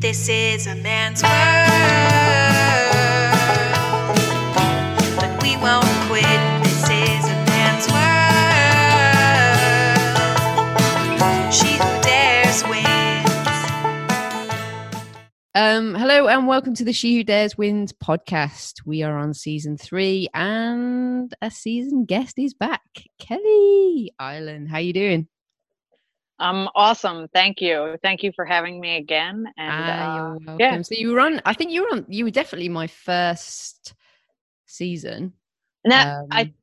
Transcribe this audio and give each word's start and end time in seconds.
This 0.00 0.28
is 0.28 0.68
a 0.68 0.76
man's 0.76 1.24
world, 1.24 1.32
but 5.16 5.42
we 5.42 5.56
won't 5.56 5.84
quit. 6.06 6.40
This 6.62 6.84
is 6.84 7.24
a 7.24 7.34
man's 7.50 7.88
world. 7.90 7.98
She 11.52 11.72
who 11.78 12.00
dares 12.02 12.62
wins. 12.68 13.26
Um, 15.56 15.96
hello 15.96 16.28
and 16.28 16.46
welcome 16.46 16.74
to 16.76 16.84
the 16.84 16.92
She 16.92 17.16
Who 17.16 17.24
Dares 17.24 17.58
Wins 17.58 17.92
podcast. 17.92 18.86
We 18.86 19.02
are 19.02 19.18
on 19.18 19.34
season 19.34 19.76
three, 19.76 20.28
and 20.32 21.34
a 21.42 21.50
season 21.50 22.04
guest 22.04 22.38
is 22.38 22.54
back, 22.54 22.82
Kelly 23.18 24.12
Ireland. 24.16 24.68
How 24.68 24.78
you 24.78 24.92
doing? 24.92 25.26
Um, 26.40 26.68
awesome. 26.74 27.28
Thank 27.34 27.60
you. 27.60 27.96
Thank 28.02 28.22
you 28.22 28.30
for 28.34 28.44
having 28.44 28.80
me 28.80 28.96
again. 28.96 29.46
And 29.56 29.70
ah, 29.72 29.90
uh, 30.12 30.16
you're 30.16 30.30
welcome. 30.46 30.56
yeah. 30.60 30.82
So 30.82 30.94
you 30.94 31.12
were 31.12 31.20
on. 31.20 31.40
I 31.44 31.52
think 31.54 31.70
you 31.72 31.82
were 31.82 31.88
on. 31.92 32.06
You 32.08 32.24
were 32.24 32.30
definitely 32.30 32.68
my 32.68 32.86
first 32.86 33.94
season. 34.66 35.32
now 35.84 36.26
I, 36.30 36.42
Um, 36.42 36.54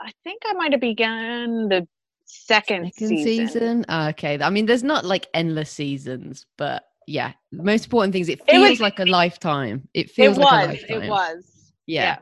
I 0.00 0.12
think 0.24 0.42
I 0.46 0.52
might 0.52 0.72
have 0.72 0.80
begun 0.80 1.68
the 1.68 1.86
second, 2.26 2.92
second 2.92 3.08
season. 3.24 3.84
Ah, 3.88 4.08
okay. 4.10 4.38
I 4.42 4.50
mean, 4.50 4.66
there's 4.66 4.82
not 4.84 5.04
like 5.04 5.26
endless 5.32 5.70
seasons, 5.70 6.44
but 6.58 6.84
yeah, 7.06 7.32
the 7.52 7.62
most 7.62 7.84
important 7.84 8.12
thing 8.12 8.22
is 8.22 8.28
it 8.28 8.40
It 8.40 8.50
feels 8.50 8.70
was- 8.70 8.80
like 8.80 8.98
a 9.00 9.04
lifetime. 9.06 9.88
It 9.94 10.06
It 10.06 10.10
feels 10.10 10.36
was. 10.36 10.44
like 10.44 10.64
a 10.64 10.72
lifetime. 10.72 11.02
It 11.02 11.08
was. 11.08 11.72
yeah. 11.86 12.18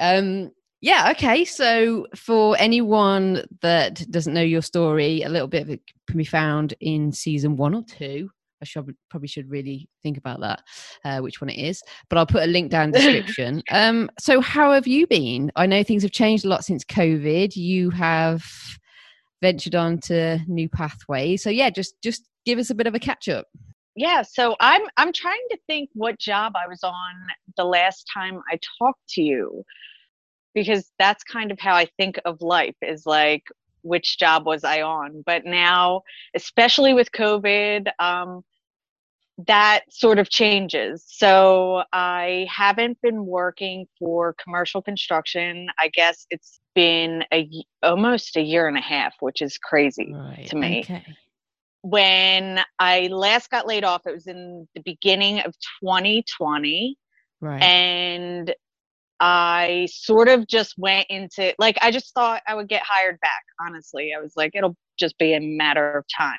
Um 0.00 0.52
yeah, 0.84 1.10
okay. 1.12 1.46
So 1.46 2.06
for 2.14 2.56
anyone 2.58 3.42
that 3.62 4.04
doesn't 4.10 4.34
know 4.34 4.42
your 4.42 4.60
story, 4.60 5.22
a 5.22 5.30
little 5.30 5.48
bit 5.48 5.62
of 5.62 5.70
it 5.70 5.80
can 6.06 6.18
be 6.18 6.26
found 6.26 6.74
in 6.78 7.10
season 7.10 7.56
one 7.56 7.74
or 7.74 7.82
two. 7.84 8.28
I 8.60 8.66
should 8.66 8.94
probably 9.08 9.28
should 9.28 9.50
really 9.50 9.88
think 10.02 10.18
about 10.18 10.40
that, 10.40 10.62
uh, 11.02 11.20
which 11.20 11.40
one 11.40 11.48
it 11.48 11.58
is. 11.58 11.82
But 12.10 12.18
I'll 12.18 12.26
put 12.26 12.42
a 12.42 12.46
link 12.46 12.70
down 12.70 12.84
in 12.84 12.90
the 12.90 12.98
description. 12.98 13.62
um, 13.70 14.10
so 14.18 14.42
how 14.42 14.72
have 14.72 14.86
you 14.86 15.06
been? 15.06 15.50
I 15.56 15.64
know 15.64 15.82
things 15.82 16.02
have 16.02 16.12
changed 16.12 16.44
a 16.44 16.48
lot 16.48 16.66
since 16.66 16.84
COVID. 16.84 17.56
You 17.56 17.88
have 17.88 18.44
ventured 19.40 19.74
on 19.74 20.00
to 20.00 20.38
new 20.46 20.68
pathways. 20.68 21.42
So 21.42 21.48
yeah, 21.48 21.70
just 21.70 21.94
just 22.02 22.28
give 22.44 22.58
us 22.58 22.68
a 22.68 22.74
bit 22.74 22.86
of 22.86 22.94
a 22.94 22.98
catch 22.98 23.26
up. 23.30 23.46
Yeah. 23.96 24.20
So 24.20 24.54
I'm 24.60 24.82
I'm 24.98 25.14
trying 25.14 25.46
to 25.50 25.58
think 25.66 25.88
what 25.94 26.18
job 26.18 26.52
I 26.56 26.68
was 26.68 26.80
on 26.82 27.14
the 27.56 27.64
last 27.64 28.04
time 28.12 28.42
I 28.52 28.58
talked 28.78 29.08
to 29.10 29.22
you, 29.22 29.64
because 30.54 30.90
that's 30.98 31.24
kind 31.24 31.50
of 31.50 31.58
how 31.58 31.74
I 31.74 31.86
think 31.98 32.18
of 32.24 32.40
life 32.40 32.76
is 32.82 33.06
like 33.06 33.44
which 33.82 34.18
job 34.18 34.46
was 34.46 34.64
I 34.64 34.82
on. 34.82 35.22
But 35.26 35.44
now, 35.44 36.02
especially 36.34 36.94
with 36.94 37.12
COVID, 37.12 37.88
um, 37.98 38.42
that 39.46 39.80
sort 39.90 40.18
of 40.20 40.30
changes. 40.30 41.04
So 41.08 41.82
I 41.92 42.46
haven't 42.48 42.98
been 43.02 43.26
working 43.26 43.86
for 43.98 44.34
commercial 44.42 44.80
construction. 44.80 45.66
I 45.78 45.88
guess 45.88 46.24
it's 46.30 46.60
been 46.74 47.24
a 47.32 47.48
almost 47.82 48.36
a 48.36 48.42
year 48.42 48.68
and 48.68 48.78
a 48.78 48.80
half, 48.80 49.14
which 49.20 49.42
is 49.42 49.58
crazy 49.58 50.12
Right. 50.14 50.46
to 50.48 50.56
me. 50.56 50.80
Okay. 50.84 51.04
when 51.82 52.60
I 52.78 53.08
last 53.08 53.50
got 53.50 53.66
laid 53.66 53.84
off, 53.84 54.06
it 54.06 54.14
was 54.14 54.26
in 54.28 54.66
the 54.74 54.80
beginning 54.82 55.40
of 55.40 55.52
2020. 55.82 56.96
Right. 57.40 57.62
And 57.62 58.54
I 59.26 59.88
sort 59.90 60.28
of 60.28 60.46
just 60.46 60.74
went 60.76 61.06
into 61.08 61.54
like, 61.58 61.78
I 61.80 61.90
just 61.90 62.12
thought 62.12 62.42
I 62.46 62.54
would 62.54 62.68
get 62.68 62.82
hired 62.84 63.18
back. 63.20 63.42
Honestly, 63.58 64.12
I 64.14 64.20
was 64.20 64.34
like, 64.36 64.50
it'll 64.54 64.76
just 64.98 65.16
be 65.16 65.32
a 65.32 65.40
matter 65.40 65.96
of 65.96 66.04
time. 66.14 66.36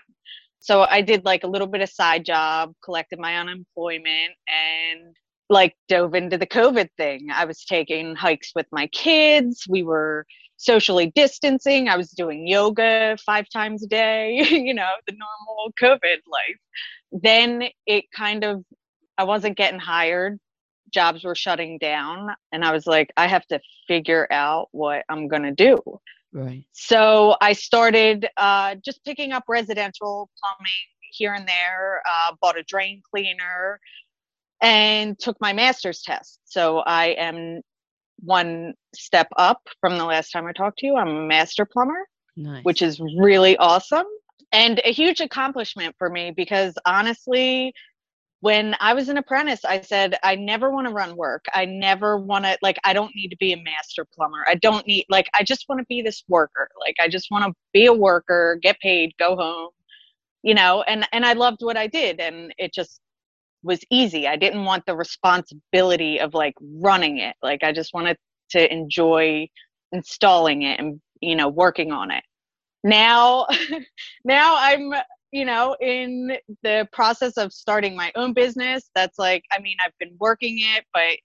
So 0.59 0.83
I 0.83 1.01
did 1.01 1.25
like 1.25 1.43
a 1.43 1.47
little 1.47 1.65
bit 1.65 1.81
of 1.81 1.89
side 1.89 2.23
job, 2.23 2.73
collected 2.83 3.17
my 3.17 3.37
unemployment, 3.37 4.33
and 4.47 5.15
like 5.49 5.75
dove 5.87 6.13
into 6.13 6.37
the 6.37 6.45
COVID 6.45 6.89
thing. 6.95 7.29
I 7.33 7.45
was 7.45 7.65
taking 7.65 8.15
hikes 8.15 8.51
with 8.53 8.67
my 8.71 8.85
kids. 8.87 9.65
We 9.67 9.81
were 9.81 10.27
socially 10.57 11.11
distancing. 11.15 11.89
I 11.89 11.97
was 11.97 12.11
doing 12.11 12.45
yoga 12.47 13.17
five 13.25 13.49
times 13.49 13.83
a 13.83 13.87
day, 13.87 14.45
you 14.51 14.75
know, 14.75 14.91
the 15.07 15.15
normal 15.15 15.73
COVID 15.81 16.19
life. 16.31 16.59
Then 17.11 17.63
it 17.87 18.05
kind 18.15 18.43
of, 18.43 18.63
I 19.17 19.23
wasn't 19.23 19.57
getting 19.57 19.79
hired. 19.79 20.39
Jobs 20.95 21.23
were 21.25 21.35
shutting 21.35 21.77
down. 21.77 22.29
And 22.53 22.63
I 22.63 22.71
was 22.71 22.87
like, 22.87 23.11
I 23.17 23.27
have 23.27 23.45
to 23.47 23.59
figure 23.87 24.27
out 24.31 24.69
what 24.71 25.03
I'm 25.09 25.27
going 25.27 25.43
to 25.43 25.51
do. 25.51 25.77
right. 26.33 26.63
So 26.71 27.35
I 27.41 27.51
started 27.53 28.27
uh, 28.37 28.75
just 28.83 29.03
picking 29.03 29.33
up 29.33 29.43
residential 29.47 30.29
plumbing 30.39 30.71
here 31.11 31.33
and 31.33 31.45
there, 31.47 32.01
uh, 32.09 32.33
bought 32.41 32.57
a 32.57 32.63
drain 32.63 33.01
cleaner, 33.11 33.79
and 34.61 35.19
took 35.19 35.35
my 35.41 35.51
master's 35.51 36.01
test. 36.01 36.39
So 36.45 36.79
I 36.79 37.07
am 37.07 37.61
one 38.19 38.73
step 38.95 39.27
up 39.37 39.61
from 39.81 39.97
the 39.97 40.05
last 40.05 40.31
time 40.31 40.47
I 40.47 40.53
talked 40.53 40.79
to 40.79 40.87
you. 40.87 40.95
I'm 40.95 41.09
a 41.09 41.27
master 41.27 41.65
plumber, 41.65 42.07
Nice. 42.37 42.63
which 42.63 42.81
is 42.81 43.01
really 43.19 43.57
awesome 43.57 44.05
and 44.51 44.79
a 44.85 44.91
huge 44.93 45.19
accomplishment 45.19 45.95
for 45.97 46.09
me 46.09 46.31
because 46.31 46.75
honestly, 46.85 47.73
when 48.41 48.75
I 48.79 48.93
was 48.93 49.09
an 49.09 49.17
apprentice, 49.17 49.65
I 49.65 49.81
said, 49.81 50.17
I 50.23 50.35
never 50.35 50.69
want 50.69 50.87
to 50.87 50.93
run 50.93 51.15
work. 51.15 51.45
I 51.53 51.65
never 51.65 52.17
want 52.17 52.45
to, 52.45 52.57
like, 52.61 52.77
I 52.83 52.93
don't 52.93 53.15
need 53.15 53.29
to 53.29 53.37
be 53.37 53.53
a 53.53 53.57
master 53.57 54.05
plumber. 54.13 54.45
I 54.47 54.55
don't 54.55 54.85
need, 54.85 55.05
like, 55.09 55.27
I 55.33 55.43
just 55.43 55.65
want 55.67 55.79
to 55.79 55.85
be 55.87 56.01
this 56.01 56.23
worker. 56.27 56.69
Like, 56.79 56.95
I 56.99 57.07
just 57.07 57.31
want 57.31 57.45
to 57.45 57.53
be 57.73 57.85
a 57.85 57.93
worker, 57.93 58.59
get 58.61 58.79
paid, 58.81 59.13
go 59.17 59.35
home, 59.35 59.69
you 60.43 60.53
know, 60.53 60.83
and, 60.83 61.07
and 61.11 61.25
I 61.25 61.33
loved 61.33 61.59
what 61.61 61.77
I 61.77 61.87
did. 61.87 62.19
And 62.19 62.53
it 62.57 62.73
just 62.73 62.99
was 63.63 63.79
easy. 63.89 64.27
I 64.27 64.35
didn't 64.35 64.65
want 64.65 64.85
the 64.85 64.95
responsibility 64.95 66.19
of 66.19 66.33
like 66.33 66.53
running 66.61 67.17
it. 67.17 67.35
Like, 67.41 67.63
I 67.63 67.71
just 67.71 67.93
wanted 67.93 68.17
to 68.51 68.71
enjoy 68.71 69.47
installing 69.91 70.61
it 70.63 70.79
and, 70.79 71.01
you 71.21 71.35
know, 71.35 71.47
working 71.47 71.91
on 71.91 72.11
it. 72.11 72.23
Now, 72.83 73.47
now 74.25 74.55
I'm 74.59 74.93
you 75.35 75.43
know, 75.43 75.75
in 75.81 76.31
the 76.63 76.87
process 76.93 77.35
of 77.35 77.51
starting 77.51 77.93
my 77.93 78.09
own 78.15 78.31
business. 78.31 78.89
That's 78.95 79.19
like, 79.19 79.43
I 79.51 79.59
mean, 79.59 79.75
I've 79.85 79.91
been 79.99 80.15
working 80.17 80.59
it, 80.59 80.85
but 80.93 81.17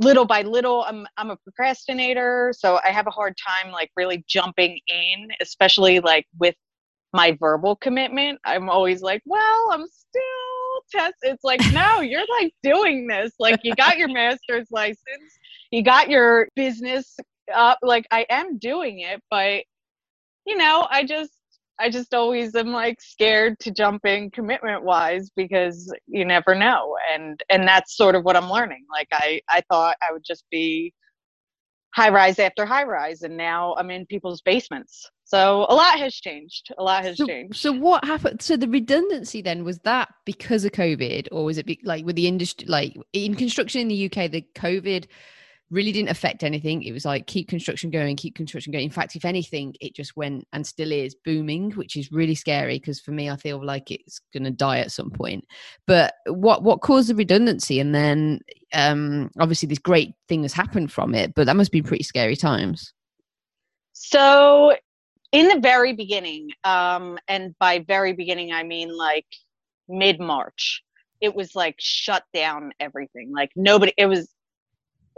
little 0.00 0.24
by 0.24 0.42
little, 0.42 0.82
I'm 0.82 1.06
I'm 1.16 1.30
a 1.30 1.36
procrastinator, 1.36 2.52
so 2.58 2.80
I 2.84 2.90
have 2.90 3.06
a 3.06 3.12
hard 3.12 3.36
time 3.36 3.70
like 3.70 3.92
really 3.94 4.24
jumping 4.26 4.80
in, 4.88 5.28
especially 5.40 6.00
like 6.00 6.26
with 6.40 6.56
my 7.12 7.36
verbal 7.38 7.76
commitment. 7.76 8.40
I'm 8.44 8.68
always 8.68 9.02
like, 9.02 9.22
well, 9.24 9.68
I'm 9.70 9.86
still 9.86 10.82
test. 10.90 11.14
It's 11.22 11.44
like, 11.44 11.60
no, 11.72 12.00
you're 12.00 12.26
like 12.40 12.52
doing 12.64 13.06
this. 13.06 13.34
Like, 13.38 13.60
you 13.62 13.72
got 13.76 13.98
your 13.98 14.08
master's 14.08 14.66
license, 14.72 15.38
you 15.70 15.84
got 15.84 16.10
your 16.10 16.48
business 16.56 17.16
up. 17.54 17.78
Like, 17.82 18.04
I 18.10 18.26
am 18.30 18.58
doing 18.58 18.98
it, 18.98 19.22
but 19.30 19.62
you 20.44 20.56
know, 20.56 20.88
I 20.90 21.04
just 21.04 21.30
I 21.78 21.90
just 21.90 22.14
always 22.14 22.54
am 22.54 22.68
like 22.68 23.00
scared 23.00 23.58
to 23.60 23.70
jump 23.70 24.06
in 24.06 24.30
commitment 24.30 24.84
wise 24.84 25.30
because 25.34 25.92
you 26.06 26.24
never 26.24 26.54
know. 26.54 26.96
And 27.12 27.42
and 27.48 27.66
that's 27.66 27.96
sort 27.96 28.14
of 28.14 28.24
what 28.24 28.36
I'm 28.36 28.50
learning. 28.50 28.84
Like 28.90 29.08
I 29.12 29.40
I 29.48 29.62
thought 29.70 29.96
I 30.06 30.12
would 30.12 30.24
just 30.24 30.44
be 30.50 30.94
high 31.94 32.10
rise 32.10 32.38
after 32.38 32.66
high 32.66 32.84
rise 32.84 33.22
and 33.22 33.36
now 33.36 33.74
I'm 33.78 33.90
in 33.90 34.06
people's 34.06 34.40
basements. 34.42 35.08
So 35.24 35.66
a 35.68 35.74
lot 35.74 35.98
has 35.98 36.14
changed. 36.14 36.72
A 36.76 36.82
lot 36.82 37.04
has 37.04 37.16
so, 37.16 37.26
changed. 37.26 37.56
so 37.56 37.72
what 37.72 38.04
happened? 38.04 38.42
So 38.42 38.56
the 38.56 38.68
redundancy 38.68 39.40
then 39.42 39.64
was 39.64 39.78
that 39.80 40.12
because 40.24 40.64
of 40.64 40.72
COVID, 40.72 41.28
or 41.32 41.44
was 41.44 41.56
it 41.56 41.66
be, 41.66 41.80
like 41.82 42.04
with 42.04 42.16
the 42.16 42.26
industry, 42.26 42.66
like 42.68 42.96
in 43.12 43.34
construction 43.34 43.80
in 43.80 43.88
the 43.88 44.06
UK, 44.06 44.30
the 44.30 44.44
COVID 44.54 45.06
really 45.70 45.92
didn't 45.92 46.10
affect 46.10 46.42
anything. 46.42 46.82
It 46.82 46.92
was 46.92 47.04
like 47.04 47.26
keep 47.26 47.48
construction 47.48 47.90
going, 47.90 48.16
keep 48.16 48.34
construction 48.34 48.72
going. 48.72 48.84
In 48.84 48.90
fact, 48.90 49.16
if 49.16 49.24
anything, 49.24 49.74
it 49.80 49.94
just 49.94 50.16
went 50.16 50.46
and 50.52 50.66
still 50.66 50.92
is 50.92 51.16
booming, 51.24 51.72
which 51.72 51.96
is 51.96 52.12
really 52.12 52.34
scary 52.34 52.78
because 52.78 53.00
for 53.00 53.12
me, 53.12 53.30
I 53.30 53.36
feel 53.36 53.64
like 53.64 53.90
it's 53.90 54.20
going 54.32 54.44
to 54.44 54.50
die 54.50 54.78
at 54.78 54.92
some 54.92 55.10
point. 55.10 55.44
But 55.86 56.14
what 56.26 56.62
what 56.62 56.80
caused 56.80 57.08
the 57.08 57.14
redundancy, 57.14 57.80
and 57.80 57.94
then 57.94 58.40
um, 58.72 59.30
obviously 59.40 59.68
this 59.68 59.78
great 59.78 60.14
thing 60.28 60.42
has 60.42 60.52
happened 60.52 60.92
from 60.92 61.14
it, 61.14 61.34
but 61.34 61.46
that 61.46 61.56
must 61.56 61.72
be 61.72 61.82
pretty 61.82 62.04
scary 62.04 62.36
times. 62.36 62.92
So 63.92 64.76
in 65.32 65.48
the 65.48 65.60
very 65.60 65.94
beginning, 65.94 66.50
um, 66.64 67.18
and 67.26 67.54
by 67.58 67.80
very 67.80 68.12
beginning 68.12 68.52
I 68.52 68.62
mean 68.64 68.94
like 68.94 69.26
mid 69.88 70.20
March, 70.20 70.82
it 71.20 71.34
was 71.34 71.54
like 71.54 71.76
shut 71.78 72.22
down 72.34 72.72
everything. 72.80 73.32
Like 73.34 73.50
nobody 73.56 73.92
it 73.96 74.06
was 74.06 74.33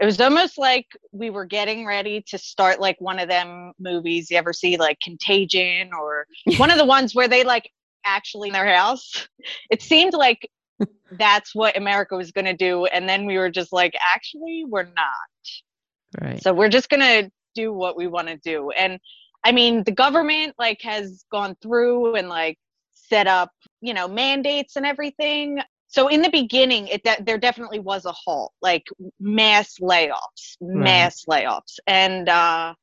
it 0.01 0.05
was 0.05 0.21
almost 0.21 0.59
like 0.59 0.87
we 1.13 1.31
were 1.31 1.45
getting 1.45 1.87
ready 1.87 2.23
to 2.29 2.39
start 2.39 2.81
like 2.81 3.01
one 3.01 3.19
of 3.19 3.29
them 3.29 3.73
movies 3.79 4.31
you 4.31 4.37
ever 4.37 4.53
see 4.53 4.77
like 4.77 4.99
Contagion 5.01 5.91
or 5.99 6.27
one 6.59 6.71
of 6.71 6.79
the 6.79 6.85
ones 6.85 7.15
where 7.15 7.29
they 7.29 7.45
like 7.45 7.71
actually 8.05 8.49
in 8.49 8.53
their 8.53 8.75
house. 8.75 9.29
It 9.71 9.81
seemed 9.81 10.13
like 10.13 10.49
that's 11.13 11.55
what 11.55 11.77
America 11.77 12.17
was 12.17 12.33
going 12.33 12.47
to 12.47 12.57
do 12.57 12.87
and 12.87 13.09
then 13.09 13.27
we 13.27 13.39
were 13.39 13.51
just 13.51 13.73
like 13.73 13.95
actually 14.15 14.65
we're 14.69 14.85
not. 14.85 16.21
Right. 16.21 16.43
So 16.43 16.53
we're 16.53 16.69
just 16.69 16.89
gonna 16.89 17.31
do 17.55 17.73
what 17.73 17.97
we 17.97 18.07
want 18.07 18.29
to 18.29 18.37
do. 18.37 18.71
And 18.71 19.01
I 19.45 19.53
mean, 19.53 19.85
the 19.85 19.93
government 19.93 20.55
like 20.59 20.81
has 20.83 21.25
gone 21.31 21.57
through 21.63 22.17
and 22.17 22.29
like 22.29 22.59
set 22.93 23.27
up, 23.27 23.51
you 23.81 23.95
know, 23.95 24.09
mandates 24.09 24.77
and 24.77 24.87
everything. 24.87 25.61
So 25.88 26.09
in 26.09 26.23
the 26.23 26.31
beginning 26.31 26.87
it 26.88 27.03
de- 27.05 27.23
there 27.23 27.38
definitely 27.38 27.79
was 27.79 28.05
a 28.05 28.12
halt 28.12 28.53
like 28.62 28.85
mass 29.21 29.77
layoffs 29.81 30.56
mass 30.61 31.25
layoffs 31.29 31.79
and 31.87 32.29
uh 32.29 32.75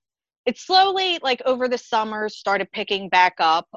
it 0.45 0.57
slowly 0.57 1.19
like 1.21 1.41
over 1.45 1.67
the 1.67 1.77
summer 1.77 2.29
started 2.29 2.71
picking 2.71 3.09
back 3.09 3.35
up 3.39 3.67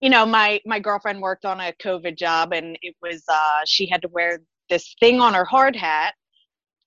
you 0.00 0.10
know 0.10 0.24
my 0.24 0.60
my 0.66 0.78
girlfriend 0.78 1.20
worked 1.20 1.44
on 1.44 1.60
a 1.60 1.72
covid 1.82 2.16
job 2.16 2.52
and 2.52 2.78
it 2.82 2.94
was 3.02 3.22
uh 3.28 3.60
she 3.66 3.86
had 3.86 4.02
to 4.02 4.08
wear 4.08 4.40
this 4.68 4.94
thing 5.00 5.20
on 5.20 5.34
her 5.34 5.44
hard 5.44 5.76
hat 5.76 6.14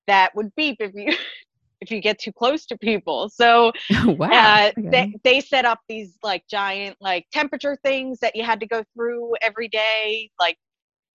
that 0.07 0.35
would 0.35 0.53
beep 0.55 0.77
if 0.79 0.91
you 0.93 1.15
if 1.81 1.91
you 1.91 1.99
get 1.99 2.17
too 2.17 2.31
close 2.31 2.65
to 2.65 2.77
people 2.77 3.29
so 3.29 3.71
wow. 4.05 4.29
uh, 4.31 4.71
okay. 4.77 4.89
they, 4.89 5.13
they 5.23 5.41
set 5.41 5.65
up 5.65 5.79
these 5.89 6.17
like 6.23 6.41
giant 6.49 6.95
like 7.01 7.25
temperature 7.33 7.77
things 7.83 8.19
that 8.19 8.35
you 8.37 8.43
had 8.43 8.61
to 8.61 8.65
go 8.65 8.83
through 8.95 9.33
every 9.41 9.67
day 9.67 10.29
like 10.39 10.57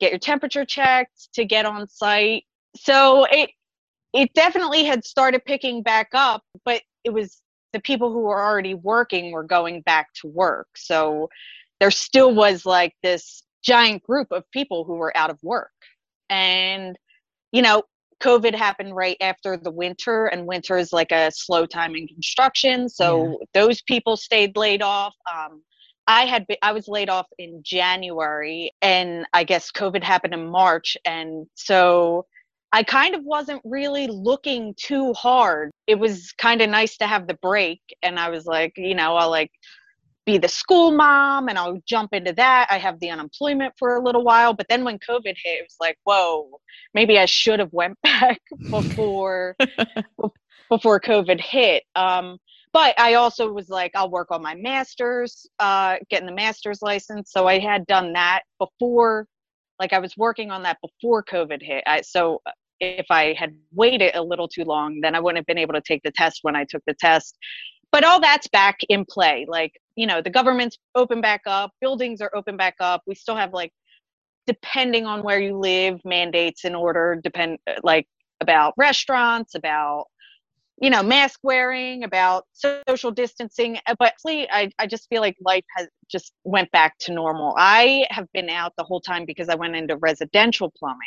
get 0.00 0.10
your 0.10 0.18
temperature 0.18 0.64
checked 0.64 1.28
to 1.34 1.44
get 1.44 1.66
on 1.66 1.88
site 1.88 2.44
so 2.76 3.24
it 3.30 3.50
it 4.12 4.32
definitely 4.34 4.84
had 4.84 5.04
started 5.04 5.44
picking 5.44 5.82
back 5.82 6.08
up 6.14 6.42
but 6.64 6.82
it 7.04 7.10
was 7.10 7.40
the 7.72 7.80
people 7.80 8.12
who 8.12 8.20
were 8.20 8.42
already 8.42 8.74
working 8.74 9.32
were 9.32 9.44
going 9.44 9.82
back 9.82 10.08
to 10.14 10.26
work 10.28 10.68
so 10.76 11.28
there 11.80 11.90
still 11.90 12.34
was 12.34 12.64
like 12.64 12.94
this 13.02 13.42
giant 13.62 14.02
group 14.02 14.28
of 14.30 14.44
people 14.52 14.84
who 14.84 14.94
were 14.94 15.14
out 15.16 15.30
of 15.30 15.38
work 15.42 15.70
and 16.30 16.96
you 17.52 17.62
know 17.62 17.82
COVID 18.20 18.54
happened 18.54 18.96
right 18.96 19.16
after 19.20 19.56
the 19.56 19.70
winter, 19.70 20.26
and 20.26 20.46
winter 20.46 20.76
is 20.76 20.92
like 20.92 21.12
a 21.12 21.30
slow 21.30 21.66
time 21.66 21.94
in 21.94 22.08
construction. 22.08 22.88
So 22.88 23.38
those 23.54 23.80
people 23.82 24.16
stayed 24.16 24.56
laid 24.56 24.82
off. 24.82 25.14
Um, 25.32 25.62
I 26.08 26.24
had 26.24 26.46
been, 26.46 26.56
I 26.62 26.72
was 26.72 26.88
laid 26.88 27.10
off 27.10 27.26
in 27.38 27.62
January, 27.62 28.72
and 28.80 29.26
I 29.34 29.44
guess 29.44 29.70
COVID 29.70 30.02
happened 30.02 30.32
in 30.32 30.48
March, 30.48 30.96
and 31.04 31.46
so 31.54 32.24
I 32.72 32.82
kind 32.82 33.14
of 33.14 33.22
wasn't 33.24 33.60
really 33.62 34.06
looking 34.06 34.74
too 34.78 35.12
hard. 35.12 35.70
It 35.86 35.98
was 35.98 36.32
kind 36.32 36.62
of 36.62 36.70
nice 36.70 36.96
to 36.96 37.06
have 37.06 37.26
the 37.26 37.34
break, 37.34 37.80
and 38.02 38.18
I 38.18 38.30
was 38.30 38.46
like, 38.46 38.72
you 38.78 38.94
know, 38.94 39.16
I'll 39.16 39.30
like 39.30 39.50
be 40.24 40.38
the 40.38 40.48
school 40.48 40.90
mom 40.92 41.48
and 41.48 41.58
I'll 41.58 41.80
jump 41.86 42.12
into 42.12 42.32
that. 42.34 42.66
I 42.70 42.76
have 42.76 43.00
the 43.00 43.08
unemployment 43.10 43.72
for 43.78 43.96
a 43.96 44.02
little 44.02 44.24
while, 44.24 44.52
but 44.52 44.66
then 44.68 44.84
when 44.84 44.98
COVID 44.98 45.24
hit, 45.24 45.60
it 45.60 45.62
was 45.62 45.76
like, 45.80 45.96
whoa, 46.04 46.60
maybe 46.92 47.18
I 47.18 47.24
should 47.24 47.60
have 47.60 47.72
went 47.72 47.98
back 48.02 48.40
before 48.70 49.56
before 50.70 51.00
COVID 51.00 51.40
hit. 51.40 51.84
Um, 51.94 52.38
but 52.72 52.98
I 52.98 53.14
also 53.14 53.52
was 53.52 53.68
like, 53.68 53.92
I'll 53.94 54.10
work 54.10 54.30
on 54.30 54.42
my 54.42 54.54
master's, 54.54 55.46
uh, 55.58 55.96
getting 56.10 56.26
the 56.26 56.34
master's 56.34 56.82
license. 56.82 57.30
So 57.32 57.46
I 57.46 57.58
had 57.58 57.86
done 57.86 58.12
that 58.14 58.42
before, 58.58 59.26
like 59.78 59.92
I 59.92 59.98
was 59.98 60.16
working 60.16 60.50
on 60.50 60.62
that 60.64 60.78
before 60.80 61.24
COVID 61.24 61.62
hit. 61.62 61.84
I, 61.86 62.00
so 62.02 62.40
if 62.80 63.06
I 63.10 63.34
had 63.38 63.54
waited 63.72 64.14
a 64.14 64.22
little 64.22 64.48
too 64.48 64.64
long, 64.64 65.00
then 65.00 65.14
I 65.14 65.20
wouldn't 65.20 65.38
have 65.38 65.46
been 65.46 65.58
able 65.58 65.74
to 65.74 65.80
take 65.80 66.02
the 66.02 66.12
test 66.12 66.40
when 66.42 66.56
I 66.56 66.64
took 66.68 66.82
the 66.86 66.94
test. 66.94 67.36
But 67.90 68.04
all 68.04 68.20
that's 68.20 68.48
back 68.48 68.78
in 68.88 69.04
play. 69.08 69.46
Like, 69.48 69.72
you 69.96 70.06
know, 70.06 70.20
the 70.20 70.30
government's 70.30 70.78
open 70.94 71.20
back 71.20 71.42
up, 71.46 71.72
buildings 71.80 72.20
are 72.20 72.30
open 72.34 72.56
back 72.56 72.74
up. 72.80 73.02
We 73.06 73.14
still 73.14 73.36
have 73.36 73.52
like, 73.52 73.72
depending 74.46 75.06
on 75.06 75.22
where 75.22 75.40
you 75.40 75.58
live, 75.58 76.00
mandates 76.04 76.64
in 76.64 76.74
order, 76.74 77.20
depend 77.22 77.58
like 77.82 78.06
about 78.40 78.74
restaurants, 78.76 79.54
about 79.54 80.06
you 80.80 80.90
know, 80.90 81.02
mask 81.02 81.40
wearing, 81.42 82.04
about 82.04 82.46
social 82.86 83.10
distancing. 83.10 83.78
uh, 83.86 83.94
But 83.98 84.14
please, 84.20 84.46
I, 84.52 84.70
I 84.78 84.86
just 84.86 85.08
feel 85.08 85.20
like 85.20 85.36
life 85.40 85.64
has 85.76 85.88
just 86.10 86.32
went 86.44 86.70
back 86.70 86.96
to 87.00 87.12
normal. 87.12 87.54
I 87.58 88.06
have 88.10 88.26
been 88.32 88.48
out 88.48 88.72
the 88.76 88.84
whole 88.84 89.00
time 89.00 89.24
because 89.24 89.48
I 89.48 89.56
went 89.56 89.76
into 89.76 89.96
residential 89.96 90.72
plumbing. 90.78 90.98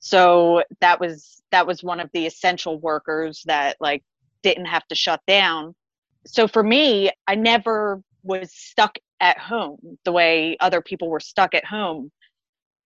So 0.00 0.62
that 0.80 1.00
was 1.00 1.40
that 1.50 1.66
was 1.66 1.82
one 1.82 2.00
of 2.00 2.10
the 2.12 2.26
essential 2.26 2.78
workers 2.78 3.42
that 3.46 3.76
like 3.80 4.02
didn't 4.42 4.66
have 4.66 4.86
to 4.88 4.94
shut 4.94 5.20
down. 5.26 5.74
So 6.26 6.46
for 6.48 6.62
me, 6.62 7.10
I 7.26 7.36
never 7.36 8.02
was 8.22 8.52
stuck 8.52 8.98
at 9.20 9.38
home 9.38 9.78
the 10.04 10.12
way 10.12 10.56
other 10.60 10.82
people 10.82 11.08
were 11.08 11.20
stuck 11.20 11.54
at 11.54 11.64
home. 11.64 12.10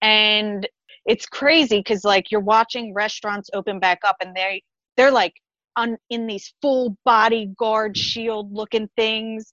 And 0.02 0.68
it's 1.06 1.26
crazy 1.26 1.78
because 1.78 2.04
like 2.04 2.30
you're 2.30 2.40
watching 2.40 2.94
restaurants 2.94 3.50
open 3.54 3.80
back 3.80 4.00
up 4.04 4.16
and 4.20 4.36
they 4.36 4.62
they're 4.96 5.10
like 5.10 5.34
on 5.78 5.96
in 6.10 6.26
these 6.26 6.52
full 6.60 6.96
body 7.04 7.52
guard 7.58 7.96
shield 7.96 8.52
looking 8.52 8.88
things. 8.96 9.52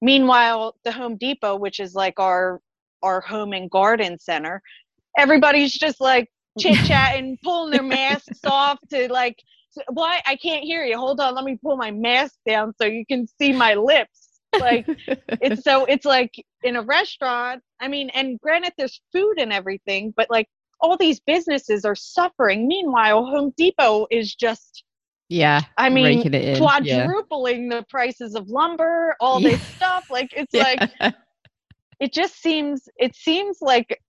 Meanwhile 0.00 0.76
the 0.84 0.92
home 0.92 1.16
depot 1.16 1.56
which 1.56 1.80
is 1.80 1.94
like 1.94 2.18
our 2.20 2.60
our 3.02 3.20
home 3.20 3.52
and 3.52 3.70
garden 3.70 4.18
center 4.18 4.62
everybody's 5.18 5.74
just 5.74 6.00
like 6.00 6.28
chit 6.58 6.76
chatting 6.86 7.36
pulling 7.42 7.72
their 7.72 7.82
masks 7.82 8.40
off 8.46 8.78
to 8.90 9.12
like 9.12 9.42
why 9.88 10.20
i 10.26 10.36
can't 10.36 10.62
hear 10.62 10.84
you. 10.84 10.96
Hold 10.96 11.20
on 11.20 11.34
let 11.34 11.44
me 11.44 11.58
pull 11.62 11.76
my 11.76 11.90
mask 11.90 12.34
down 12.46 12.72
so 12.80 12.86
you 12.86 13.04
can 13.06 13.26
see 13.26 13.52
my 13.52 13.74
lips. 13.74 14.28
Like 14.58 14.86
it's 15.42 15.64
so 15.64 15.84
it's 15.86 16.04
like 16.04 16.32
in 16.62 16.76
a 16.76 16.82
restaurant 16.82 17.60
i 17.80 17.88
mean 17.88 18.08
and 18.10 18.40
granted 18.40 18.72
there's 18.78 19.00
food 19.12 19.34
and 19.38 19.52
everything 19.52 20.14
but 20.16 20.30
like 20.30 20.48
all 20.84 20.96
these 20.98 21.20
businesses 21.20 21.84
are 21.84 21.94
suffering. 21.94 22.68
Meanwhile 22.68 23.24
home 23.24 23.52
depot 23.56 24.06
is 24.10 24.34
just 24.34 24.83
yeah. 25.34 25.60
I 25.76 25.90
mean, 25.90 26.22
in, 26.32 26.62
yeah. 26.80 27.06
quadrupling 27.06 27.68
the 27.68 27.84
prices 27.90 28.34
of 28.34 28.48
lumber, 28.48 29.16
all 29.20 29.40
Yeah. 29.40 29.50
this 29.50 29.62
stuff. 29.76 30.04
Like 30.10 30.30
it's 30.32 30.54
Yeah. 30.54 30.62
like 30.62 30.82
it 32.00 32.12
just 32.12 32.40
seems 32.40 32.88
it 32.98 33.14
seems 33.16 33.58
like 33.60 34.00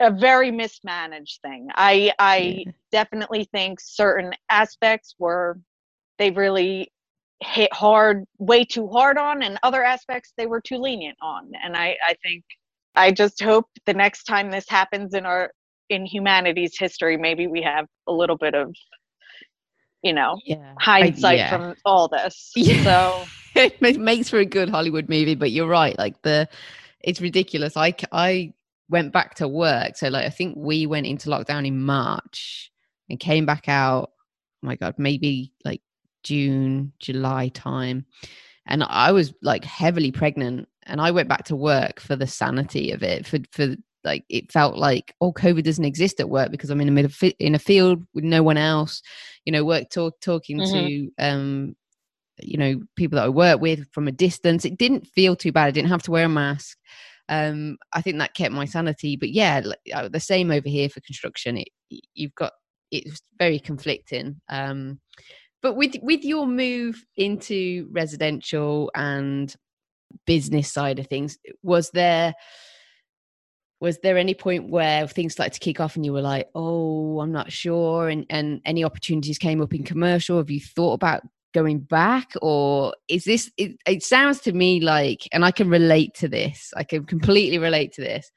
a 0.00 0.10
very 0.10 0.50
mismanaged 0.50 1.40
thing. 1.42 1.68
I 1.74 2.12
I 2.18 2.36
Yeah. 2.66 2.72
definitely 2.92 3.44
think 3.52 3.80
certain 3.80 4.32
aspects 4.50 5.14
were 5.18 5.58
they 6.18 6.30
really 6.30 6.90
hit 7.42 7.72
hard 7.74 8.24
way 8.38 8.64
too 8.64 8.88
hard 8.88 9.18
on 9.18 9.42
and 9.42 9.58
other 9.62 9.84
aspects 9.84 10.32
they 10.38 10.46
were 10.46 10.60
too 10.62 10.78
lenient 10.78 11.18
on. 11.20 11.52
And 11.62 11.76
I 11.76 11.96
I 12.06 12.14
think 12.22 12.44
I 12.94 13.12
just 13.12 13.42
hope 13.42 13.66
the 13.84 13.94
next 13.94 14.24
time 14.24 14.50
this 14.50 14.68
happens 14.68 15.12
in 15.14 15.26
our 15.26 15.50
in 15.90 16.04
humanity's 16.06 16.78
history 16.78 17.16
maybe 17.16 17.46
we 17.46 17.62
have 17.62 17.86
a 18.08 18.12
little 18.12 18.36
bit 18.38 18.54
of 18.54 18.74
you 20.02 20.12
know 20.12 20.38
yeah. 20.44 20.74
hindsight 20.78 21.38
yeah. 21.38 21.50
from 21.50 21.74
all 21.84 22.08
this. 22.08 22.52
Yeah. 22.56 22.82
So 22.84 23.24
it 23.80 24.00
makes 24.00 24.28
for 24.28 24.38
a 24.38 24.44
good 24.44 24.68
Hollywood 24.68 25.08
movie, 25.08 25.34
but 25.34 25.50
you're 25.50 25.68
right. 25.68 25.96
Like 25.98 26.20
the, 26.22 26.48
it's 27.00 27.20
ridiculous. 27.20 27.76
I, 27.76 27.94
I 28.12 28.52
went 28.90 29.12
back 29.12 29.34
to 29.36 29.48
work, 29.48 29.96
so 29.96 30.08
like 30.08 30.26
I 30.26 30.30
think 30.30 30.56
we 30.58 30.86
went 30.86 31.06
into 31.06 31.30
lockdown 31.30 31.66
in 31.66 31.80
March 31.80 32.70
and 33.08 33.18
came 33.18 33.46
back 33.46 33.68
out. 33.68 34.10
Oh 34.62 34.66
my 34.66 34.76
god, 34.76 34.94
maybe 34.98 35.52
like 35.64 35.80
June, 36.22 36.92
July 36.98 37.48
time, 37.48 38.04
and 38.66 38.84
I 38.84 39.12
was 39.12 39.32
like 39.42 39.64
heavily 39.64 40.12
pregnant, 40.12 40.68
and 40.84 41.00
I 41.00 41.10
went 41.10 41.28
back 41.28 41.44
to 41.46 41.56
work 41.56 42.00
for 42.00 42.14
the 42.14 42.26
sanity 42.26 42.90
of 42.90 43.02
it. 43.02 43.26
For 43.26 43.38
for 43.52 43.76
like 44.04 44.24
it 44.28 44.52
felt 44.52 44.76
like 44.76 45.14
oh, 45.20 45.32
COVID 45.32 45.64
doesn't 45.64 45.84
exist 45.84 46.20
at 46.20 46.28
work 46.28 46.50
because 46.50 46.68
I'm 46.68 46.80
in 46.80 46.88
a 46.88 46.92
middle 46.92 47.30
in 47.38 47.54
a 47.54 47.58
field 47.58 48.06
with 48.12 48.24
no 48.24 48.42
one 48.42 48.58
else. 48.58 49.02
You 49.46 49.52
know, 49.52 49.64
work 49.64 49.88
talk 49.90 50.20
talking 50.20 50.60
to 50.72 51.10
um 51.18 51.74
you 52.38 52.58
know 52.58 52.80
people 52.96 53.16
that 53.16 53.24
I 53.24 53.28
work 53.30 53.60
with 53.60 53.90
from 53.92 54.08
a 54.08 54.12
distance. 54.12 54.64
It 54.64 54.76
didn't 54.76 55.06
feel 55.06 55.36
too 55.36 55.52
bad. 55.52 55.66
I 55.66 55.70
didn't 55.70 55.90
have 55.90 56.02
to 56.02 56.10
wear 56.10 56.26
a 56.26 56.28
mask. 56.28 56.76
Um, 57.28 57.78
I 57.92 58.02
think 58.02 58.18
that 58.18 58.34
kept 58.34 58.52
my 58.52 58.66
sanity. 58.66 59.16
But 59.16 59.30
yeah, 59.30 59.62
like, 59.64 59.78
uh, 59.92 60.08
the 60.08 60.20
same 60.20 60.50
over 60.50 60.68
here 60.68 60.88
for 60.88 61.00
construction. 61.00 61.58
It 61.58 61.68
you've 62.14 62.34
got 62.34 62.52
it's 62.90 63.20
very 63.38 63.58
conflicting. 63.58 64.40
Um, 64.48 65.00
but 65.62 65.74
with 65.74 65.96
with 66.02 66.24
your 66.24 66.46
move 66.46 67.04
into 67.16 67.88
residential 67.90 68.90
and 68.94 69.54
business 70.26 70.72
side 70.72 70.98
of 70.98 71.06
things, 71.08 71.38
was 71.62 71.90
there 71.90 72.34
was 73.80 73.98
there 73.98 74.16
any 74.16 74.34
point 74.34 74.70
where 74.70 75.06
things 75.06 75.34
started 75.34 75.52
to 75.52 75.60
kick 75.60 75.80
off 75.80 75.96
and 75.96 76.04
you 76.04 76.12
were 76.12 76.22
like, 76.22 76.48
oh, 76.54 77.20
I'm 77.20 77.32
not 77.32 77.52
sure, 77.52 78.08
and 78.08 78.26
and 78.30 78.60
any 78.64 78.84
opportunities 78.84 79.38
came 79.38 79.60
up 79.60 79.74
in 79.74 79.84
commercial? 79.84 80.38
Have 80.38 80.50
you 80.50 80.60
thought 80.60 80.94
about 80.94 81.22
going 81.56 81.78
back 81.78 82.32
or 82.42 82.94
is 83.08 83.24
this 83.24 83.50
it, 83.56 83.78
it 83.86 84.02
sounds 84.02 84.40
to 84.40 84.52
me 84.52 84.78
like 84.78 85.26
and 85.32 85.42
i 85.42 85.50
can 85.50 85.70
relate 85.70 86.12
to 86.12 86.28
this 86.28 86.70
i 86.76 86.84
can 86.84 87.02
completely 87.06 87.56
relate 87.56 87.94
to 87.94 88.02
this 88.02 88.30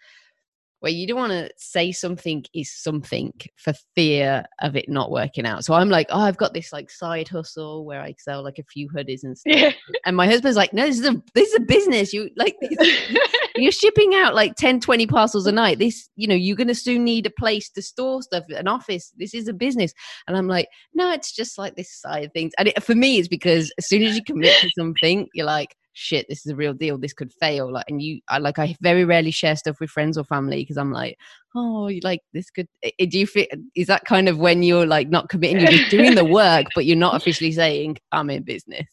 where 0.80 0.92
you 0.92 1.06
don't 1.06 1.18
want 1.18 1.32
to 1.34 1.50
say 1.58 1.92
something 1.92 2.46
is 2.54 2.72
something 2.72 3.34
for 3.58 3.74
fear 3.94 4.46
of 4.62 4.78
it 4.78 4.88
not 4.88 5.12
working 5.12 5.46
out 5.46 5.66
so 5.66 5.74
i'm 5.74 5.90
like 5.90 6.08
oh 6.12 6.22
i've 6.22 6.38
got 6.38 6.54
this 6.54 6.72
like 6.72 6.90
side 6.90 7.28
hustle 7.28 7.84
where 7.84 8.00
i 8.00 8.16
sell 8.18 8.42
like 8.42 8.58
a 8.58 8.64
few 8.64 8.88
hoodies 8.90 9.24
and 9.24 9.38
stuff 9.38 9.54
yeah. 9.54 9.72
and 10.06 10.16
my 10.16 10.26
husband's 10.26 10.56
like 10.56 10.72
no 10.72 10.86
this 10.86 11.00
is 11.00 11.06
a 11.06 11.22
this 11.34 11.50
is 11.50 11.56
a 11.56 11.62
business 11.62 12.14
you 12.14 12.30
like 12.38 12.56
you're 13.62 13.72
shipping 13.72 14.16
out 14.16 14.36
like 14.36 14.56
10 14.56 14.80
20 14.80 15.08
parcels 15.08 15.46
a 15.46 15.52
night 15.52 15.80
this 15.80 16.10
you 16.16 16.28
know 16.28 16.36
you're 16.36 16.56
going 16.56 16.68
to 16.68 16.76
soon 16.76 17.04
need 17.04 17.26
a 17.26 17.32
place 17.32 17.70
to 17.70 17.82
store 17.82 18.22
stuff 18.22 18.44
an 18.50 18.68
office 18.68 19.12
this 19.18 19.34
is 19.34 19.48
a 19.48 19.54
business 19.54 19.94
and 20.28 20.38
i'm 20.38 20.48
like 20.48 20.68
no 20.94 21.12
it's 21.12 21.32
just 21.32 21.58
like 21.58 21.76
this 21.76 21.94
side 21.94 22.26
of 22.26 22.34
things 22.34 22.52
and 22.58 22.70
it, 22.70 22.84
for 22.84 22.96
me 22.96 23.18
it's 23.18 23.28
because 23.28 23.72
as 23.78 23.88
soon 23.88 24.04
as 24.04 24.16
you 24.16 24.24
commit 24.24 24.56
to 24.62 24.70
something 24.78 25.28
you're 25.34 25.46
like 25.46 25.76
shit, 26.00 26.26
this 26.30 26.46
is 26.46 26.52
a 26.52 26.56
real 26.56 26.74
deal. 26.74 26.98
This 26.98 27.14
could 27.14 27.32
fail. 27.34 27.72
Like, 27.72 27.86
and 27.90 28.02
you, 28.02 28.22
I 28.30 28.38
like, 28.38 28.58
I 28.58 28.76
very 28.82 29.06
rarely 29.06 29.32
share 29.32 29.56
stuff 29.56 29.80
with 29.80 29.90
friends 29.90 30.18
or 30.18 30.24
family 30.24 30.62
because 30.62 30.78
I'm 30.78 30.92
like, 30.92 31.18
oh, 31.56 31.88
you 31.88 32.00
like 32.04 32.22
this 32.34 32.50
could. 32.50 32.68
Do 32.82 33.20
you 33.20 33.28
feel? 33.28 33.46
Is 33.76 33.88
that 33.88 34.06
kind 34.06 34.30
of 34.30 34.38
when 34.38 34.64
you're 34.64 34.86
like 34.86 35.10
not 35.10 35.30
committing? 35.30 35.60
You're 35.60 35.90
doing 35.90 36.16
the 36.16 36.26
work, 36.26 36.68
but 36.74 36.86
you're 36.86 36.98
not 36.98 37.16
officially 37.16 37.52
saying 37.52 37.98
I'm 38.12 38.30
in 38.30 38.44
business. 38.44 38.88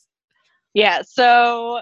Yeah. 0.74 1.02
So 1.06 1.80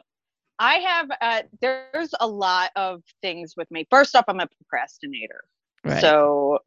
I 0.58 0.74
have, 0.76 1.10
uh, 1.20 1.42
there's 1.60 2.14
a 2.20 2.26
lot 2.26 2.70
of 2.76 3.02
things 3.22 3.54
with 3.56 3.70
me. 3.70 3.86
First 3.90 4.14
off, 4.14 4.24
I'm 4.28 4.40
a 4.40 4.46
procrastinator. 4.46 5.44
Right. 5.84 6.00
So, 6.00 6.58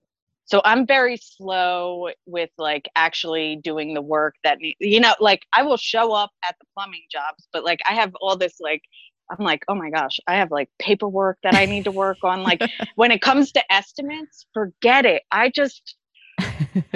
so 0.46 0.62
I'm 0.64 0.88
very 0.88 1.18
slow 1.18 2.10
with 2.26 2.50
like 2.58 2.90
actually 2.96 3.58
doing 3.58 3.94
the 3.94 4.02
work 4.02 4.36
that 4.44 4.60
need, 4.60 4.78
you 4.80 5.00
know, 5.00 5.14
like 5.20 5.46
I 5.54 5.64
will 5.64 5.78
show 5.78 6.14
up 6.14 6.32
at 6.48 6.56
the 6.60 6.66
plumbing 6.74 7.04
jobs, 7.12 7.48
but 7.52 7.66
like 7.66 7.80
I 7.90 7.94
have 7.94 8.14
all 8.22 8.38
this 8.38 8.60
like 8.62 8.82
I'm 9.30 9.44
like, 9.44 9.66
oh 9.68 9.76
my 9.76 9.90
gosh, 9.90 10.20
I 10.28 10.36
have 10.36 10.52
like 10.52 10.70
paperwork 10.80 11.38
that 11.44 11.54
I 11.54 11.66
need 11.66 11.84
to 11.84 11.92
work 11.92 12.20
on. 12.24 12.44
Like 12.44 12.62
when 12.96 13.12
it 13.12 13.22
comes 13.22 13.52
to 13.54 13.74
estimates, 13.74 14.46
forget 14.54 15.06
it. 15.06 15.24
I 15.32 15.50
just 15.50 15.97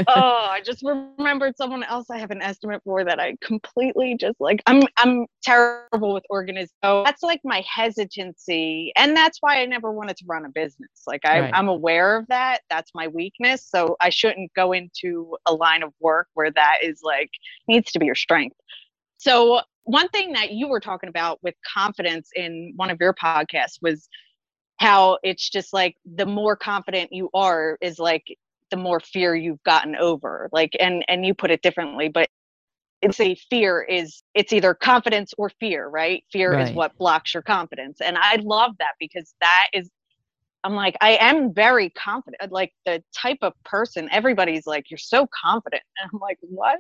oh, 0.08 0.48
I 0.50 0.62
just 0.64 0.84
remembered 0.84 1.58
someone 1.58 1.84
else 1.84 2.10
I 2.10 2.18
have 2.18 2.32
an 2.32 2.42
estimate 2.42 2.82
for 2.84 3.04
that 3.04 3.20
I 3.20 3.36
completely 3.42 4.16
just 4.20 4.40
like 4.40 4.62
I'm 4.68 4.84
I'm 4.98 5.26
terrible 5.44 6.14
with 6.14 6.24
organization. 6.30 6.74
So 6.84 7.04
that's 7.04 7.24
like 7.24 7.42
my 7.44 7.64
hesitancy. 7.68 8.92
And 8.96 9.16
that's 9.16 9.38
why 9.42 9.62
I 9.62 9.66
never 9.66 9.92
wanted 9.92 10.18
to 10.18 10.26
run 10.28 10.46
a 10.46 10.50
business. 10.50 11.04
Like 11.08 11.22
I, 11.26 11.42
Right. 11.42 11.52
I'm 11.54 11.70
aware 11.70 12.18
of 12.18 12.28
that. 12.28 12.62
That's 12.70 12.92
my 12.94 13.08
weakness. 13.08 13.66
So 13.68 13.96
I 14.02 14.10
shouldn't 14.10 14.54
go 14.54 14.72
into 14.72 15.36
a 15.46 15.54
line 15.54 15.84
of 15.84 15.94
work 16.00 16.28
where 16.34 16.52
that 16.52 16.78
is 16.84 17.02
like 17.04 17.30
needs 17.68 17.92
to 17.92 18.00
be 18.00 18.06
your 18.06 18.16
strength. 18.16 18.56
So 19.18 19.62
one 19.84 20.10
thing 20.10 20.34
that 20.34 20.52
you 20.52 20.68
were 20.68 20.80
talking 20.80 21.10
about 21.10 21.40
with 21.42 21.56
confidence 21.76 22.30
in 22.36 22.74
one 22.76 22.90
of 22.90 23.00
your 23.00 23.14
podcasts 23.14 23.78
was 23.82 24.08
how 24.78 25.20
it's 25.24 25.50
just 25.50 25.74
like 25.74 25.96
the 26.16 26.26
more 26.26 26.56
confident 26.56 27.14
you 27.14 27.30
are 27.34 27.78
is 27.82 28.00
like 28.00 28.26
the 28.72 28.78
more 28.78 29.00
fear 29.00 29.36
you've 29.36 29.62
gotten 29.64 29.96
over 29.96 30.50
like 30.52 30.72
and 30.80 31.06
and 31.08 31.26
you 31.26 31.34
put 31.34 31.52
it 31.52 31.62
differently 31.62 32.10
but 32.10 32.30
it's 33.02 33.20
a 33.20 33.36
fear 33.50 33.82
is 33.82 34.24
it's 34.36 34.54
either 34.54 34.74
confidence 34.76 35.34
or 35.38 35.50
fear 35.60 35.88
right? 35.90 36.24
Fear 36.32 36.58
is 36.60 36.72
what 36.72 36.98
blocks 36.98 37.34
your 37.34 37.44
confidence 37.44 38.00
and 38.02 38.18
i 38.18 38.38
love 38.38 38.72
that 38.80 38.94
because 39.00 39.34
that 39.42 39.68
is 39.74 39.90
i'm 40.64 40.74
like 40.76 40.96
i 41.02 41.12
am 41.20 41.54
very 41.54 41.90
confident 41.92 42.42
uh, 42.42 42.48
like 42.52 42.72
the 42.86 43.04
type 43.16 43.40
of 43.42 43.54
person 43.66 44.08
everybody's 44.12 44.68
like 44.68 44.90
you're 44.92 44.98
so 44.98 45.28
confident. 45.44 45.84
And 46.02 46.10
i'm 46.14 46.20
like 46.20 46.38
what? 46.42 46.80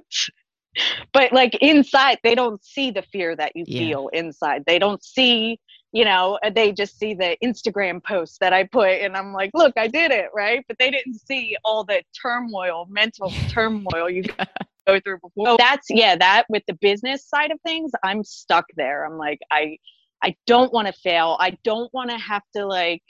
But 1.13 1.33
like 1.33 1.55
inside 1.61 2.19
they 2.23 2.35
don't 2.35 2.63
see 2.63 2.91
the 2.91 3.01
fear 3.01 3.35
that 3.35 3.53
you 3.55 3.65
Yeah. 3.67 3.79
feel 3.79 4.09
inside. 4.13 4.63
They 4.65 4.79
don't 4.79 5.03
see 5.03 5.59
you 5.91 6.05
know 6.05 6.39
they 6.55 6.71
just 6.71 6.97
see 6.97 7.13
the 7.13 7.37
instagram 7.43 8.03
posts 8.03 8.37
that 8.39 8.53
i 8.53 8.63
put 8.63 9.01
and 9.01 9.15
i'm 9.15 9.33
like 9.33 9.51
look 9.53 9.73
i 9.77 9.87
did 9.87 10.11
it 10.11 10.27
right? 10.33 10.63
But 10.67 10.77
they 10.79 10.89
didn't 10.91 11.19
see 11.19 11.55
all 11.63 11.83
the 11.83 12.01
turmoil 12.19 12.87
mental 12.89 13.31
turmoil 13.49 14.09
you 14.09 14.23
go 14.87 14.99
through 14.99 15.19
before. 15.19 15.45
So 15.45 15.55
that's 15.57 15.87
yeah 15.89 16.15
that 16.15 16.45
with 16.49 16.63
the 16.67 16.73
business 16.75 17.27
side 17.27 17.51
of 17.51 17.59
things 17.61 17.91
i'm 18.03 18.23
stuck 18.23 18.65
there. 18.75 19.05
I'm 19.05 19.17
like 19.17 19.39
i 19.51 19.77
i 20.23 20.35
don't 20.47 20.71
want 20.73 20.87
to 20.87 20.93
fail. 20.93 21.37
I 21.39 21.57
don't 21.63 21.93
want 21.93 22.09
to 22.09 22.17
have 22.17 22.43
to 22.55 22.65
like 22.65 23.03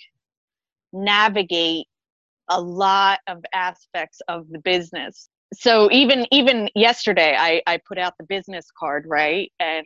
navigate 0.94 1.88
a 2.50 2.60
lot 2.60 3.20
of 3.28 3.44
aspects 3.54 4.20
of 4.28 4.48
the 4.50 4.60
business. 4.60 5.30
So 5.54 5.90
even 5.92 6.26
even 6.32 6.70
yesterday 6.76 7.36
i 7.38 7.62
i 7.68 7.80
put 7.88 7.98
out 7.98 8.14
the 8.18 8.26
business 8.26 8.68
card 8.78 9.06
right? 9.08 9.52
And 9.60 9.86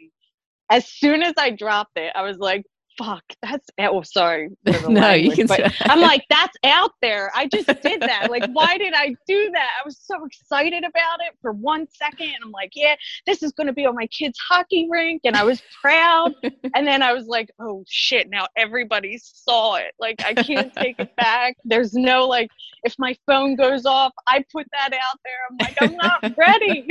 as 0.71 0.87
soon 0.87 1.21
as 1.21 1.33
i 1.37 1.51
dropped 1.51 1.97
it 1.97 2.11
i 2.15 2.23
was 2.23 2.37
like 2.37 2.63
fuck 2.97 3.23
that's 3.41 3.67
eh, 3.77 3.87
oh 3.89 4.01
sorry 4.01 4.49
no, 4.87 5.11
you 5.11 5.31
can. 5.31 5.47
but 5.47 5.57
say- 5.57 5.71
i'm 5.89 6.01
like 6.01 6.23
that's 6.29 6.55
out 6.63 6.91
there. 7.01 7.31
I 7.35 7.47
just 7.47 7.67
did 7.81 8.01
that. 8.01 8.27
Like 8.29 8.47
why 8.53 8.77
did 8.77 8.93
i 8.95 9.15
do 9.27 9.51
that? 9.53 9.69
I 9.79 9.85
was 9.85 9.97
so 9.99 10.25
excited 10.25 10.83
about 10.83 11.19
it 11.27 11.35
for 11.41 11.51
one 11.51 11.87
second 11.91 12.27
and 12.27 12.37
i'm 12.43 12.51
like 12.51 12.71
yeah 12.75 12.95
this 13.25 13.43
is 13.43 13.51
going 13.51 13.67
to 13.67 13.73
be 13.73 13.85
on 13.85 13.95
my 13.95 14.07
kids 14.07 14.37
hockey 14.49 14.87
rink 14.89 15.21
and 15.25 15.35
i 15.35 15.43
was 15.43 15.61
proud. 15.81 16.33
And 16.75 16.85
then 16.85 17.01
i 17.01 17.13
was 17.13 17.27
like 17.27 17.49
oh 17.59 17.83
shit 17.87 18.29
now 18.29 18.47
everybody 18.57 19.17
saw 19.21 19.75
it. 19.75 19.93
Like 19.99 20.23
i 20.25 20.33
can't 20.33 20.73
take 20.73 20.99
it 20.99 21.15
back. 21.15 21.55
There's 21.63 21.93
no 21.93 22.27
like 22.27 22.49
if 22.83 22.95
my 22.97 23.15
phone 23.25 23.55
goes 23.55 23.85
off 23.85 24.11
i 24.27 24.43
put 24.51 24.67
that 24.71 24.93
out 24.93 25.19
there. 25.23 25.41
I'm 25.49 25.57
like 25.59 25.77
i'm 25.81 25.97
not 25.97 26.37
ready. 26.37 26.87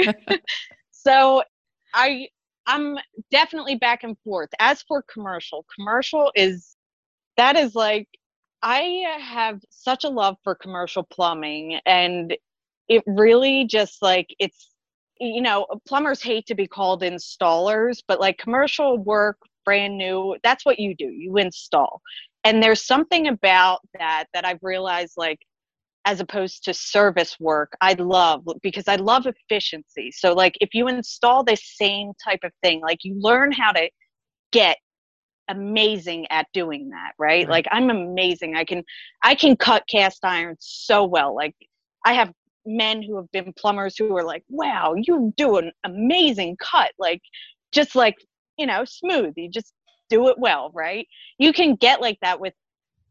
So 0.92 1.42
i 1.92 2.28
i'm 2.66 2.96
definitely 3.30 3.76
back 3.76 4.04
and 4.04 4.16
forth. 4.24 4.50
As 4.58 4.82
for 4.82 5.02
commercial 5.02 5.64
commercial 5.74 6.32
is 6.34 6.76
that 7.36 7.56
is 7.56 7.74
like 7.74 8.08
i 8.62 9.04
have 9.20 9.60
such 9.70 10.04
a 10.04 10.08
love 10.08 10.36
for 10.44 10.54
commercial 10.54 11.02
plumbing 11.04 11.80
and 11.86 12.36
it 12.88 13.02
really 13.06 13.64
just 13.66 14.02
like 14.02 14.28
it's 14.38 14.70
you 15.20 15.42
know 15.42 15.66
plumbers 15.86 16.22
hate 16.22 16.46
to 16.46 16.54
be 16.54 16.66
called 16.66 17.02
installers 17.02 17.98
but 18.06 18.20
like 18.20 18.38
commercial 18.38 18.98
work 18.98 19.38
brand 19.64 19.96
new 19.96 20.36
that's 20.42 20.64
what 20.64 20.78
you 20.78 20.94
do 20.94 21.06
you 21.06 21.36
install. 21.36 22.00
And 22.46 22.62
there's 22.62 22.84
something 22.84 23.28
about 23.28 23.80
that 23.98 24.24
that 24.34 24.44
i've 24.44 24.58
realized 24.62 25.14
like 25.16 25.38
as 26.04 26.20
opposed 26.20 26.64
to 26.64 26.74
service 26.74 27.36
work 27.40 27.76
i 27.80 27.92
love 27.94 28.44
because 28.62 28.88
i 28.88 28.96
love 28.96 29.26
efficiency. 29.26 30.10
So 30.10 30.32
like 30.32 30.56
if 30.60 30.74
you 30.74 30.88
install 30.88 31.44
the 31.44 31.56
same 31.56 32.12
type 32.22 32.40
of 32.44 32.52
thing 32.62 32.80
like 32.80 32.98
you 33.02 33.14
learn 33.18 33.52
how 33.52 33.72
to 33.72 33.88
get 34.52 34.78
amazing 35.48 36.26
at 36.30 36.46
doing 36.52 36.88
that 36.90 37.12
right? 37.18 37.46
Right. 37.46 37.48
like 37.48 37.66
i'm 37.70 37.90
amazing. 37.90 38.56
I 38.56 38.64
can 38.64 38.82
i 39.22 39.34
can 39.34 39.56
cut 39.56 39.84
cast 39.88 40.24
iron 40.24 40.56
so 40.60 41.04
well. 41.04 41.34
Like 41.34 41.54
i 42.04 42.12
have 42.14 42.32
men 42.66 43.02
who 43.02 43.16
have 43.16 43.30
been 43.30 43.52
plumbers 43.58 43.96
who 43.98 44.16
are 44.16 44.24
like 44.24 44.42
wow 44.48 44.94
you 44.96 45.32
do 45.36 45.56
an 45.56 45.72
amazing 45.84 46.56
cut. 46.60 46.92
Like 46.98 47.22
just 47.72 47.94
like 47.94 48.16
you 48.58 48.66
know 48.66 48.84
smooth. 48.84 49.34
You 49.36 49.50
just 49.50 49.72
do 50.10 50.28
it 50.28 50.38
well 50.38 50.70
right? 50.74 51.06
You 51.38 51.52
can 51.52 51.76
get 51.76 52.00
like 52.00 52.18
that 52.22 52.40
with 52.40 52.54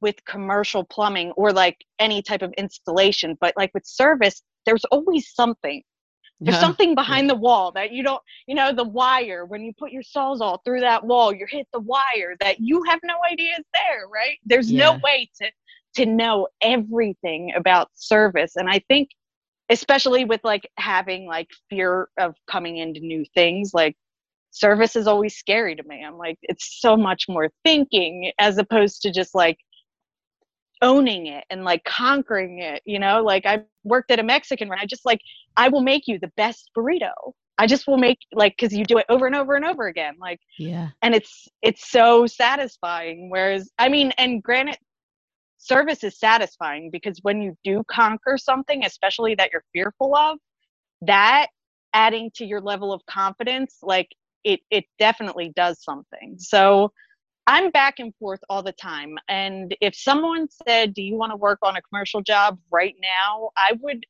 with 0.04 0.24
commercial 0.26 0.84
plumbing 0.84 1.32
or 1.32 1.52
like 1.52 1.78
any 1.98 2.22
type 2.22 2.44
of 2.44 2.54
installation 2.60 3.36
but 3.42 3.54
like 3.58 3.72
with 3.74 3.86
service 3.86 4.44
there's 4.66 4.86
always 4.86 5.34
something. 5.34 5.82
There's 6.40 6.56
Yeah. 6.56 6.62
something 6.62 6.96
behind 6.96 7.30
the 7.30 7.36
wall 7.36 7.72
that 7.74 7.92
you 7.92 8.04
don't 8.04 8.22
you 8.48 8.56
know 8.56 8.74
the 8.74 8.84
wire 8.84 9.46
when 9.46 9.64
you 9.64 9.74
put 9.78 9.92
your 9.92 10.04
sawzall 10.04 10.60
through 10.64 10.82
that 10.82 11.06
wall 11.06 11.34
you 11.34 11.46
hit 11.50 11.68
the 11.74 11.80
wire 11.80 12.36
that 12.42 12.60
you 12.60 12.84
have 12.90 13.00
no 13.04 13.16
idea 13.32 13.54
is 13.60 13.66
there 13.74 14.08
right? 14.14 14.38
There's 14.46 14.72
no 14.72 15.00
way 15.04 15.30
to 15.42 15.48
to 15.96 16.06
know 16.06 16.48
everything 16.62 17.54
about 17.56 17.90
service 17.94 18.56
and 18.56 18.68
i 18.70 18.80
think 18.90 19.10
especially 19.70 20.26
with 20.26 20.42
like 20.44 20.70
having 20.78 21.26
like 21.28 21.50
fear 21.70 22.10
of 22.18 22.36
coming 22.48 22.78
into 22.78 23.00
new 23.00 23.24
things 23.34 23.72
like 23.74 23.96
service 24.52 24.96
is 24.96 25.08
always 25.08 25.36
scary 25.36 25.76
to 25.76 25.84
me. 25.84 26.04
I'm 26.06 26.18
like 26.18 26.38
it's 26.44 26.80
so 26.80 26.96
much 26.96 27.26
more 27.28 27.50
thinking 27.64 28.32
as 28.40 28.58
opposed 28.58 29.02
to 29.04 29.12
just 29.12 29.34
like 29.36 29.58
owning 30.84 31.26
it 31.28 31.44
and 31.50 31.64
like 31.64 31.84
conquering 31.86 32.60
it 32.60 32.82
you 32.86 33.00
know? 33.00 33.24
Like 33.24 33.46
i 33.46 33.64
worked 33.84 34.12
at 34.12 34.20
a 34.20 34.24
mexican 34.24 34.70
restaurant 34.70 34.84
i 34.84 34.88
just 34.88 35.06
like 35.06 35.20
i 35.58 35.68
will 35.68 35.82
make 35.82 36.08
you 36.08 36.20
the 36.20 36.32
best 36.38 36.70
burrito. 36.78 37.12
I 37.58 37.68
just 37.68 37.88
will 37.88 37.98
make 37.98 38.18
like 38.32 38.56
because 38.58 38.74
you 38.74 38.84
do 38.84 38.98
it 38.98 39.06
over 39.10 39.28
and 39.28 39.36
over 39.36 39.56
and 39.56 39.66
over 39.66 39.88
again 39.88 40.16
like 40.20 40.40
yeah. 40.58 40.90
and 41.02 41.14
it's 41.14 41.48
it's 41.62 41.90
so 41.90 42.26
satisfying 42.26 43.30
whereas 43.30 43.70
i 43.78 43.90
mean 43.90 44.12
and 44.18 44.42
granted 44.42 44.78
service 45.60 46.04
is 46.04 46.20
satisfying 46.20 46.90
because 46.92 47.20
when 47.22 47.42
you 47.42 47.56
do 47.64 47.84
conquer 47.90 48.38
something 48.38 48.84
especially 48.86 49.36
that 49.36 49.50
you're 49.52 49.64
fearful 49.72 50.16
of 50.16 50.40
that 51.02 51.48
adding 51.94 52.32
to 52.36 52.46
your 52.46 52.60
level 52.60 52.92
of 52.92 53.06
confidence 53.06 53.78
like 53.84 54.10
it 54.44 54.60
it 54.70 54.86
definitely 55.00 55.52
does 55.56 55.84
something. 55.84 56.36
So 56.38 56.92
i'm 57.48 57.70
back 57.72 57.96
and 58.00 58.14
forth 58.16 58.40
all 58.50 58.64
the 58.64 58.72
time 58.74 59.16
and 59.28 59.76
if 59.82 59.96
someone 59.96 60.48
said 60.68 60.94
do 60.94 61.02
you 61.02 61.16
want 61.16 61.32
to 61.32 61.36
work 61.36 61.60
on 61.64 61.76
a 61.76 61.82
commercial 61.82 62.22
job 62.22 62.58
right 62.72 62.96
now 63.02 63.50
i 63.58 63.74
would 63.82 64.06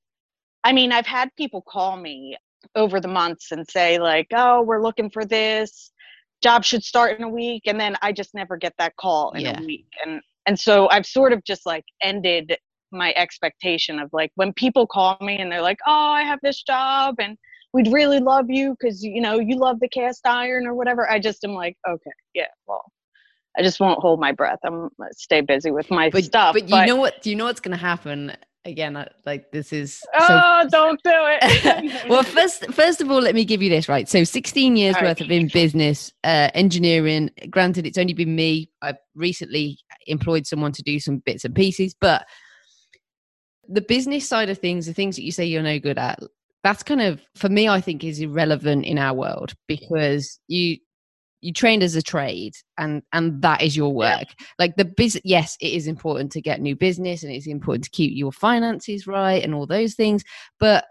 i 0.63 0.71
mean 0.71 0.91
i've 0.91 1.05
had 1.05 1.29
people 1.37 1.61
call 1.67 1.97
me 1.97 2.37
over 2.75 2.99
the 2.99 3.07
months 3.07 3.51
and 3.51 3.67
say 3.69 3.97
like 3.99 4.27
oh 4.33 4.61
we're 4.61 4.81
looking 4.81 5.09
for 5.09 5.25
this 5.25 5.91
job 6.41 6.63
should 6.63 6.83
start 6.83 7.17
in 7.17 7.23
a 7.23 7.29
week 7.29 7.63
and 7.65 7.79
then 7.79 7.95
i 8.01 8.11
just 8.11 8.33
never 8.33 8.57
get 8.57 8.73
that 8.77 8.95
call 8.97 9.31
in 9.31 9.41
Yeah. 9.41 9.59
a 9.59 9.65
week 9.65 9.87
and 10.05 10.21
and 10.45 10.59
so 10.59 10.89
i've 10.89 11.05
sort 11.05 11.33
of 11.33 11.43
just 11.43 11.65
like 11.65 11.85
ended 12.01 12.55
my 12.91 13.13
expectation 13.15 13.99
of 13.99 14.09
like 14.13 14.31
when 14.35 14.53
people 14.53 14.85
call 14.85 15.17
me 15.21 15.37
and 15.39 15.51
they're 15.51 15.61
like 15.61 15.79
oh 15.87 15.91
i 15.91 16.21
have 16.23 16.39
this 16.43 16.61
job 16.63 17.15
and 17.19 17.37
we'd 17.73 17.91
really 17.91 18.19
love 18.19 18.45
you 18.49 18.75
because 18.79 19.03
you 19.03 19.19
know 19.19 19.39
you 19.39 19.57
love 19.57 19.79
the 19.79 19.89
cast 19.89 20.25
iron 20.27 20.67
or 20.67 20.75
whatever 20.75 21.09
i 21.09 21.17
just 21.19 21.43
am 21.43 21.53
like 21.53 21.75
okay 21.87 22.11
yeah 22.35 22.45
well 22.67 22.83
i 23.57 23.61
just 23.61 23.79
won't 23.79 23.99
hold 23.99 24.19
my 24.19 24.31
breath 24.31 24.59
i'm 24.65 24.89
stay 25.11 25.41
busy 25.41 25.71
with 25.71 25.89
my 25.91 26.09
But 26.09 26.23
stuff 26.23 26.53
but 26.53 26.69
you 26.69 26.85
know 26.85 26.95
what? 26.95 27.21
Do 27.21 27.29
you 27.29 27.35
know 27.35 27.45
what's 27.45 27.59
going 27.59 27.77
to 27.77 27.83
happen? 27.83 28.33
again, 28.65 28.95
I, 28.95 29.07
like 29.25 29.51
this 29.51 29.73
is 29.73 29.99
so 29.99 30.07
Oh, 30.19 30.67
don't 30.71 31.01
do 31.03 31.11
it. 31.13 32.03
well, 32.09 32.23
first, 32.23 32.65
first 32.73 33.01
of 33.01 33.11
all, 33.11 33.19
let 33.19 33.35
me 33.35 33.45
give 33.45 33.61
you 33.61 33.69
this 33.69 33.89
right. 33.89 34.07
So, 34.07 34.23
16 34.23 34.75
years 34.75 34.95
All 34.95 35.01
right. 35.01 35.09
worth 35.09 35.21
of 35.21 35.31
in 35.31 35.47
business, 35.47 36.11
uh, 36.23 36.49
engineering. 36.53 37.29
Granted, 37.49 37.85
it's 37.85 37.97
only 37.97 38.13
been 38.13 38.35
me. 38.35 38.69
I've 38.81 38.97
recently 39.15 39.79
employed 40.07 40.47
someone 40.47 40.71
to 40.73 40.83
do 40.83 40.99
some 40.99 41.17
bits 41.17 41.45
and 41.45 41.55
pieces, 41.55 41.95
but 41.99 42.25
the 43.67 43.81
business 43.81 44.27
side 44.27 44.49
of 44.49 44.57
things, 44.57 44.85
the 44.85 44.93
things 44.93 45.15
that 45.15 45.23
you 45.23 45.31
say 45.31 45.45
you're 45.45 45.63
no 45.63 45.79
good 45.79 45.97
at, 45.97 46.19
that's 46.63 46.83
kind 46.83 47.01
of 47.01 47.21
for 47.35 47.49
me. 47.49 47.67
I 47.67 47.81
think 47.81 48.03
is 48.03 48.19
irrelevant 48.19 48.85
in 48.85 48.97
our 48.97 49.13
world 49.13 49.53
because 49.67 50.39
you 50.47 50.77
you 51.43 51.53
trained 51.53 51.83
as 51.83 51.95
a 51.95 52.01
trade 52.01 52.53
and 52.77 53.03
and 53.11 53.41
that 53.41 53.61
is 53.61 53.75
your 53.77 53.89
Yeah. 53.89 54.19
work. 54.19 54.27
Like 54.59 54.75
the 54.77 54.85
business 54.85 55.21
yes 55.25 55.57
it 55.61 55.73
is 55.73 55.87
important 55.87 56.31
to 56.33 56.41
get 56.41 56.61
new 56.61 56.75
business 56.75 57.23
and 57.23 57.31
it's 57.31 57.47
important 57.47 57.83
to 57.85 57.89
keep 57.91 58.15
your 58.15 58.31
finances 58.31 59.05
right 59.07 59.43
and 59.43 59.53
all 59.53 59.67
those 59.67 59.93
things 59.95 60.23
but 60.59 60.85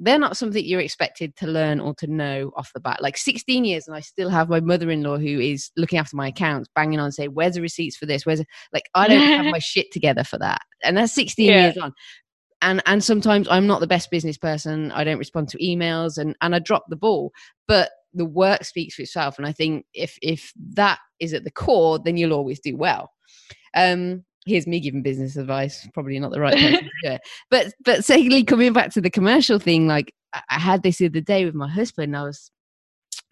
they're 0.00 0.18
not 0.18 0.36
something 0.36 0.64
you're 0.64 0.80
expected 0.80 1.34
to 1.34 1.46
learn 1.48 1.80
or 1.80 1.92
to 1.92 2.06
know 2.06 2.52
off 2.56 2.70
the 2.72 2.78
bat. 2.78 3.02
Like 3.02 3.16
16 3.16 3.64
years 3.64 3.88
and 3.88 3.96
i 3.96 4.00
still 4.00 4.28
have 4.30 4.48
my 4.48 4.60
mother-in-law 4.60 5.18
who 5.18 5.40
is 5.40 5.70
looking 5.76 5.98
after 5.98 6.16
my 6.16 6.28
accounts 6.28 6.68
banging 6.74 7.00
on 7.00 7.10
saying 7.12 7.30
where's 7.34 7.54
the 7.54 7.60
receipts 7.62 7.96
for 7.96 8.06
this? 8.06 8.24
Where's 8.24 8.38
the-" 8.38 8.46
like 8.72 8.84
i 8.94 9.08
don't 9.08 9.20
have 9.36 9.46
my 9.50 9.58
shit 9.58 9.90
together 9.92 10.24
for 10.24 10.38
that. 10.38 10.60
And 10.84 10.96
that's 10.96 11.12
16 11.14 11.48
Yeah. 11.48 11.62
years 11.64 11.76
on. 11.78 11.92
And 12.62 12.82
and 12.86 13.02
sometimes 13.04 13.48
i'm 13.50 13.66
not 13.66 13.80
the 13.80 13.86
best 13.88 14.10
business 14.10 14.38
person. 14.38 14.92
I 14.92 15.04
don't 15.04 15.18
respond 15.18 15.48
to 15.50 15.58
emails 15.58 16.16
and 16.18 16.36
and 16.40 16.54
i 16.54 16.60
drop 16.60 16.84
the 16.88 16.96
ball. 16.96 17.32
But 17.66 17.90
the 18.14 18.24
work 18.24 18.64
speaks 18.64 18.94
for 18.94 19.02
itself 19.02 19.38
and 19.38 19.46
i 19.46 19.52
think 19.52 19.84
if 19.94 20.18
if 20.22 20.52
that 20.56 20.98
is 21.20 21.34
at 21.34 21.44
the 21.44 21.50
core 21.50 21.98
then 21.98 22.16
you'll 22.16 22.32
always 22.32 22.60
do 22.60 22.76
well. 22.76 23.10
Um 23.74 24.24
here's 24.46 24.66
me 24.66 24.80
giving 24.80 25.02
business 25.02 25.36
advice 25.36 25.86
probably 25.92 26.18
not 26.18 26.32
the 26.32 26.40
right 26.40 26.54
person 26.54 26.78
to 26.78 26.90
do 27.02 27.10
it. 27.10 27.20
But 27.50 27.72
but 27.84 28.04
secondly 28.04 28.44
coming 28.44 28.72
back 28.72 28.92
to 28.92 29.00
the 29.00 29.10
commercial 29.10 29.58
thing 29.58 29.86
like 29.86 30.12
i 30.32 30.40
I 30.50 30.58
had 30.58 30.82
this 30.82 30.98
the 30.98 31.06
other 31.06 31.20
day 31.20 31.44
with 31.44 31.54
my 31.54 31.68
husband 31.68 32.16
i 32.16 32.22
was 32.22 32.50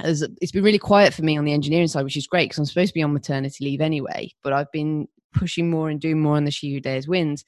as 0.01 0.23
it's 0.41 0.53
been 0.53 0.65
really 0.65 0.79
quiet 0.79 1.15
for 1.15 1.23
me 1.23 1.39
on 1.39 1.45
the 1.45 1.53
engineering 1.53 1.89
side 1.89 2.05
which 2.05 2.17
is 2.17 2.27
great 2.27 2.47
because 2.47 2.59
i'm 2.59 2.65
supposed 2.67 2.91
to 2.91 2.95
be 2.95 3.03
on 3.03 3.13
maternity 3.13 3.65
leave 3.65 3.81
anyway 3.81 4.31
but 4.43 4.53
i've 4.53 4.71
been 4.73 5.07
pushing 5.33 5.71
more 5.71 5.89
and 5.91 6.01
doing 6.01 6.21
more 6.21 6.37
on 6.37 6.45
the 6.45 6.51
she 6.51 6.73
who 6.73 6.81
dares 6.81 7.09
wins 7.09 7.45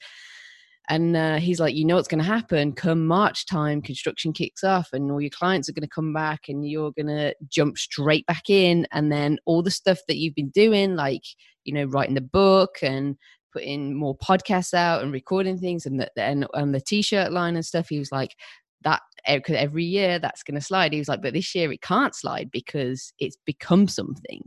and 0.89 1.15
uh, 1.15 1.37
he's 1.37 1.59
like, 1.59 1.75
you 1.75 1.85
know 1.85 1.95
what's 1.95 2.07
going 2.07 2.23
to 2.23 2.25
happen 2.25 2.73
come 2.73 3.05
March 3.05 3.45
time, 3.45 3.81
construction 3.81 4.33
kicks 4.33 4.63
off, 4.63 4.89
and 4.91 5.11
all 5.11 5.21
your 5.21 5.29
clients 5.29 5.69
are 5.69 5.73
going 5.73 5.83
to 5.83 5.87
come 5.87 6.13
back, 6.13 6.49
and 6.49 6.67
you're 6.67 6.91
going 6.91 7.07
to 7.07 7.35
jump 7.47 7.77
straight 7.77 8.25
back 8.25 8.49
in. 8.49 8.87
And 8.91 9.11
then 9.11 9.37
all 9.45 9.61
the 9.61 9.71
stuff 9.71 9.99
that 10.07 10.17
you've 10.17 10.35
been 10.35 10.49
doing, 10.49 10.95
like, 10.95 11.23
you 11.63 11.73
know, 11.73 11.85
writing 11.85 12.15
the 12.15 12.21
book 12.21 12.79
and 12.81 13.15
putting 13.53 13.95
more 13.95 14.17
podcasts 14.17 14.73
out 14.73 15.03
and 15.03 15.13
recording 15.13 15.59
things 15.59 15.85
and 15.85 15.99
the, 15.99 16.11
and, 16.17 16.47
the 16.73 16.81
t 16.81 17.03
shirt 17.03 17.31
line 17.31 17.55
and 17.55 17.65
stuff, 17.65 17.89
he 17.89 17.99
was 17.99 18.11
like, 18.11 18.35
that 18.83 19.01
every 19.25 19.83
year 19.83 20.19
that's 20.19 20.43
going 20.43 20.55
to 20.55 20.65
slide. 20.65 20.93
He 20.93 20.99
was 20.99 21.09
like, 21.09 21.21
but 21.21 21.33
this 21.33 21.53
year 21.53 21.71
it 21.71 21.81
can't 21.81 22.15
slide 22.15 22.49
because 22.51 23.13
it's 23.19 23.37
become 23.45 23.87
something. 23.87 24.43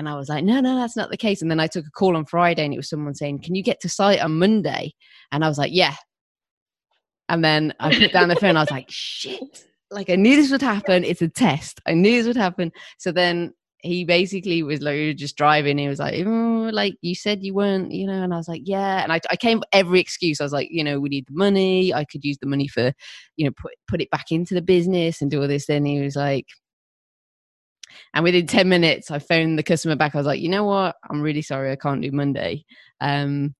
And 0.00 0.08
I 0.08 0.16
was 0.16 0.30
like, 0.30 0.42
no, 0.42 0.60
no, 0.60 0.76
that's 0.76 0.96
not 0.96 1.10
the 1.10 1.18
case. 1.18 1.42
And 1.42 1.50
then 1.50 1.60
I 1.60 1.66
took 1.66 1.86
a 1.86 1.90
call 1.90 2.16
on 2.16 2.24
Friday 2.24 2.64
and 2.64 2.72
it 2.72 2.78
was 2.78 2.88
someone 2.88 3.14
saying, 3.14 3.40
can 3.40 3.54
you 3.54 3.62
get 3.62 3.80
to 3.80 3.88
site 3.90 4.18
on 4.20 4.38
Monday? 4.38 4.94
And 5.30 5.44
I 5.44 5.48
was 5.48 5.58
like, 5.58 5.72
yeah. 5.74 5.94
And 7.28 7.44
then 7.44 7.74
I 7.78 7.94
put 7.94 8.10
down 8.10 8.28
the 8.28 8.36
phone. 8.36 8.56
I 8.56 8.60
was 8.60 8.70
like, 8.70 8.86
shit. 8.88 9.66
Like 9.90 10.08
I 10.08 10.16
knew 10.16 10.36
this 10.36 10.50
would 10.50 10.62
happen. 10.62 11.04
It's 11.04 11.20
a 11.20 11.28
test. 11.28 11.82
I 11.86 11.92
knew 11.92 12.16
this 12.16 12.26
would 12.26 12.36
happen. 12.36 12.72
So 12.96 13.12
then 13.12 13.52
he 13.82 14.06
basically 14.06 14.62
was 14.62 14.80
like, 14.80 14.94
we 14.94 15.08
were 15.08 15.12
just 15.12 15.36
driving. 15.36 15.76
He 15.76 15.88
was 15.88 15.98
like, 15.98 16.14
"Mm, 16.14 16.72
like 16.72 16.94
you 17.02 17.14
said 17.14 17.42
you 17.42 17.52
weren't, 17.52 17.92
you 17.92 18.06
know. 18.06 18.22
And 18.22 18.32
I 18.32 18.38
was 18.38 18.48
like, 18.48 18.62
yeah. 18.64 19.02
And 19.02 19.12
I, 19.12 19.20
I 19.28 19.36
came 19.36 19.62
every 19.70 20.00
excuse. 20.00 20.40
I 20.40 20.44
was 20.44 20.52
like, 20.52 20.68
you 20.70 20.82
know, 20.82 20.98
we 20.98 21.10
need 21.10 21.26
the 21.26 21.36
money. 21.36 21.92
I 21.92 22.06
could 22.06 22.24
use 22.24 22.38
the 22.40 22.48
money 22.48 22.68
for, 22.68 22.92
you 23.36 23.44
know, 23.44 23.52
put 23.60 23.72
put 23.86 24.00
it 24.00 24.10
back 24.10 24.30
into 24.30 24.54
the 24.54 24.62
business 24.62 25.20
and 25.20 25.30
do 25.30 25.42
all 25.42 25.48
this. 25.48 25.66
Then 25.66 25.84
he 25.84 26.00
was 26.00 26.16
like, 26.16 26.46
and 28.14 28.24
within 28.24 28.46
10 28.46 28.68
minutes, 28.68 29.10
I 29.10 29.18
phoned 29.18 29.58
the 29.58 29.62
customer 29.62 29.96
back. 29.96 30.14
I 30.14 30.18
was 30.18 30.26
like, 30.26 30.40
you 30.40 30.48
know 30.48 30.64
what? 30.64 30.96
I'm 31.08 31.20
really 31.20 31.42
sorry. 31.42 31.70
I 31.72 31.76
can't 31.76 32.02
do 32.02 32.10
Monday. 32.12 32.64
Um, 33.00 33.54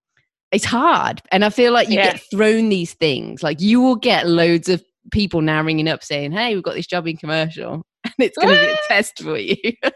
it's 0.52 0.64
hard. 0.64 1.22
And 1.30 1.44
I 1.44 1.50
feel 1.50 1.72
like 1.72 1.88
you 1.88 1.94
Yeah. 1.96 2.12
get 2.12 2.22
thrown 2.30 2.68
these 2.68 2.94
things. 2.94 3.42
Like 3.42 3.60
you 3.60 3.80
will 3.80 3.96
get 3.96 4.26
loads 4.28 4.68
of 4.68 4.82
people 5.12 5.40
now 5.42 5.62
ringing 5.62 5.88
up 5.88 6.02
saying, 6.02 6.32
hey, 6.32 6.54
we've 6.54 6.64
got 6.64 6.74
this 6.74 6.86
job 6.86 7.06
in 7.06 7.16
commercial. 7.16 7.82
And 8.04 8.14
it's 8.18 8.36
going 8.38 8.48
to 8.58 8.66
be 8.66 8.72
a 8.72 8.76
test 8.88 9.22
for 9.22 9.36
you. 9.36 9.54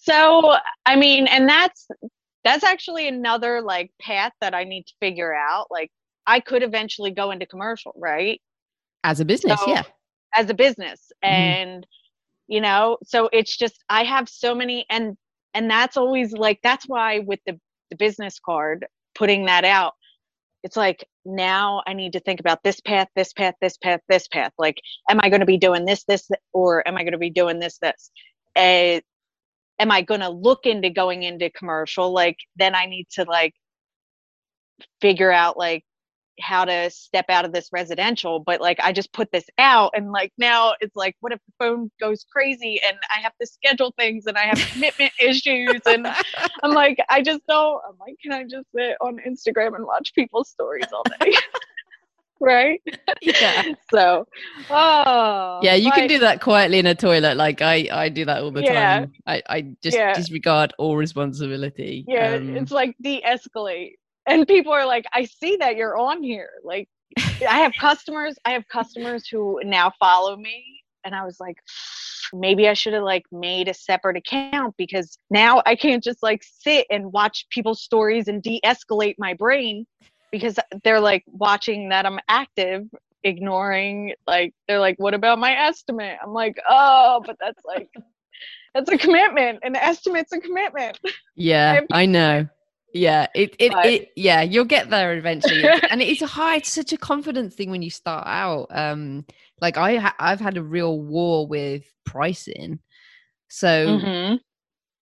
so 0.00 0.56
i 0.86 0.96
mean 0.96 1.26
and 1.26 1.46
that's 1.48 1.86
that's 2.42 2.64
actually 2.64 3.06
another 3.06 3.60
like 3.60 3.90
path 4.00 4.32
that 4.40 4.54
i 4.54 4.64
need 4.64 4.84
to 4.84 4.94
figure 5.00 5.34
out 5.34 5.66
like 5.70 5.90
i 6.26 6.40
could 6.40 6.62
eventually 6.62 7.10
go 7.10 7.30
into 7.30 7.44
commercial 7.46 7.92
right 7.96 8.40
As 9.04 9.20
a 9.20 9.24
business, 9.26 9.60
So, 9.60 9.68
yeah. 9.70 9.82
as 10.34 10.48
a 10.48 10.54
business 10.54 11.12
Mhm. 11.22 11.28
and 11.28 11.86
you 12.48 12.60
know? 12.60 12.98
So 13.04 13.28
it's 13.32 13.56
just 13.56 13.84
i 13.88 14.04
have 14.04 14.28
so 14.28 14.54
many 14.54 14.86
and 14.90 15.16
and 15.54 15.70
that's 15.70 15.96
always 15.96 16.32
like 16.32 16.60
that's 16.62 16.86
why 16.86 17.20
with 17.20 17.40
the 17.46 17.58
the 17.90 17.96
business 17.96 18.38
card 18.44 18.86
putting 19.14 19.46
that 19.46 19.64
out 19.64 19.94
it's 20.62 20.76
like 20.76 21.06
now 21.24 21.82
i 21.86 21.92
need 21.92 22.12
to 22.12 22.20
think 22.20 22.40
about 22.40 22.62
this 22.62 22.80
path 22.80 23.08
this 23.16 23.32
path 23.32 23.54
this 23.60 23.76
path 23.78 24.00
this 24.08 24.28
path. 24.28 24.52
Like 24.58 24.78
am 25.10 25.20
i 25.22 25.28
going 25.28 25.40
to 25.40 25.46
be 25.46 25.58
doing 25.58 25.84
this 25.84 26.04
this 26.04 26.28
or 26.52 26.86
am 26.88 26.96
i 26.96 27.02
going 27.02 27.12
to 27.12 27.18
be 27.18 27.30
doing 27.30 27.58
this 27.58 27.78
this? 27.78 28.10
Uh, 28.56 29.00
am 29.80 29.90
i 29.90 30.02
going 30.02 30.20
to 30.20 30.30
look 30.30 30.66
into 30.66 30.90
going 30.90 31.22
into 31.22 31.50
commercial? 31.50 32.12
Like 32.12 32.38
then 32.56 32.74
i 32.74 32.86
need 32.86 33.06
to 33.12 33.24
like 33.24 33.54
figure 35.00 35.32
out 35.32 35.56
like 35.56 35.84
how 36.40 36.64
to 36.64 36.90
step 36.90 37.26
out 37.28 37.44
of 37.44 37.52
this 37.52 37.68
residential 37.72 38.40
but 38.40 38.60
like 38.60 38.78
i 38.82 38.92
just 38.92 39.12
put 39.12 39.30
this 39.32 39.44
out 39.58 39.90
and 39.94 40.12
like 40.12 40.32
now 40.38 40.72
it's 40.80 40.96
like 40.96 41.16
what 41.20 41.32
if 41.32 41.40
the 41.46 41.52
phone 41.58 41.90
goes 42.00 42.24
crazy 42.32 42.80
and 42.86 42.96
i 43.14 43.20
have 43.20 43.32
to 43.40 43.46
schedule 43.46 43.92
things 43.98 44.26
and 44.26 44.36
i 44.38 44.42
have 44.42 44.58
commitment 44.72 45.12
issues 45.20 45.80
and 45.86 46.06
i'm 46.62 46.72
like 46.72 46.98
i 47.10 47.20
just 47.22 47.40
don't 47.48 47.80
i'm 47.88 47.96
like 47.98 48.14
can 48.22 48.32
i 48.32 48.42
just 48.42 48.66
sit 48.74 48.96
on 49.00 49.18
instagram 49.26 49.74
and 49.76 49.84
watch 49.86 50.12
people's 50.14 50.48
stories 50.50 50.86
all 50.92 51.04
day 51.20 51.32
right 52.40 52.80
yeah. 53.20 53.62
so 53.90 54.26
oh 54.70 55.60
Yeah, 55.62 55.74
you 55.74 55.90
can 55.90 56.06
do 56.06 56.18
that 56.20 56.40
quietly 56.40 56.78
in 56.78 56.86
a 56.86 56.94
toilet. 56.94 57.36
Like 57.36 57.62
I, 57.62 57.88
I 57.92 58.08
do 58.08 58.24
that 58.26 58.42
all 58.42 58.52
the 58.52 58.62
Yeah. 58.62 59.00
time. 59.00 59.12
I, 59.26 59.42
I 59.48 59.60
just 59.82 59.96
Yeah. 59.96 60.12
disregard 60.14 60.72
all 60.78 60.96
responsibility. 60.96 62.06
yeah 62.06 62.34
Um, 62.36 62.54
it's 62.56 62.70
like 62.70 62.94
de-escalate 63.00 63.94
and 64.28 64.46
people 64.46 64.72
are 64.72 64.86
like 64.86 65.04
i 65.12 65.24
see 65.24 65.56
that 65.56 65.76
you're 65.76 65.96
on 65.96 66.22
here. 66.22 66.50
Like 66.64 66.88
i 67.48 67.58
have 67.58 67.72
customers 67.80 68.36
i 68.44 68.50
have 68.50 68.66
customers 68.68 69.26
who 69.26 69.60
now 69.64 69.92
follow 69.98 70.36
me 70.36 70.82
and 71.04 71.14
i 71.14 71.24
was 71.24 71.40
like 71.40 71.56
maybe 72.32 72.68
i 72.68 72.74
should 72.74 72.92
have 72.92 73.04
like 73.04 73.24
made 73.32 73.68
a 73.68 73.74
separate 73.74 74.16
account 74.16 74.74
because 74.76 75.18
now 75.30 75.62
i 75.66 75.74
can't 75.74 76.04
just 76.04 76.22
like 76.22 76.42
sit 76.44 76.86
and 76.90 77.12
watch 77.12 77.46
people's 77.50 77.82
stories 77.82 78.28
and 78.28 78.42
de-escalate 78.42 79.14
my 79.18 79.32
brain 79.34 79.86
because 80.30 80.58
they're 80.84 81.00
like 81.00 81.24
watching 81.26 81.88
that 81.88 82.04
i'm 82.04 82.18
active 82.28 82.84
ignoring 83.24 84.12
like 84.26 84.54
they're 84.66 84.78
like 84.78 84.96
what 84.98 85.14
about 85.14 85.38
my 85.38 85.52
estimate? 85.52 86.18
I'm 86.22 86.32
like 86.32 86.56
oh 86.68 87.22
but 87.24 87.36
that's 87.40 87.64
like 87.64 87.88
that's 88.74 88.90
a 88.90 88.98
commitment 88.98 89.60
an 89.62 89.76
estimate's 89.76 90.32
a 90.32 90.40
commitment. 90.40 90.98
Yeah, 91.36 91.74
have- 91.74 91.86
I 91.90 92.06
know. 92.06 92.48
Yeah, 92.94 93.26
it 93.34 93.54
it, 93.58 93.72
But- 93.72 93.86
it 93.86 94.08
yeah, 94.16 94.42
you'll 94.42 94.64
get 94.64 94.90
there 94.90 95.16
eventually. 95.16 95.64
and 95.90 96.00
it's 96.02 96.22
a 96.22 96.26
high, 96.26 96.56
it's 96.56 96.72
such 96.72 96.92
a 96.92 96.96
confidence 96.96 97.54
thing 97.54 97.70
when 97.70 97.82
you 97.82 97.90
start 97.90 98.24
out. 98.26 98.66
Um, 98.70 99.26
like 99.60 99.76
I 99.76 99.96
ha- 99.96 100.16
I've 100.18 100.40
had 100.40 100.56
a 100.56 100.62
real 100.62 101.00
war 101.00 101.46
with 101.46 101.84
pricing. 102.06 102.78
So 103.48 103.86
Mm-hmm. 103.86 104.36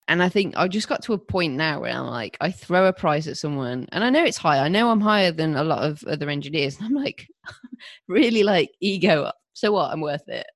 and 0.09 0.23
I 0.23 0.29
think 0.29 0.55
I 0.57 0.67
just 0.69 0.89
got 0.89 1.03
to 1.05 1.13
a 1.13 1.19
point 1.19 1.55
now 1.55 1.81
where 1.81 1.93
I'm 1.93 2.07
like, 2.07 2.37
I 2.41 2.51
throw 2.51 2.87
a 2.87 2.93
price 2.93 3.27
at 3.29 3.37
someone, 3.37 3.89
and 3.93 4.03
I 4.05 4.11
know 4.11 4.25
it's 4.25 4.37
high. 4.39 4.59
I 4.59 4.69
know 4.69 4.91
I'm 4.91 5.01
higher 5.01 5.31
than 5.33 5.57
a 5.57 5.65
lot 5.65 5.85
of 5.85 6.03
other 6.05 6.29
engineers, 6.29 6.77
and 6.79 6.87
I'm 6.87 6.95
like, 6.95 7.27
really 8.09 8.43
like 8.43 8.71
ego. 8.81 9.25
up. 9.25 9.37
So 9.53 9.73
what? 9.73 9.93
I'm 9.93 10.01
worth 10.01 10.29
it. 10.29 10.47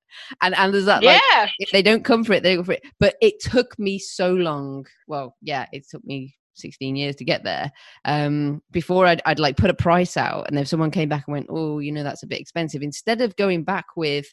And 0.40 0.54
and 0.54 0.72
there's 0.72 0.84
that 0.86 1.02
like 1.02 1.20
yeah 1.34 1.48
if 1.58 1.70
they 1.72 1.82
don't 1.82 2.04
come 2.04 2.22
for 2.24 2.32
it, 2.32 2.42
they 2.42 2.54
go 2.56 2.62
for 2.64 2.72
it. 2.72 2.82
But 3.00 3.16
it 3.20 3.40
took 3.40 3.76
me 3.78 3.98
so 3.98 4.32
long. 4.32 4.86
Well, 5.08 5.36
yeah, 5.42 5.66
it 5.72 5.86
took 5.90 6.04
me 6.04 6.34
16 6.54 6.96
years 6.96 7.16
to 7.16 7.24
get 7.24 7.44
there. 7.44 7.70
Um, 8.04 8.62
before 8.70 9.06
I'd, 9.06 9.22
I'd 9.26 9.38
like 9.38 9.56
put 9.56 9.70
a 9.70 9.74
price 9.74 10.16
out, 10.16 10.48
and 10.48 10.56
then 10.56 10.66
someone 10.66 10.90
came 10.90 11.08
back 11.08 11.24
and 11.26 11.32
went, 11.32 11.46
"Oh, 11.50 11.78
you 11.78 11.92
know, 11.92 12.02
that's 12.02 12.22
a 12.22 12.26
bit 12.26 12.40
expensive." 12.40 12.82
Instead 12.82 13.20
of 13.20 13.36
going 13.36 13.64
back 13.64 13.86
with, 13.96 14.26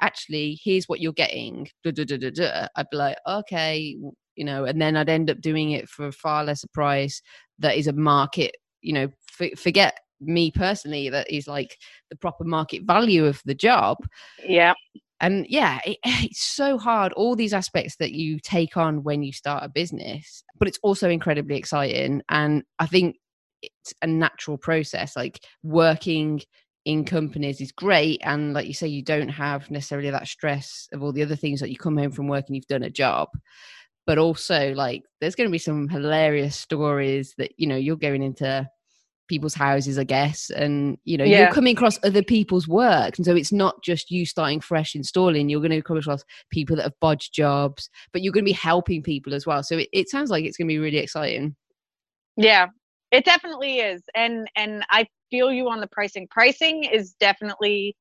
"Actually, 0.00 0.58
here's 0.62 0.88
what 0.88 1.00
you're 1.00 1.12
getting," 1.12 1.68
duh, 1.84 1.92
duh, 1.92 2.04
duh, 2.04 2.68
I'd 2.76 2.90
be 2.90 2.96
like, 2.96 3.16
"Okay," 3.26 3.96
you 4.36 4.44
know, 4.44 4.64
and 4.64 4.80
then 4.80 4.96
I'd 4.96 5.08
end 5.08 5.30
up 5.30 5.40
doing 5.40 5.72
it 5.72 5.88
for 5.88 6.06
a 6.06 6.12
far 6.12 6.44
lesser 6.44 6.68
price. 6.72 7.22
That 7.58 7.76
is 7.76 7.86
a 7.86 7.92
market, 7.92 8.56
you 8.80 8.92
know. 8.92 9.08
F- 9.40 9.58
forget 9.58 9.98
me 10.20 10.50
personally. 10.50 11.08
That 11.10 11.30
is 11.30 11.46
like 11.48 11.76
the 12.10 12.16
proper 12.16 12.44
market 12.44 12.82
value 12.84 13.26
of 13.26 13.40
the 13.44 13.54
job 13.54 13.98
yeah 14.46 14.72
and 15.24 15.46
yeah 15.48 15.80
it, 15.84 15.98
it's 16.04 16.42
so 16.42 16.78
hard 16.78 17.12
all 17.14 17.34
these 17.34 17.54
aspects 17.54 17.96
that 17.96 18.12
you 18.12 18.38
take 18.38 18.76
on 18.76 19.02
when 19.02 19.22
you 19.22 19.32
start 19.32 19.64
a 19.64 19.68
business 19.68 20.44
but 20.58 20.68
it's 20.68 20.78
also 20.82 21.08
incredibly 21.08 21.56
exciting. 21.56 22.22
And 22.28 22.62
i 22.78 22.86
think 22.86 23.16
it's 23.62 23.94
a 24.02 24.06
natural 24.06 24.58
process 24.58 25.16
like 25.16 25.40
working 25.62 26.40
in 26.84 27.04
companies 27.04 27.60
is 27.60 27.72
great 27.72 28.20
and 28.22 28.52
like 28.52 28.66
you 28.66 28.74
say 28.74 28.86
you 28.86 29.02
don't 29.02 29.30
have 29.30 29.70
necessarily 29.70 30.10
that 30.10 30.28
stress 30.28 30.86
of 30.92 31.02
all 31.02 31.12
the 31.12 31.22
other 31.22 31.36
things 31.36 31.60
that 31.60 31.70
you 31.70 31.78
come 31.78 31.96
home 31.96 32.10
from 32.10 32.28
work 32.28 32.44
and 32.46 32.56
you've 32.56 32.66
done 32.66 32.82
a 32.82 32.90
job. 32.90 33.28
But 34.06 34.18
also 34.18 34.74
like 34.74 35.02
there's 35.20 35.34
going 35.34 35.48
to 35.48 35.52
be 35.52 35.58
some 35.58 35.88
hilarious 35.88 36.56
stories 36.56 37.34
that 37.38 37.52
you 37.56 37.66
know 37.66 37.76
you're 37.76 37.96
going 37.96 38.22
into 38.22 38.68
people's 39.28 39.54
houses 39.54 39.98
i 39.98 40.04
guess 40.04 40.50
and 40.50 40.98
you 41.04 41.16
know 41.16 41.24
Yeah. 41.24 41.38
you're 41.44 41.54
coming 41.54 41.76
across 41.76 41.98
other 42.04 42.22
people's 42.22 42.68
work 42.68 43.16
and 43.16 43.24
so 43.24 43.34
it's 43.34 43.52
not 43.52 43.82
just 43.82 44.10
you 44.10 44.26
starting 44.26 44.60
fresh 44.60 44.94
installing 44.94 45.48
you're 45.48 45.60
going 45.60 45.70
to 45.70 45.82
come 45.82 45.96
across 45.96 46.24
people 46.50 46.76
that 46.76 46.82
have 46.82 47.00
bodged 47.00 47.32
jobs 47.32 47.88
but 48.12 48.22
you're 48.22 48.32
going 48.32 48.44
to 48.44 48.48
be 48.50 48.52
helping 48.52 49.02
people 49.02 49.34
as 49.34 49.46
well 49.46 49.62
so 49.62 49.78
it, 49.78 49.88
it 49.92 50.08
sounds 50.08 50.30
like 50.30 50.44
it's 50.44 50.56
going 50.56 50.68
to 50.68 50.72
be 50.72 50.78
really 50.78 50.98
exciting 50.98 51.56
Yeah, 52.36 52.66
it 53.12 53.24
definitely 53.24 53.78
is. 53.78 54.02
And 54.14 54.48
and 54.56 54.84
I 54.90 55.06
feel 55.30 55.52
you 55.52 55.68
on 55.70 55.80
the 55.80 55.86
pricing. 55.86 56.26
Pricing 56.30 56.84
is 56.84 57.14
definitely 57.20 57.96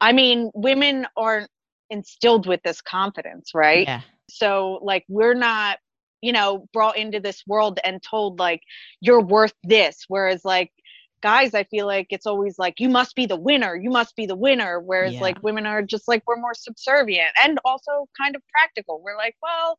I 0.00 0.12
mean, 0.12 0.50
women 0.54 1.06
aren't 1.16 1.48
instilled 1.90 2.46
with 2.46 2.60
this 2.64 2.80
confidence, 2.80 3.52
right? 3.54 3.84
yeah 3.84 4.00
So 4.28 4.80
like 4.82 5.04
we're 5.08 5.34
not, 5.34 5.78
you 6.26 6.32
know, 6.32 6.66
brought 6.72 6.96
into 6.96 7.20
this 7.20 7.44
world 7.46 7.78
and 7.84 8.02
told 8.02 8.40
like 8.40 8.62
you're 9.00 9.20
worth 9.36 9.54
this 9.62 10.04
whereas 10.08 10.44
like 10.44 10.72
guys 11.22 11.54
I 11.54 11.64
feel 11.64 11.86
like 11.86 12.08
it's 12.10 12.26
always 12.26 12.58
like 12.58 12.74
you 12.78 12.88
must 12.88 13.14
be 13.14 13.26
the 13.26 13.36
winner, 13.48 13.76
you 13.76 13.90
must 13.90 14.16
be 14.16 14.26
the 14.26 14.34
winner 14.46 14.80
whereas 14.80 15.14
Yeah. 15.14 15.20
like 15.20 15.42
women 15.44 15.66
are 15.66 15.82
just 15.82 16.08
like 16.08 16.22
we're 16.26 16.40
more 16.46 16.54
subservient 16.54 17.32
and 17.42 17.60
also 17.64 18.08
kind 18.20 18.34
of 18.34 18.42
practical. 18.54 19.00
We're 19.04 19.16
like, 19.16 19.36
well, 19.40 19.78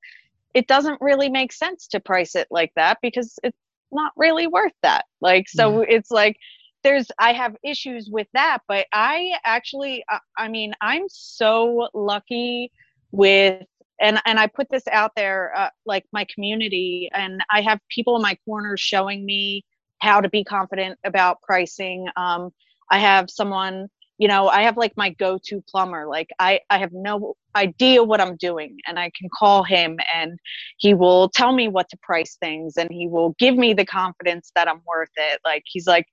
it 0.54 0.68
doesn't 0.68 1.00
really 1.02 1.30
make 1.30 1.52
sense 1.52 1.88
to 1.90 2.00
price 2.00 2.34
it 2.34 2.48
like 2.50 2.72
that 2.76 3.00
because 3.02 3.38
it's 3.44 3.58
not 3.92 4.14
really 4.16 4.48
worth 4.48 4.78
that. 4.84 5.04
Like 5.20 5.50
so 5.50 5.66
mm-hmm. 5.72 5.92
it's 5.96 6.12
like 6.12 6.38
there's 6.84 7.08
I 7.20 7.34
have 7.34 7.58
issues 7.64 8.10
with 8.10 8.28
that, 8.34 8.60
but 8.68 8.88
I 8.94 9.34
actually 9.46 10.06
I, 10.10 10.20
I 10.38 10.48
mean, 10.48 10.72
I'm 10.80 11.08
so 11.10 11.90
lucky 11.94 12.72
with 13.12 13.68
and 14.00 14.22
and 14.26 14.40
I 14.40 14.48
put 14.48 14.70
this 14.70 14.88
out 14.92 15.12
there 15.16 15.52
uh, 15.56 15.70
like 15.86 16.06
my 16.12 16.26
community 16.34 17.10
and 17.14 17.42
I 17.52 17.62
have 17.62 17.80
people 17.90 18.16
in 18.16 18.22
my 18.22 18.38
corner 18.46 18.78
showing 18.78 19.26
me 19.26 19.64
how 20.00 20.22
to 20.22 20.30
be 20.30 20.44
confident 20.44 21.00
about 21.04 21.42
pricing. 21.42 22.08
Um 22.16 22.52
I 22.90 23.00
have 23.00 23.30
someone 23.30 23.90
you 24.18 24.28
know 24.28 24.48
i 24.48 24.62
have 24.62 24.78
like 24.78 24.94
my 24.98 25.10
go-to 25.12 25.64
plumber 25.70 26.08
like 26.08 26.30
i 26.40 26.60
i 26.70 26.78
have 26.78 26.92
no 26.92 27.36
idea 27.56 28.04
what 28.04 28.20
i'm 28.20 28.36
doing 28.38 28.78
and 28.88 29.00
i 29.00 29.12
can 29.18 29.30
call 29.38 29.64
him 29.64 29.98
and 30.14 30.40
he 30.78 30.94
will 30.94 31.30
tell 31.30 31.52
me 31.52 31.68
what 31.68 31.88
to 31.90 31.98
price 32.02 32.36
things 32.40 32.78
and 32.78 32.90
he 32.92 33.08
will 33.08 33.36
give 33.40 33.56
me 33.56 33.74
the 33.74 33.86
confidence 33.86 34.52
that 34.56 34.68
i'm 34.68 34.82
worth 34.88 35.10
it 35.18 35.40
like 35.46 35.64
he's 35.66 35.88
like 35.88 36.06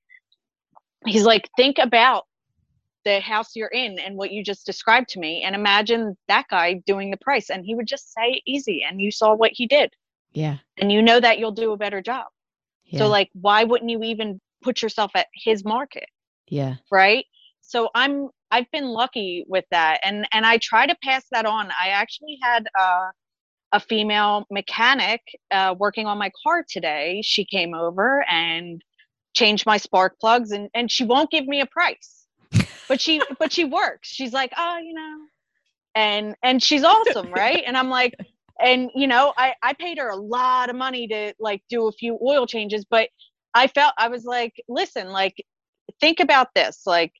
he's 1.06 1.24
like 1.24 1.48
think 1.56 1.78
about 1.78 2.24
the 3.04 3.20
house 3.20 3.54
you're 3.54 3.68
in 3.68 3.98
and 3.98 4.16
what 4.16 4.32
you 4.32 4.42
just 4.42 4.66
described 4.66 5.08
to 5.10 5.20
me 5.20 5.42
and 5.42 5.54
imagine 5.54 6.16
that 6.28 6.46
guy 6.50 6.74
doing 6.86 7.10
the 7.10 7.16
price 7.16 7.50
and 7.50 7.64
he 7.64 7.74
would 7.74 7.86
just 7.86 8.12
say 8.12 8.40
easy 8.46 8.84
and 8.88 9.00
you 9.00 9.10
saw 9.10 9.34
what 9.34 9.52
he 9.54 9.66
did. 9.66 9.92
Yeah. 10.32 10.58
And 10.78 10.90
you 10.90 11.02
know 11.02 11.20
that 11.20 11.38
you'll 11.38 11.52
do 11.52 11.72
a 11.72 11.76
better 11.76 12.00
job. 12.00 12.26
Yeah. 12.86 12.98
so 12.98 13.08
like 13.08 13.30
why 13.32 13.64
wouldn't 13.64 13.90
you 13.90 14.02
even 14.02 14.40
put 14.62 14.82
yourself 14.82 15.12
at 15.14 15.28
his 15.34 15.64
market? 15.64 16.08
Yeah. 16.48 16.76
Right? 16.90 17.26
So 17.60 17.88
i'm 17.94 18.28
i've 18.50 18.70
been 18.72 18.84
lucky 18.84 19.44
with 19.48 19.64
that 19.70 19.98
and 20.04 20.28
and 20.32 20.44
i 20.44 20.58
try 20.58 20.86
to 20.86 20.96
pass 21.02 21.24
that 21.30 21.46
on. 21.46 21.70
I 21.82 21.88
actually 21.88 22.38
had 22.42 22.66
uh, 22.78 23.08
a 23.72 23.80
female 23.80 24.46
mechanic 24.50 25.22
uh, 25.50 25.74
working 25.78 26.06
on 26.06 26.18
my 26.18 26.30
car 26.42 26.64
today. 26.68 27.22
She 27.24 27.44
came 27.44 27.74
over 27.74 28.24
and 28.30 28.82
changed 29.34 29.66
my 29.66 29.76
spark 29.78 30.18
plugs 30.20 30.52
and 30.52 30.68
and 30.74 30.90
she 30.90 31.04
won't 31.04 31.30
give 31.30 31.46
me 31.46 31.60
a 31.60 31.66
price 31.66 32.13
but 32.88 33.00
she 33.00 33.20
but 33.38 33.52
she 33.52 33.64
works. 33.64 34.08
She's 34.08 34.32
like 34.32 34.52
oh 34.56 34.78
you 34.78 34.94
know 34.94 35.16
and 35.94 36.34
and 36.42 36.62
she's 36.62 36.84
awesome 36.84 37.32
right? 37.32 37.62
And 37.66 37.76
i'm 37.76 37.88
like 37.88 38.14
and 38.60 38.90
you 38.94 39.06
know 39.06 39.32
i 39.36 39.54
i 39.62 39.72
paid 39.72 39.98
her 39.98 40.08
a 40.08 40.16
lot 40.16 40.70
of 40.70 40.76
money 40.76 41.08
to 41.08 41.34
like 41.40 41.62
do 41.68 41.88
a 41.88 41.92
few 41.92 42.18
oil 42.24 42.46
changes 42.46 42.84
but 42.88 43.08
i 43.54 43.66
felt 43.66 43.92
i 43.98 44.08
was 44.08 44.24
like 44.24 44.52
listen 44.68 45.08
like 45.08 45.34
think 46.00 46.20
about 46.20 46.48
this 46.54 46.82
like 46.86 47.12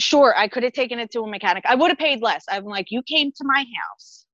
sure 0.00 0.34
i 0.36 0.48
could 0.48 0.62
have 0.64 0.72
taken 0.72 0.98
it 0.98 1.10
to 1.12 1.20
a 1.20 1.28
mechanic. 1.28 1.64
I 1.66 1.74
would 1.76 1.90
have 1.90 1.98
paid 1.98 2.20
less. 2.22 2.44
I'm 2.48 2.64
like 2.64 2.86
you 2.90 3.02
came 3.02 3.30
to 3.30 3.44
my 3.44 3.64
house. 3.80 4.26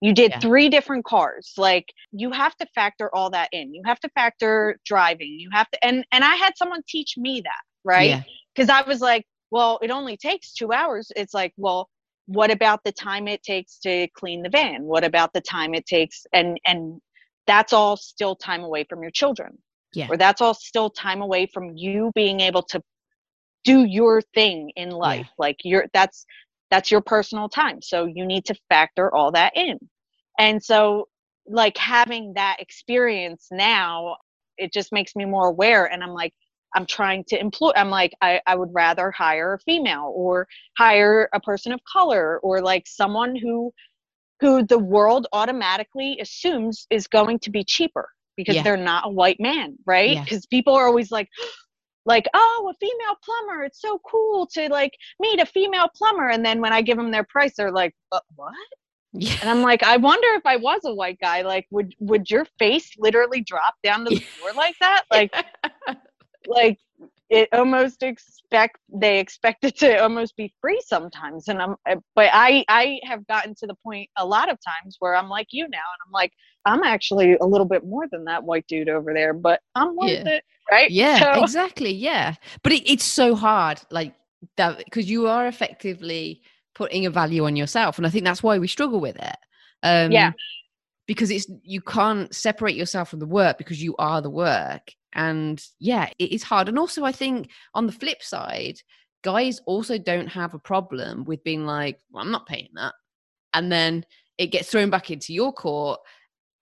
You 0.00 0.12
did 0.12 0.32
Yeah. 0.32 0.40
three 0.40 0.68
different 0.68 1.04
cars. 1.04 1.52
Like 1.56 1.92
you 2.12 2.30
have 2.32 2.56
to 2.56 2.66
factor 2.74 3.14
all 3.14 3.30
that 3.30 3.48
in. 3.52 3.72
You 3.72 3.82
have 3.86 4.00
to 4.00 4.08
factor 4.10 4.78
driving. 4.84 5.36
You 5.38 5.50
have 5.52 5.70
to 5.70 5.84
and 5.84 6.04
and 6.12 6.24
i 6.24 6.34
had 6.34 6.56
someone 6.56 6.82
teach 6.88 7.16
me 7.16 7.40
that 7.42 7.62
right? 7.84 8.10
Yeah. 8.10 8.22
Because 8.54 8.68
I 8.68 8.82
was 8.82 9.00
like, 9.00 9.26
well, 9.54 9.78
it 9.82 9.92
only 9.92 10.16
takes 10.16 10.52
two 10.52 10.72
hours. 10.72 11.12
It's 11.14 11.32
like, 11.32 11.52
well, 11.56 11.88
what 12.26 12.50
about 12.50 12.82
the 12.84 12.90
time 12.90 13.28
it 13.28 13.44
takes 13.44 13.78
to 13.78 14.08
clean 14.08 14.42
the 14.42 14.48
van? 14.48 14.82
What 14.82 15.04
about 15.04 15.32
the 15.32 15.40
time 15.40 15.74
it 15.74 15.86
takes 15.86 16.26
and 16.32 16.58
and 16.66 17.00
that's 17.46 17.72
all 17.72 17.96
still 17.96 18.34
time 18.34 18.64
away 18.64 18.84
from 18.88 19.00
your 19.00 19.12
children. 19.12 19.56
Yeah. 19.94 20.08
Or 20.10 20.16
that's 20.16 20.40
all 20.40 20.54
still 20.54 20.90
time 20.90 21.22
away 21.22 21.46
from 21.46 21.76
you 21.76 22.10
being 22.16 22.40
able 22.40 22.64
to 22.64 22.82
do 23.62 23.84
your 23.84 24.22
thing 24.34 24.72
in 24.74 24.90
life. 24.90 25.28
Like 25.38 25.58
you're 25.62 25.86
that's 25.92 26.26
that's 26.72 26.90
your 26.90 27.00
personal 27.00 27.48
time. 27.48 27.80
So 27.80 28.06
you 28.06 28.26
need 28.26 28.46
to 28.46 28.56
factor 28.68 29.14
all 29.14 29.30
that 29.32 29.52
in. 29.54 29.78
And 30.36 30.60
so 30.60 31.06
like 31.46 31.76
having 31.76 32.32
that 32.34 32.56
experience 32.58 33.46
now, 33.52 34.16
it 34.58 34.72
just 34.72 34.90
makes 34.90 35.14
me 35.14 35.26
more 35.26 35.46
aware 35.46 35.84
and 35.84 36.02
I'm 36.02 36.10
like 36.10 36.34
I'm 36.74 36.86
trying 36.86 37.24
to 37.28 37.38
employ 37.38 37.72
I'm 37.76 37.90
like 37.90 38.12
I, 38.20 38.40
I 38.46 38.54
would 38.56 38.70
rather 38.72 39.10
hire 39.10 39.54
a 39.54 39.58
female 39.60 40.12
or 40.14 40.46
hire 40.78 41.28
a 41.32 41.40
person 41.40 41.72
of 41.72 41.80
color 41.90 42.38
or 42.42 42.60
like 42.60 42.84
someone 42.86 43.36
who 43.36 43.72
who 44.40 44.64
the 44.64 44.78
world 44.78 45.26
automatically 45.32 46.18
assumes 46.20 46.86
is 46.90 47.06
going 47.06 47.38
to 47.40 47.50
be 47.50 47.64
cheaper 47.64 48.08
because 48.36 48.56
Yeah. 48.56 48.62
they're 48.64 48.76
not 48.76 49.06
a 49.06 49.10
white 49.10 49.38
man, 49.38 49.76
right? 49.86 50.10
Yeah. 50.10 50.24
Because 50.24 50.44
people 50.46 50.74
are 50.74 50.86
always 50.86 51.10
like 51.10 51.28
like 52.06 52.26
oh 52.34 52.70
a 52.70 52.74
female 52.78 53.16
plumber 53.24 53.64
it's 53.64 53.80
so 53.80 53.98
cool 54.10 54.46
to 54.46 54.68
like 54.68 54.92
meet 55.20 55.40
a 55.40 55.46
female 55.46 55.88
plumber 55.96 56.28
and 56.28 56.44
then 56.44 56.60
when 56.60 56.70
i 56.70 56.82
give 56.82 56.98
them 56.98 57.10
their 57.10 57.24
price 57.24 57.54
they're 57.56 57.72
like 57.72 57.94
"Uh, 58.12 58.20
what 58.36 58.52
yeah 59.14 59.34
and 59.40 59.48
i'm 59.48 59.62
like 59.62 59.82
i 59.82 59.96
wonder 59.96 60.28
if 60.34 60.42
i 60.44 60.54
was 60.56 60.80
a 60.84 60.94
white 60.94 61.18
guy 61.18 61.40
like 61.40 61.66
would 61.70 61.94
would 62.00 62.28
your 62.30 62.44
face 62.58 62.90
literally 62.98 63.40
drop 63.40 63.74
down 63.82 64.04
to 64.04 64.10
the 64.10 64.20
floor 64.36 64.52
like 64.54 64.74
that 64.80 65.04
like 65.10 65.32
like 66.46 66.78
it 67.30 67.48
almost 67.52 68.02
expect 68.02 68.78
they 68.92 69.18
expect 69.18 69.64
it 69.64 69.76
to 69.78 69.98
almost 70.02 70.36
be 70.36 70.52
free 70.60 70.80
sometimes. 70.86 71.48
And 71.48 71.60
i'm 71.60 71.76
but 72.14 72.30
i 72.32 72.64
i 72.68 73.00
have 73.04 73.26
gotten 73.26 73.54
to 73.56 73.66
the 73.66 73.74
point 73.74 74.08
a 74.16 74.24
lot 74.26 74.50
of 74.50 74.58
times 74.64 74.96
where 75.00 75.14
i'm 75.16 75.28
like 75.28 75.48
you 75.50 75.64
now 75.64 75.78
and 75.78 76.00
i'm 76.06 76.12
like 76.12 76.32
i'm 76.66 76.82
actually 76.82 77.36
a 77.40 77.46
little 77.46 77.66
bit 77.66 77.84
more 77.84 78.06
than 78.10 78.24
that 78.24 78.44
white 78.44 78.66
dude 78.68 78.88
over 78.88 79.12
there 79.14 79.32
but 79.32 79.60
i'm 79.74 79.96
worth 79.96 80.10
Yeah. 80.10 80.28
it 80.28 80.44
right? 80.70 80.90
Yeah 80.90 81.18
So- 81.34 81.40
exactly 81.42 81.92
yeah. 81.92 82.34
But 82.62 82.72
it, 82.72 82.90
it's 82.90 83.04
so 83.04 83.34
hard 83.34 83.80
like 83.90 84.14
that 84.56 84.78
because 84.78 85.08
you 85.10 85.26
are 85.28 85.46
effectively 85.46 86.42
putting 86.74 87.06
a 87.06 87.10
value 87.10 87.44
on 87.46 87.56
yourself 87.56 87.96
and 87.98 88.06
i 88.06 88.10
think 88.10 88.24
that's 88.24 88.42
why 88.42 88.58
we 88.58 88.68
struggle 88.68 89.00
with 89.00 89.16
it. 89.16 89.36
Um 89.82 90.12
Yeah. 90.12 90.32
because 91.06 91.30
it's 91.30 91.46
you 91.62 91.80
can't 91.80 92.34
separate 92.34 92.76
yourself 92.76 93.08
from 93.10 93.18
the 93.20 93.26
work 93.26 93.58
because 93.58 93.82
you 93.82 93.94
are 93.98 94.20
the 94.22 94.30
work 94.30 94.92
and 95.14 95.62
yeah 95.78 96.08
it 96.18 96.32
is 96.32 96.42
hard 96.42 96.68
and 96.68 96.78
also 96.78 97.04
i 97.04 97.12
think 97.12 97.50
on 97.74 97.86
the 97.86 97.92
flip 97.92 98.22
side 98.22 98.76
guys 99.22 99.60
also 99.66 99.96
don't 99.98 100.26
have 100.28 100.54
a 100.54 100.58
problem 100.58 101.24
with 101.24 101.42
being 101.44 101.64
like 101.64 101.98
well, 102.10 102.22
i'm 102.24 102.30
not 102.30 102.46
paying 102.46 102.68
that 102.74 102.92
and 103.52 103.70
then 103.70 104.04
it 104.38 104.48
gets 104.48 104.70
thrown 104.70 104.90
back 104.90 105.10
into 105.10 105.32
your 105.32 105.52
court 105.52 106.00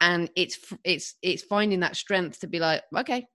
and 0.01 0.31
it's 0.37 0.59
it's 0.85 1.15
it's 1.23 1.43
finding 1.43 1.81
that 1.81 1.97
strength 1.97 2.41
to 2.41 2.47
be 2.47 2.59
like 2.59 2.83
okay 2.97 3.27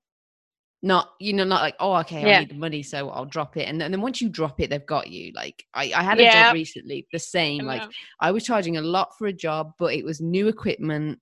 not 0.83 1.09
you 1.19 1.33
know 1.33 1.43
not 1.43 1.63
like 1.63 1.75
oh 1.79 1.95
okay 1.95 2.19
i 2.19 2.27
Yeah. 2.27 2.39
need 2.41 2.49
the 2.49 2.55
money 2.55 2.83
so 2.83 3.09
i'll 3.09 3.25
drop 3.25 3.57
it 3.57 3.63
and, 3.67 3.81
then- 3.81 3.85
and 3.87 3.93
then 3.95 4.01
once 4.01 4.21
you 4.21 4.29
drop 4.29 4.61
it 4.61 4.69
they've 4.69 4.85
got 4.85 5.09
you 5.09 5.31
like 5.33 5.63
i, 5.73 5.91
I 5.95 6.03
had 6.03 6.19
a 6.19 6.23
Yeah. 6.23 6.43
job 6.43 6.53
recently 6.53 7.07
the 7.11 7.17
same 7.17 7.63
oh, 7.63 7.65
like 7.67 7.81
Yeah. 7.81 7.87
I 8.19 8.31
was 8.31 8.43
charging 8.43 8.77
a 8.77 8.81
lot 8.81 9.09
for 9.17 9.27
a 9.27 9.33
job, 9.33 9.73
but 9.77 9.93
it 9.93 10.03
was 10.03 10.19
new 10.21 10.47
equipment, 10.47 11.19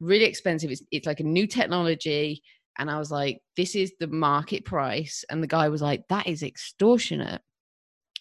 really 0.00 0.24
expensive. 0.24 0.70
It's, 0.70 0.82
it's 0.90 1.06
like 1.06 1.20
a 1.20 1.24
new 1.24 1.46
technology. 1.46 2.42
And 2.78 2.90
I 2.90 2.98
was 2.98 3.10
like, 3.10 3.40
this 3.56 3.74
is 3.74 3.92
the 3.98 4.06
market 4.06 4.64
price. 4.64 5.24
And 5.30 5.42
the 5.42 5.46
guy 5.46 5.68
was 5.68 5.82
like, 5.82 6.06
that 6.08 6.26
is 6.26 6.42
extortionate. 6.42 7.42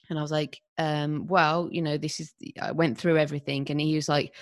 And 0.10 0.20
I 0.20 0.22
was 0.22 0.32
like, 0.32 0.62
um, 0.78 1.28
well, 1.28 1.68
you 1.72 1.82
know, 1.82 1.98
this 1.98 2.20
is, 2.20 2.34
I 2.62 2.72
went 2.72 2.98
through 2.98 3.18
everything. 3.18 3.66
And 3.70 3.82
he 3.82 3.96
was 3.96 4.08
like, 4.08 4.34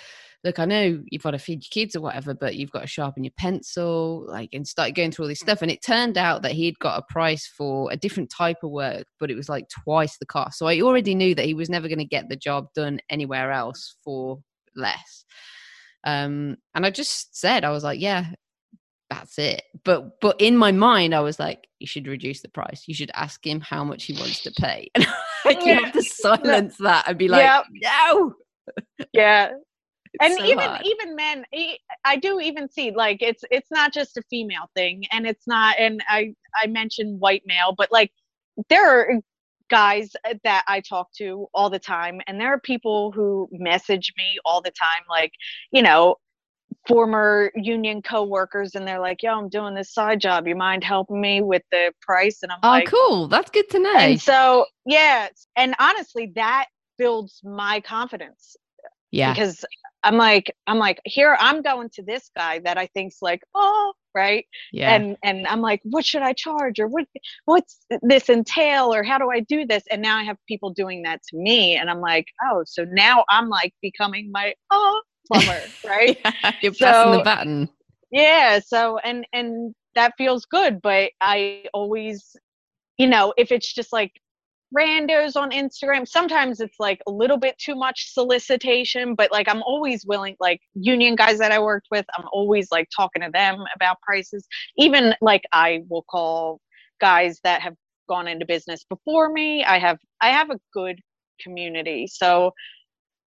look, 0.43 0.60
I 0.60 0.65
know 0.65 1.02
you've 1.10 1.23
got 1.23 1.32
to 1.32 1.39
feed 1.39 1.63
your 1.63 1.69
kids 1.71 1.95
or 1.95 2.02
whatever, 2.02 2.34
but 2.34 2.56
you've 2.56 2.71
got 2.71 2.82
to 2.82 2.88
sharpen 2.88 3.23
your 3.23 3.32
pencil, 3.38 4.26
like, 4.28 4.49
and 4.52 4.67
start 4.67 4.93
going 4.93 5.12
through 5.12 5.23
all 5.23 5.30
this 5.30 5.39
stuff. 5.39 5.62
And 5.62 5.71
it 5.71 5.82
turned 5.82 6.17
out 6.17 6.41
that 6.41 6.52
he'd 6.52 6.78
got 6.80 6.99
a 6.99 7.13
price 7.13 7.47
for 7.47 7.89
a 7.91 7.97
different 7.97 8.30
type 8.30 8.58
of 8.62 8.71
work, 8.71 9.06
but 9.19 9.32
it 9.32 9.36
was 9.36 9.47
like 9.47 9.69
twice 9.69 10.17
the 10.17 10.26
cost. 10.26 10.60
So 10.60 10.67
I 10.67 10.82
already 10.82 11.15
knew 11.15 11.34
that 11.36 11.45
he 11.45 11.54
was 11.54 11.69
never 11.69 11.88
going 11.88 11.99
to 11.99 12.06
get 12.06 12.28
the 12.28 12.36
job 12.36 12.67
done 12.76 12.99
anywhere 13.10 13.52
else 13.52 13.95
for 14.04 14.39
less. 14.76 15.23
Um, 16.04 16.58
and 16.76 16.86
I 16.86 16.89
just 16.89 17.39
said, 17.39 17.63
I 17.63 17.69
was 17.69 17.86
like, 17.86 18.02
yeah, 18.02 18.32
that's 19.10 19.38
it. 19.38 19.63
But 19.84 20.20
but 20.22 20.39
in 20.39 20.58
my 20.58 20.72
mind, 20.72 21.13
I 21.13 21.20
was 21.22 21.39
like, 21.39 21.68
you 21.80 21.88
should 21.88 22.08
reduce 22.08 22.42
the 22.42 22.50
price. 22.50 22.84
You 22.88 22.94
should 22.94 23.12
ask 23.13 23.46
him 23.46 23.62
how 23.62 23.84
much 23.84 24.06
he 24.06 24.13
wants 24.13 24.42
to 24.44 24.52
pay. 24.52 24.89
And 25.46 25.58
like, 25.58 25.66
you 25.66 25.74
have 25.74 25.92
to 25.92 26.02
silence 26.02 26.78
that 26.78 27.06
and 27.06 27.18
be 27.18 27.28
like, 27.28 27.44
Yep. 27.44 27.66
no. 28.08 28.34
yeah 29.13 29.52
and 30.22 30.34
so 30.38 30.46
even 30.46 30.60
hard. 30.60 30.86
even 30.86 31.16
men 31.16 31.44
I 32.06 32.18
do 32.18 32.39
even 32.39 32.70
see 32.70 32.92
like 32.92 33.22
it's 33.22 33.44
it's 33.52 33.72
not 33.72 33.94
just 33.94 34.18
a 34.18 34.22
female 34.30 34.70
thing 34.76 35.04
and 35.12 35.26
it's 35.26 35.48
not 35.48 35.76
and 35.80 36.04
i 36.08 36.34
i 36.56 36.68
mentioned 36.68 37.20
white 37.20 37.44
male 37.46 37.74
but 37.78 37.92
like 37.92 38.12
there 38.70 38.88
are 38.88 39.20
guys 39.70 40.12
uh, 40.30 40.36
that 40.44 40.63
i 40.68 40.82
talk 40.82 41.12
to 41.18 41.48
all 41.54 41.70
the 41.70 41.80
time 41.80 42.22
and 42.28 42.39
there 42.39 42.54
are 42.54 42.60
people 42.60 43.12
who 43.12 43.48
message 43.52 44.13
me 44.18 44.38
all 44.46 44.62
the 44.62 44.72
time 44.72 45.02
like 45.10 45.32
you 45.72 45.82
know 45.82 46.16
former 46.88 47.52
union 47.56 48.02
co-workers 48.02 48.76
and 48.76 48.88
they're 48.88 49.00
like 49.00 49.24
yo 49.24 49.38
i'm 49.38 49.50
doing 49.50 49.74
this 49.74 49.93
side 49.93 50.19
job 50.19 50.48
you 50.48 50.56
mind 50.56 50.84
helping 50.84 51.22
me 51.22 51.41
with 51.41 51.62
the 51.72 51.91
price 52.02 52.39
and 52.43 52.52
i'm 52.52 52.60
like, 52.62 52.63
Oh, 52.63 52.69
like 52.69 53.10
cool. 53.10 53.28
That's 53.28 53.50
good 53.50 53.69
to 53.69 53.80
know. 53.80 53.96
and 53.96 54.22
so 54.22 54.65
yeah 54.86 55.28
and 55.56 55.76
honestly 55.80 56.32
that 56.36 56.65
builds 56.98 57.39
my 57.43 57.80
confidence 57.80 58.58
yeah. 59.13 59.32
because 59.32 59.63
I'm 60.04 60.17
like, 60.17 60.54
I'm 60.67 60.80
like, 60.80 61.00
here 61.06 61.38
I'm 61.39 61.62
going 61.62 61.89
to 61.93 62.04
this 62.04 62.30
guy 62.36 62.60
that 62.60 62.78
I 62.78 62.88
think's 62.88 63.22
like, 63.22 63.41
oh, 63.56 63.93
right. 64.13 64.46
Yeah. 64.72 64.93
And 64.93 65.15
and 65.24 65.48
I'm 65.48 65.62
like, 65.62 65.82
what 65.84 66.04
should 66.04 66.24
I 66.24 66.34
charge? 66.34 66.80
Or 66.80 66.88
what 66.88 67.06
what's 67.46 67.80
this 68.02 68.30
entail? 68.30 68.93
Or 68.93 69.04
how 69.04 69.17
do 69.17 69.30
I 69.32 69.39
do 69.39 69.65
this? 69.65 69.84
And 69.91 70.02
now 70.02 70.17
I 70.17 70.24
have 70.24 70.38
people 70.48 70.72
doing 70.72 71.04
that 71.04 71.22
to 71.30 71.38
me. 71.38 71.78
And 71.78 71.89
I'm 71.89 72.02
like, 72.02 72.26
oh, 72.43 72.63
so 72.65 72.86
now 72.91 73.24
I'm 73.30 73.50
like 73.50 73.74
becoming 73.82 74.30
my 74.32 74.56
oh 74.72 75.02
plumber, 75.28 75.62
right? 75.86 76.18
You're 76.62 76.74
passing 76.74 77.12
the 77.12 77.18
So- 77.20 77.24
baton. 77.24 77.70
yeah. 78.12 78.60
So 78.66 78.98
and 79.00 79.26
and 79.34 79.74
that 79.96 80.14
feels 80.18 80.46
good. 80.46 80.82
But 80.82 81.12
I 81.22 81.66
always, 81.74 82.36
you 82.98 83.08
know, 83.08 83.34
if 83.38 83.52
it's 83.52 83.72
just 83.74 83.94
like 83.94 84.12
randos 84.76 85.36
on 85.36 85.52
Instagram. 85.52 86.08
Sometimes 86.08 86.60
it's 86.60 86.80
like 86.80 87.00
a 87.08 87.12
little 87.12 87.38
bit 87.38 87.58
too 87.60 87.76
much 87.76 88.12
solicitation, 88.14 89.16
but 89.16 89.32
like 89.32 89.48
I'm 89.48 89.62
always 89.64 90.06
willing, 90.06 90.36
like 90.40 90.62
union 90.74 91.16
guys 91.16 91.38
that 91.40 91.52
I 91.52 91.60
worked 91.60 91.88
with, 91.92 92.06
I'm 92.18 92.26
always 92.34 92.72
like 92.72 92.88
talking 92.96 93.22
to 93.22 93.30
them 93.32 93.64
about 93.76 94.02
prices. 94.02 94.48
Even 94.78 95.14
like 95.22 95.44
I 95.52 95.84
will 95.90 96.04
call 96.10 96.60
guys 97.00 97.40
that 97.44 97.62
have 97.62 97.76
gone 98.10 98.28
into 98.28 98.46
business 98.46 98.84
before 98.90 99.32
me. 99.32 99.64
I 99.64 99.78
have 99.80 100.00
I 100.22 100.30
have 100.30 100.50
a 100.50 100.60
good 100.74 101.00
community. 101.40 102.08
So 102.08 102.52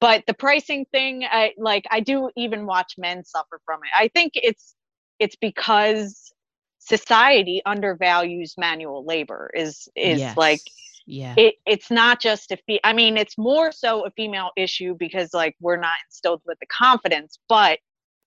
but 0.00 0.24
the 0.26 0.34
pricing 0.34 0.86
thing, 0.92 1.24
I 1.30 1.52
like 1.58 1.84
I 1.90 2.00
do 2.00 2.30
even 2.36 2.66
watch 2.66 2.94
men 2.98 3.24
suffer 3.24 3.60
from 3.64 3.80
it. 3.84 3.90
I 3.96 4.08
think 4.08 4.32
it's 4.34 4.74
it's 5.18 5.36
because 5.36 6.32
society 6.78 7.62
undervalues 7.66 8.54
manual 8.56 9.04
labor 9.04 9.50
is 9.54 9.88
is 9.94 10.22
like 10.36 10.60
yeah. 11.06 11.34
it 11.36 11.56
it's 11.66 11.90
not 11.90 12.20
just 12.20 12.50
a 12.52 12.56
fee 12.66 12.80
i 12.84 12.92
mean 12.92 13.16
it's 13.18 13.36
more 13.36 13.70
so 13.70 14.06
a 14.06 14.10
female 14.12 14.50
issue 14.56 14.94
because 14.98 15.34
like 15.34 15.54
we're 15.60 15.76
not 15.76 15.94
instilled 16.06 16.40
with 16.46 16.58
the 16.58 16.66
confidence 16.66 17.38
but 17.48 17.78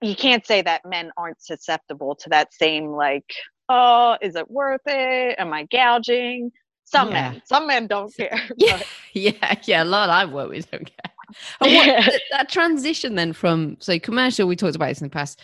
you 0.01 0.15
can't 0.15 0.45
say 0.45 0.62
that 0.62 0.81
men 0.86 1.12
aren't 1.17 1.41
susceptible 1.41 2.15
to 2.15 2.29
that 2.29 2.53
same 2.53 2.88
like 2.88 3.25
oh 3.69 4.15
is 4.21 4.36
it 4.36 4.49
worth 4.51 4.81
it 4.86 5.36
am 5.39 5.51
i 5.51 5.63
gouging 5.71 6.51
some 6.86 7.09
Yeah. 7.09 7.31
men 7.31 7.41
some 7.45 7.67
men 7.67 7.88
don't 7.88 8.15
care 8.15 8.39
Yeah. 8.57 8.81
yeah. 9.13 9.55
Yeah. 9.63 9.83
A 9.83 9.86
lot 9.86 10.09
I've 10.09 10.31
worked 10.31 10.51
with 10.51 10.69
don't 10.69 10.86
care. 10.86 11.12
And 11.62 11.76
what, 11.76 11.88
Yeah. 11.88 12.02
th- 12.02 12.22
that 12.32 12.50
transition 12.50 13.15
then 13.15 13.34
from 13.34 13.78
so 13.80 14.00
commercial, 14.00 14.48
we 14.48 14.56
talked 14.56 14.76
about 14.76 14.88
this 14.89 15.02
in 15.02 15.08
the 15.08 15.12
past. 15.12 15.41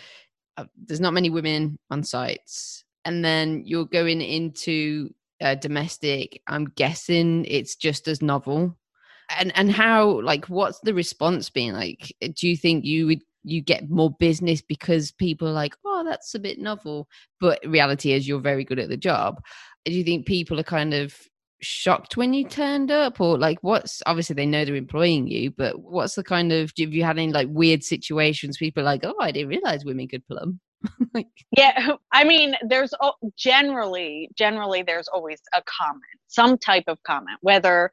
Uh, 0.56 0.64
there's 0.86 1.00
not 1.00 1.14
many 1.14 1.30
women 1.30 1.78
on 1.90 2.02
sites, 2.02 2.84
and 3.04 3.24
then 3.24 3.62
you're 3.64 3.86
going 3.86 4.20
into 4.20 5.10
uh, 5.40 5.54
domestic. 5.54 6.40
I'm 6.46 6.66
guessing 6.76 7.44
it's 7.46 7.76
just 7.76 8.08
as 8.08 8.20
novel. 8.20 8.76
And 9.38 9.52
and 9.56 9.70
how 9.70 10.20
like 10.22 10.46
what's 10.46 10.80
the 10.80 10.92
response 10.92 11.50
been 11.50 11.72
like? 11.74 12.12
Do 12.20 12.48
you 12.48 12.56
think 12.56 12.84
you 12.84 13.06
would 13.06 13.20
you 13.44 13.62
get 13.62 13.88
more 13.88 14.10
business 14.18 14.60
because 14.60 15.12
people 15.12 15.48
are 15.48 15.52
like, 15.52 15.74
oh, 15.86 16.04
that's 16.04 16.34
a 16.34 16.38
bit 16.38 16.58
novel, 16.58 17.08
but 17.40 17.58
reality 17.64 18.12
is 18.12 18.28
you're 18.28 18.40
very 18.40 18.64
good 18.64 18.78
at 18.78 18.88
the 18.90 18.96
job. 18.98 19.40
Do 19.86 19.92
you 19.92 20.04
think 20.04 20.26
people 20.26 20.60
are 20.60 20.64
kind 20.64 20.92
of 20.92 21.14
shocked 21.60 22.16
when 22.16 22.34
you 22.34 22.48
turned 22.48 22.90
up? 22.90 23.20
Or 23.20 23.38
like 23.38 23.58
what's 23.62 24.02
obviously 24.06 24.34
they 24.34 24.46
know 24.46 24.64
they're 24.64 24.74
employing 24.74 25.26
you 25.26 25.50
but 25.50 25.80
what's 25.80 26.14
the 26.14 26.24
kind 26.24 26.52
of 26.52 26.72
have 26.78 26.92
you 26.92 27.04
had 27.04 27.18
any 27.18 27.32
like 27.32 27.48
weird 27.50 27.82
situations 27.84 28.56
people 28.56 28.82
like 28.82 29.04
oh 29.04 29.14
i 29.20 29.30
didn't 29.30 29.48
realize 29.48 29.84
women 29.84 30.08
could 30.08 30.26
plumb. 30.26 30.60
Like 31.14 31.26
yeah 31.56 31.90
i 32.12 32.24
mean 32.24 32.54
there's 32.66 32.94
generally 33.36 34.30
generally 34.36 34.82
there's 34.82 35.08
always 35.08 35.40
a 35.54 35.62
comment 35.66 36.02
some 36.28 36.56
type 36.56 36.84
of 36.86 37.02
comment 37.02 37.38
whether 37.42 37.90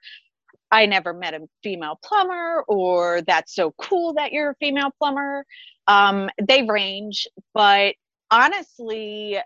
i 0.72 0.86
never 0.86 1.14
met 1.14 1.34
a 1.34 1.42
female 1.64 2.00
plumber 2.04 2.64
or 2.68 3.22
that's 3.28 3.54
so 3.56 3.74
cool 3.78 4.14
that 4.14 4.32
you're 4.32 4.52
a 4.52 4.56
female 4.56 4.90
plumber. 5.00 5.46
Um, 5.88 6.30
they 6.42 6.64
range 6.64 7.28
but 7.54 7.96
honestly 8.32 9.38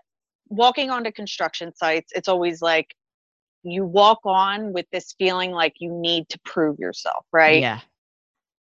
walking 0.48 0.90
onto 0.90 1.10
construction 1.10 1.74
sites 1.74 2.12
it's 2.14 2.28
always 2.28 2.60
like 2.60 2.94
you 3.62 3.84
walk 3.84 4.20
on 4.24 4.72
with 4.72 4.86
this 4.92 5.14
feeling 5.18 5.50
like 5.52 5.74
you 5.78 5.92
need 5.92 6.28
to 6.28 6.38
prove 6.44 6.78
yourself 6.78 7.24
right 7.32 7.60
yeah 7.60 7.80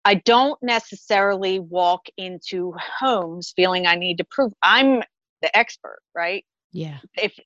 I 0.06 0.14
don't 0.14 0.56
necessarily 0.62 1.59
walk 1.59 2.06
into 2.16 2.72
homes 2.78 3.52
feeling 3.56 3.88
I 3.88 3.96
need 3.96 4.18
to 4.18 4.24
prove 4.30 4.52
I'm 4.62 5.02
the 5.42 5.54
expert, 5.56 5.98
right? 6.14 6.44
yeah 6.70 6.98
If 7.16 7.37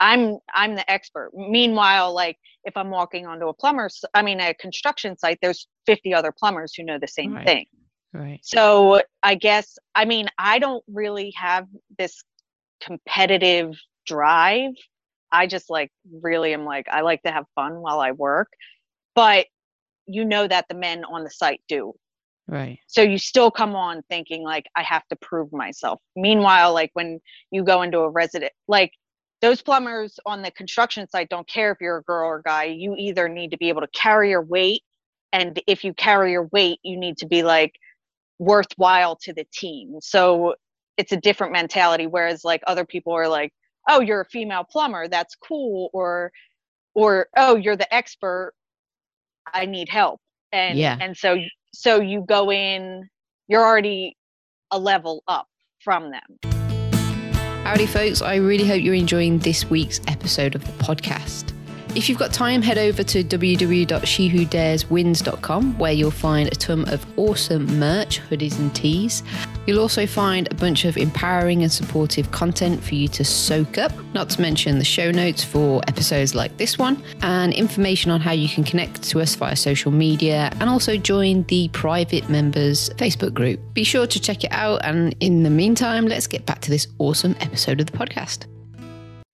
I'm 0.00 0.38
I'm 0.54 0.74
the 0.74 0.90
expert. 0.90 1.32
Meanwhile, 1.34 2.14
like 2.14 2.38
if 2.64 2.76
I'm 2.78 2.88
walking 2.88 3.26
onto 3.26 3.48
a 3.48 3.52
plumber's, 3.54 4.04
I 4.14 4.22
mean 4.22 4.40
a 4.40 4.54
construction 4.54 5.18
site, 5.18 5.38
there's 5.42 5.68
50 5.86 6.14
other 6.14 6.32
plumbers 6.32 6.72
who 6.74 6.82
know 6.82 6.98
the 6.98 7.08
same 7.08 7.34
Right. 7.34 7.46
thing. 7.46 7.66
right 8.14 8.40
So 8.42 9.02
I 9.22 9.34
guess 9.34 9.78
I 9.94 10.06
mean 10.06 10.28
I 10.38 10.58
don't 10.58 10.84
really 10.88 11.32
have 11.36 11.66
this 11.98 12.22
competitive 12.80 13.74
drive. 14.06 14.72
I 15.32 15.46
just 15.46 15.70
like 15.70 15.90
really 16.22 16.54
am 16.54 16.64
like 16.64 16.86
I 16.90 17.02
like 17.02 17.22
to 17.22 17.30
have 17.30 17.44
fun 17.54 17.80
while 17.80 18.00
I 18.00 18.12
work. 18.12 18.48
But 19.14 19.46
you 20.06 20.24
know 20.24 20.48
that 20.48 20.66
the 20.68 20.74
men 20.74 21.04
on 21.04 21.24
the 21.24 21.30
site 21.30 21.60
do. 21.68 21.92
Right. 22.46 22.78
So 22.86 23.02
you 23.02 23.18
still 23.18 23.50
come 23.50 23.76
on 23.76 24.02
thinking 24.08 24.42
like 24.42 24.64
i 24.74 24.82
have 24.82 25.06
to 25.08 25.16
prove 25.16 25.52
myself. 25.52 26.00
Meanwhile 26.16 26.72
like 26.72 26.90
when 26.94 27.20
you 27.50 27.62
go 27.62 27.82
into 27.82 27.98
a 27.98 28.10
resident 28.10 28.52
like 28.66 28.92
those 29.40 29.62
plumbers 29.62 30.18
on 30.26 30.42
the 30.42 30.50
construction 30.50 31.08
site 31.08 31.28
don't 31.28 31.46
care 31.46 31.70
if 31.70 31.78
you're 31.80 31.98
a 31.98 32.02
girl 32.02 32.28
or 32.28 32.42
guy. 32.42 32.64
You 32.64 32.94
either 32.96 33.28
need 33.28 33.50
to 33.50 33.58
be 33.58 33.68
able 33.68 33.82
to 33.82 33.88
carry 33.88 34.30
your 34.30 34.42
weight 34.42 34.82
and 35.32 35.60
if 35.66 35.84
you 35.84 35.92
carry 35.92 36.32
your 36.32 36.48
weight 36.52 36.80
you 36.82 36.96
need 36.98 37.18
to 37.18 37.26
be 37.26 37.42
like 37.42 37.74
worthwhile 38.38 39.16
to 39.16 39.32
the 39.34 39.44
team. 39.52 39.96
So 40.00 40.54
it's 40.96 41.12
a 41.12 41.16
different 41.16 41.52
mentality 41.52 42.06
whereas 42.06 42.44
like 42.44 42.62
other 42.66 42.86
people 42.86 43.12
are 43.12 43.28
like 43.28 43.52
oh 43.88 44.00
you're 44.00 44.20
a 44.20 44.24
female 44.26 44.62
plumber 44.64 45.08
that's 45.08 45.34
cool 45.34 45.90
or 45.92 46.30
or 46.94 47.26
oh 47.36 47.56
you're 47.56 47.76
the 47.76 47.92
expert 47.94 48.52
i 49.54 49.64
need 49.66 49.88
help 49.88 50.20
and 50.52 50.78
Yeah. 50.78 50.96
and 51.00 51.16
so 51.16 51.36
so 51.72 52.00
you 52.00 52.24
go 52.26 52.50
in 52.52 53.08
you're 53.48 53.64
already 53.64 54.16
a 54.70 54.78
level 54.78 55.22
up 55.28 55.46
from 55.82 56.10
them 56.10 56.20
Howdy, 57.64 57.86
folks. 57.86 58.22
I 58.22 58.36
really 58.36 58.66
hope 58.66 58.80
you're 58.82 58.94
enjoying 58.94 59.40
this 59.40 59.68
week's 59.68 60.00
episode 60.08 60.54
of 60.54 60.64
the 60.64 60.72
podcast. 60.82 61.52
If 61.94 62.08
you've 62.08 62.16
got 62.18 62.32
time, 62.32 62.62
head 62.62 62.78
over 62.78 63.02
to 63.02 63.22
www.shewhodareswins.com 63.22 65.78
where 65.78 65.92
you'll 65.92 66.10
find 66.10 66.48
a 66.48 66.54
ton 66.54 66.88
of 66.88 67.04
awesome 67.18 67.78
merch, 67.78 68.22
hoodies, 68.22 68.58
and 68.58 68.74
tees. 68.74 69.22
You'll 69.68 69.80
also 69.80 70.06
find 70.06 70.50
a 70.50 70.54
bunch 70.54 70.86
of 70.86 70.96
empowering 70.96 71.62
and 71.62 71.70
supportive 71.70 72.30
content 72.30 72.82
for 72.82 72.94
you 72.94 73.06
to 73.08 73.22
soak 73.22 73.76
up, 73.76 73.92
not 74.14 74.30
to 74.30 74.40
mention 74.40 74.78
the 74.78 74.84
show 74.86 75.10
notes 75.10 75.44
for 75.44 75.82
episodes 75.86 76.34
like 76.34 76.56
this 76.56 76.78
one, 76.78 77.02
and 77.20 77.52
information 77.52 78.10
on 78.10 78.18
how 78.18 78.32
you 78.32 78.48
can 78.48 78.64
connect 78.64 79.02
to 79.02 79.20
us 79.20 79.34
via 79.34 79.54
social 79.54 79.92
media 79.92 80.50
and 80.58 80.70
also 80.70 80.96
join 80.96 81.42
the 81.48 81.68
private 81.74 82.30
members 82.30 82.88
Facebook 82.94 83.34
group. 83.34 83.60
Be 83.74 83.84
sure 83.84 84.06
to 84.06 84.18
check 84.18 84.42
it 84.42 84.52
out. 84.52 84.80
And 84.84 85.14
in 85.20 85.42
the 85.42 85.50
meantime, 85.50 86.06
let's 86.06 86.26
get 86.26 86.46
back 86.46 86.62
to 86.62 86.70
this 86.70 86.86
awesome 86.98 87.36
episode 87.40 87.78
of 87.78 87.88
the 87.88 87.98
podcast. 87.98 88.46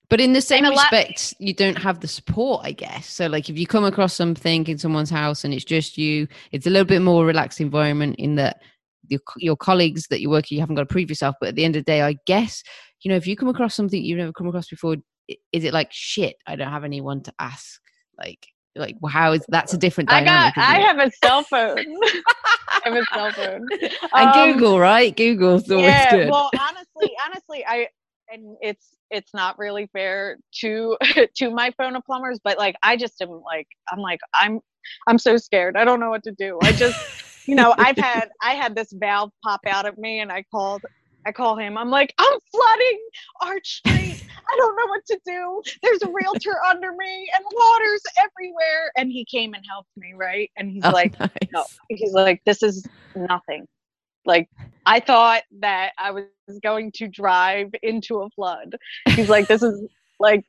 But 0.09 0.21
in 0.21 0.33
the 0.33 0.41
same 0.41 0.65
lot- 0.65 0.73
respect, 0.73 1.35
you 1.39 1.55
don't 1.55 1.79
have 1.79 2.01
the 2.01 2.09
support, 2.09 2.63
I 2.65 2.73
guess. 2.73 3.07
So, 3.07 3.29
like, 3.29 3.49
if 3.49 3.57
you 3.57 3.69
come 3.69 3.85
across 3.85 4.15
something 4.15 4.67
in 4.67 4.79
someone's 4.79 5.11
house 5.11 5.45
and 5.45 5.55
it's 5.55 5.65
just 5.65 5.97
you, 5.97 6.27
it's 6.51 6.67
a 6.67 6.71
little 6.71 6.87
bit 6.87 7.03
more 7.03 7.25
relaxed 7.25 7.61
environment 7.61 8.17
in 8.19 8.35
that 8.35 8.61
your, 9.09 9.21
your 9.39 9.57
colleagues 9.57 10.07
that 10.11 10.21
you 10.21 10.31
work 10.31 10.45
with, 10.45 10.53
you 10.53 10.61
haven't 10.61 10.75
got 10.77 10.83
to 10.83 10.93
prove 10.93 11.09
yourself. 11.09 11.35
But 11.41 11.51
at 11.51 11.55
the 11.55 11.65
end 11.65 11.77
of 11.77 11.81
the 11.85 11.91
day, 11.91 12.03
I 12.03 12.17
guess, 12.27 12.63
you 13.03 13.11
know, 13.11 13.17
if 13.17 13.27
you 13.27 13.37
come 13.37 13.49
across 13.49 13.75
something 13.75 14.03
you've 14.03 14.19
never 14.19 14.33
come 14.33 14.47
across 14.49 14.69
before, 14.69 14.97
is 15.29 15.65
it 15.65 15.73
like, 15.73 15.89
shit, 15.91 16.37
I 16.47 16.57
don't 16.57 16.71
have 16.71 16.85
anyone 16.85 17.23
to 17.23 17.33
ask? 17.39 17.81
Like, 18.19 18.47
like 18.77 18.97
well, 19.01 19.13
how 19.13 19.33
is 19.33 19.45
that's 19.49 19.73
a 19.73 19.79
different 19.79 20.11
dynamic, 20.11 20.53
i 20.57 20.61
got 20.61 20.69
i 20.69 20.79
have 20.81 20.99
a 20.99 21.11
cell 21.25 21.43
phone 21.45 21.79
i 22.69 22.81
have 22.85 22.95
a 22.95 23.05
cell 23.15 23.31
phone 23.33 23.69
and 24.15 24.35
Um, 24.35 24.53
Google, 24.53 24.81
right? 24.81 25.17
Google's 25.17 25.71
always 25.71 25.85
yeah 25.85 26.11
good. 26.11 26.29
well 26.31 26.51
honestly 26.59 27.13
honestly 27.25 27.65
i 27.67 27.87
and 28.33 28.57
it's 28.61 28.97
it's 29.11 29.33
not 29.35 29.59
really 29.59 29.89
fair 29.93 30.39
to 30.61 30.97
to 31.37 31.51
my 31.51 31.71
phone 31.77 31.95
of 31.95 32.05
plumbers 32.05 32.41
but 32.43 32.59
like 32.59 32.75
i 32.83 32.97
just 32.97 33.21
am 33.23 33.29
like 33.45 33.69
i'm 33.93 34.01
like 34.01 34.19
i'm 34.35 34.61
i'm 35.07 35.19
so 35.19 35.37
scared 35.37 35.77
i 35.77 35.85
don't 35.85 36.01
know 36.01 36.11
what 36.11 36.23
to 36.25 36.33
do 36.33 36.59
i 36.63 36.73
just 36.73 36.99
you 37.47 37.55
know 37.55 37.75
i've 37.79 37.97
had 37.99 38.29
i 38.43 38.53
had 38.53 38.75
this 38.75 38.93
valve 38.95 39.31
pop 39.43 39.61
out 39.67 39.87
of 39.87 39.97
me 39.99 40.21
and 40.21 40.31
i 40.33 40.43
called 40.51 40.83
i 41.27 41.33
call 41.33 41.57
him. 41.57 41.79
I'm 41.79 41.91
like 41.91 42.13
i'm 42.19 42.39
flooding 42.51 43.01
arch 43.43 43.67
street. 43.67 44.19
I 44.51 44.57
don't 44.59 44.77
know 44.77 44.87
what 44.89 45.07
to 45.07 45.19
do. 45.25 45.63
There's 45.83 46.03
a 46.03 46.11
realtor 46.13 46.55
under 46.69 46.93
me 46.93 47.31
and 47.35 47.45
water's 47.51 48.03
everywhere. 48.19 48.93
And 48.99 49.11
he 49.11 49.25
came 49.25 49.55
and 49.55 49.65
helped 49.71 49.89
me 49.97 50.13
right? 50.15 50.51
And 50.59 50.71
he's 50.71 50.85
Oh, 50.85 50.91
like 50.91 51.15
nice. 51.21 51.31
no 51.53 51.65
he's 51.89 52.13
like 52.13 52.43
this 52.45 52.63
is 52.63 52.87
nothing. 53.15 53.67
Like 54.27 54.49
i 54.87 55.01
thought 55.01 55.45
that 55.61 55.93
i 55.99 56.11
was 56.11 56.27
going 56.63 56.93
to 56.97 57.09
drive 57.09 57.71
into 57.83 58.19
a 58.21 58.29
flood. 58.31 58.77
He's 59.17 59.29
like 59.31 59.49
this 59.49 59.63
is 59.63 59.83
like 60.21 60.45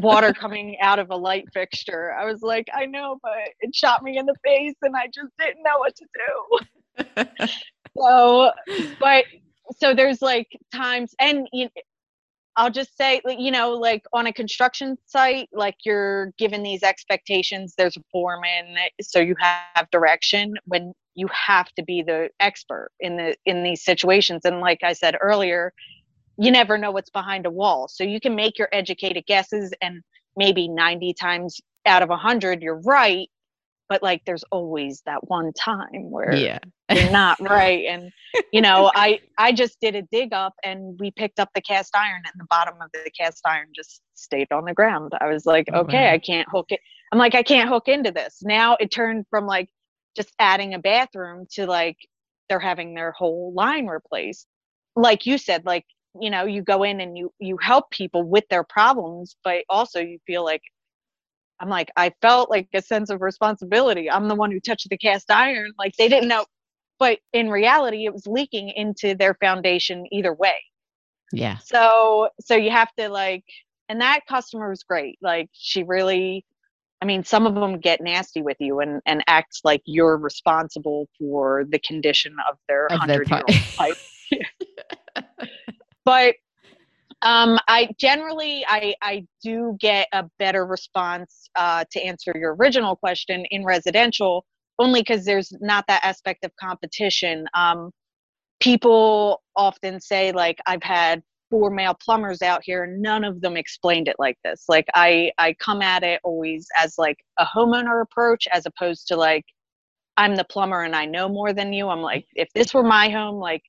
water 0.00 0.32
coming 0.32 0.76
out 0.80 0.98
of 0.98 1.10
a 1.10 1.16
light 1.16 1.46
fixture 1.52 2.12
i 2.14 2.24
was 2.24 2.42
like 2.42 2.68
i 2.74 2.86
know 2.86 3.18
but 3.22 3.32
it 3.60 3.74
shot 3.74 4.02
me 4.02 4.18
in 4.18 4.26
the 4.26 4.34
face 4.44 4.74
and 4.82 4.94
i 4.96 5.06
just 5.06 5.30
didn't 5.38 5.62
know 5.62 5.78
what 5.78 5.94
to 5.96 6.06
do 7.16 7.24
so 7.98 8.50
but 9.00 9.24
so 9.78 9.94
there's 9.94 10.22
like 10.22 10.48
times 10.72 11.14
and 11.20 11.48
you 11.52 11.68
I'll 12.56 12.70
just 12.70 12.96
say, 12.96 13.20
you 13.26 13.50
know, 13.50 13.72
like 13.72 14.04
on 14.12 14.26
a 14.26 14.32
construction 14.32 14.96
site, 15.06 15.48
like 15.52 15.74
you're 15.84 16.32
given 16.38 16.62
these 16.62 16.82
expectations. 16.82 17.74
There's 17.76 17.96
a 17.96 18.02
foreman, 18.12 18.76
so 19.02 19.18
you 19.18 19.34
have 19.40 19.90
direction. 19.90 20.54
When 20.66 20.92
you 21.16 21.28
have 21.32 21.68
to 21.72 21.82
be 21.82 22.02
the 22.02 22.28
expert 22.38 22.90
in 23.00 23.16
the 23.16 23.34
in 23.44 23.64
these 23.64 23.84
situations, 23.84 24.42
and 24.44 24.60
like 24.60 24.84
I 24.84 24.92
said 24.92 25.16
earlier, 25.20 25.72
you 26.36 26.50
never 26.50 26.78
know 26.78 26.90
what's 26.90 27.10
behind 27.10 27.46
a 27.46 27.50
wall. 27.50 27.88
So 27.88 28.04
you 28.04 28.20
can 28.20 28.34
make 28.34 28.58
your 28.58 28.68
educated 28.72 29.24
guesses, 29.26 29.72
and 29.80 30.02
maybe 30.36 30.68
90 30.68 31.14
times 31.14 31.60
out 31.86 32.02
of 32.02 32.08
100 32.08 32.62
you're 32.62 32.80
right. 32.80 33.28
But 33.88 34.02
like, 34.02 34.22
there's 34.24 34.44
always 34.50 35.02
that 35.06 35.28
one 35.28 35.52
time 35.52 36.10
where 36.10 36.34
yeah. 36.34 36.58
you're 36.90 37.10
not 37.10 37.38
right 37.48 37.84
and 37.86 38.10
you 38.52 38.60
know 38.60 38.90
i 38.94 39.18
i 39.38 39.52
just 39.52 39.78
did 39.80 39.94
a 39.94 40.02
dig 40.12 40.32
up 40.32 40.54
and 40.64 40.98
we 41.00 41.10
picked 41.10 41.38
up 41.38 41.48
the 41.54 41.60
cast 41.60 41.96
iron 41.96 42.22
and 42.24 42.32
the 42.36 42.46
bottom 42.50 42.74
of 42.82 42.90
the 42.92 43.10
cast 43.18 43.40
iron 43.46 43.68
just 43.74 44.02
stayed 44.14 44.50
on 44.52 44.64
the 44.64 44.74
ground 44.74 45.12
i 45.20 45.26
was 45.26 45.46
like 45.46 45.66
Oh, 45.72 45.80
okay 45.80 46.06
wow. 46.06 46.12
i 46.12 46.18
can't 46.18 46.48
hook 46.50 46.66
it 46.68 46.80
i'm 47.12 47.18
like 47.18 47.34
i 47.34 47.42
can't 47.42 47.68
hook 47.68 47.88
into 47.88 48.10
this 48.10 48.40
now 48.42 48.76
it 48.80 48.90
turned 48.90 49.24
from 49.30 49.46
like 49.46 49.68
just 50.16 50.32
adding 50.38 50.74
a 50.74 50.78
bathroom 50.78 51.46
to 51.52 51.66
like 51.66 51.96
they're 52.48 52.60
having 52.60 52.94
their 52.94 53.12
whole 53.12 53.52
line 53.54 53.86
replaced 53.86 54.46
like 54.94 55.26
you 55.26 55.38
said 55.38 55.64
like 55.64 55.84
you 56.20 56.30
know 56.30 56.44
you 56.44 56.62
go 56.62 56.82
in 56.82 57.00
and 57.00 57.18
you 57.18 57.32
you 57.38 57.56
help 57.58 57.90
people 57.90 58.22
with 58.22 58.44
their 58.48 58.64
problems 58.64 59.36
but 59.44 59.64
also 59.68 60.00
you 60.00 60.18
feel 60.26 60.44
like 60.44 60.62
i'm 61.60 61.68
like 61.68 61.90
i 61.96 62.12
felt 62.22 62.50
like 62.50 62.68
a 62.74 62.82
sense 62.82 63.10
of 63.10 63.20
responsibility. 63.20 64.10
I'm 64.10 64.28
the 64.28 64.34
one 64.34 64.50
who 64.50 64.60
touched 64.60 64.88
the 64.88 64.98
cast 64.98 65.30
iron. 65.30 65.72
Like 65.78 65.94
they 65.96 66.08
didn't 66.08 66.28
know 66.28 66.44
but 66.98 67.18
in 67.32 67.50
reality 67.50 68.06
it 68.06 68.12
was 68.12 68.26
leaking 68.26 68.70
into 68.70 69.14
their 69.14 69.34
foundation 69.34 70.06
either 70.12 70.32
way. 70.32 70.54
Yeah. 71.32 71.58
so 71.58 72.28
so 72.40 72.54
you 72.54 72.70
have 72.70 72.92
to 72.98 73.08
like 73.08 73.44
and 73.88 74.00
that 74.00 74.20
customer 74.28 74.70
was 74.70 74.82
great. 74.82 75.18
Like 75.20 75.48
she 75.52 75.82
really 75.82 76.44
i 77.02 77.06
mean 77.06 77.24
some 77.24 77.46
of 77.46 77.54
them 77.54 77.78
get 77.80 78.00
nasty 78.00 78.40
with 78.40 78.56
you 78.60 78.80
and 78.80 79.02
and 79.04 79.24
act 79.26 79.60
like 79.64 79.82
you're 79.84 80.16
responsible 80.16 81.08
for 81.18 81.64
the 81.68 81.78
condition 81.80 82.36
of 82.48 82.56
their 82.68 82.86
100 82.90 83.28
year 83.28 83.42
old 83.48 83.58
pipe 83.76 83.96
but 86.04 86.34
um 87.22 87.58
i 87.68 87.88
generally 87.98 88.64
i 88.68 88.94
i 89.02 89.24
do 89.42 89.76
get 89.80 90.08
a 90.12 90.24
better 90.38 90.66
response 90.66 91.48
uh 91.56 91.84
to 91.90 92.00
answer 92.02 92.32
your 92.36 92.54
original 92.56 92.96
question 92.96 93.44
in 93.46 93.64
residential 93.64 94.44
only 94.78 95.00
because 95.00 95.24
there's 95.24 95.52
not 95.60 95.86
that 95.86 96.04
aspect 96.04 96.44
of 96.44 96.50
competition. 96.56 97.46
Um 97.54 97.90
people 98.60 99.42
often 99.56 100.00
say 100.00 100.32
like 100.32 100.58
i've 100.66 100.82
had 100.82 101.22
four 101.50 101.70
male 101.70 101.94
plumbers 101.94 102.40
out 102.42 102.62
here 102.64 102.86
none 102.86 103.24
of 103.24 103.40
them 103.40 103.56
explained 103.56 104.08
it 104.08 104.16
like 104.18 104.38
this. 104.44 104.64
Like 104.68 104.86
i 104.94 105.30
i 105.38 105.54
come 105.54 105.82
at 105.82 106.02
it 106.02 106.20
always 106.24 106.66
as 106.80 106.96
like 106.98 107.18
a 107.38 107.44
homeowner 107.44 108.02
approach 108.02 108.48
as 108.52 108.66
opposed 108.66 109.08
to 109.08 109.16
like 109.16 109.44
i'm 110.16 110.34
the 110.36 110.44
plumber 110.44 110.82
and 110.82 110.96
i 110.96 111.04
know 111.04 111.28
more 111.28 111.52
than 111.52 111.72
you. 111.72 111.88
I'm 111.88 112.02
like 112.02 112.26
if 112.34 112.48
this 112.54 112.72
were 112.74 112.82
my 112.84 113.08
home 113.10 113.36
like 113.36 113.62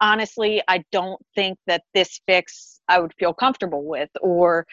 honestly 0.00 0.62
i 0.68 0.82
don't 0.92 1.20
think 1.34 1.58
that 1.66 1.82
this 1.94 2.20
fix 2.26 2.80
i 2.88 2.98
would 2.98 3.12
feel 3.18 3.32
comfortable 3.34 3.84
with 3.84 4.10
or 4.20 4.66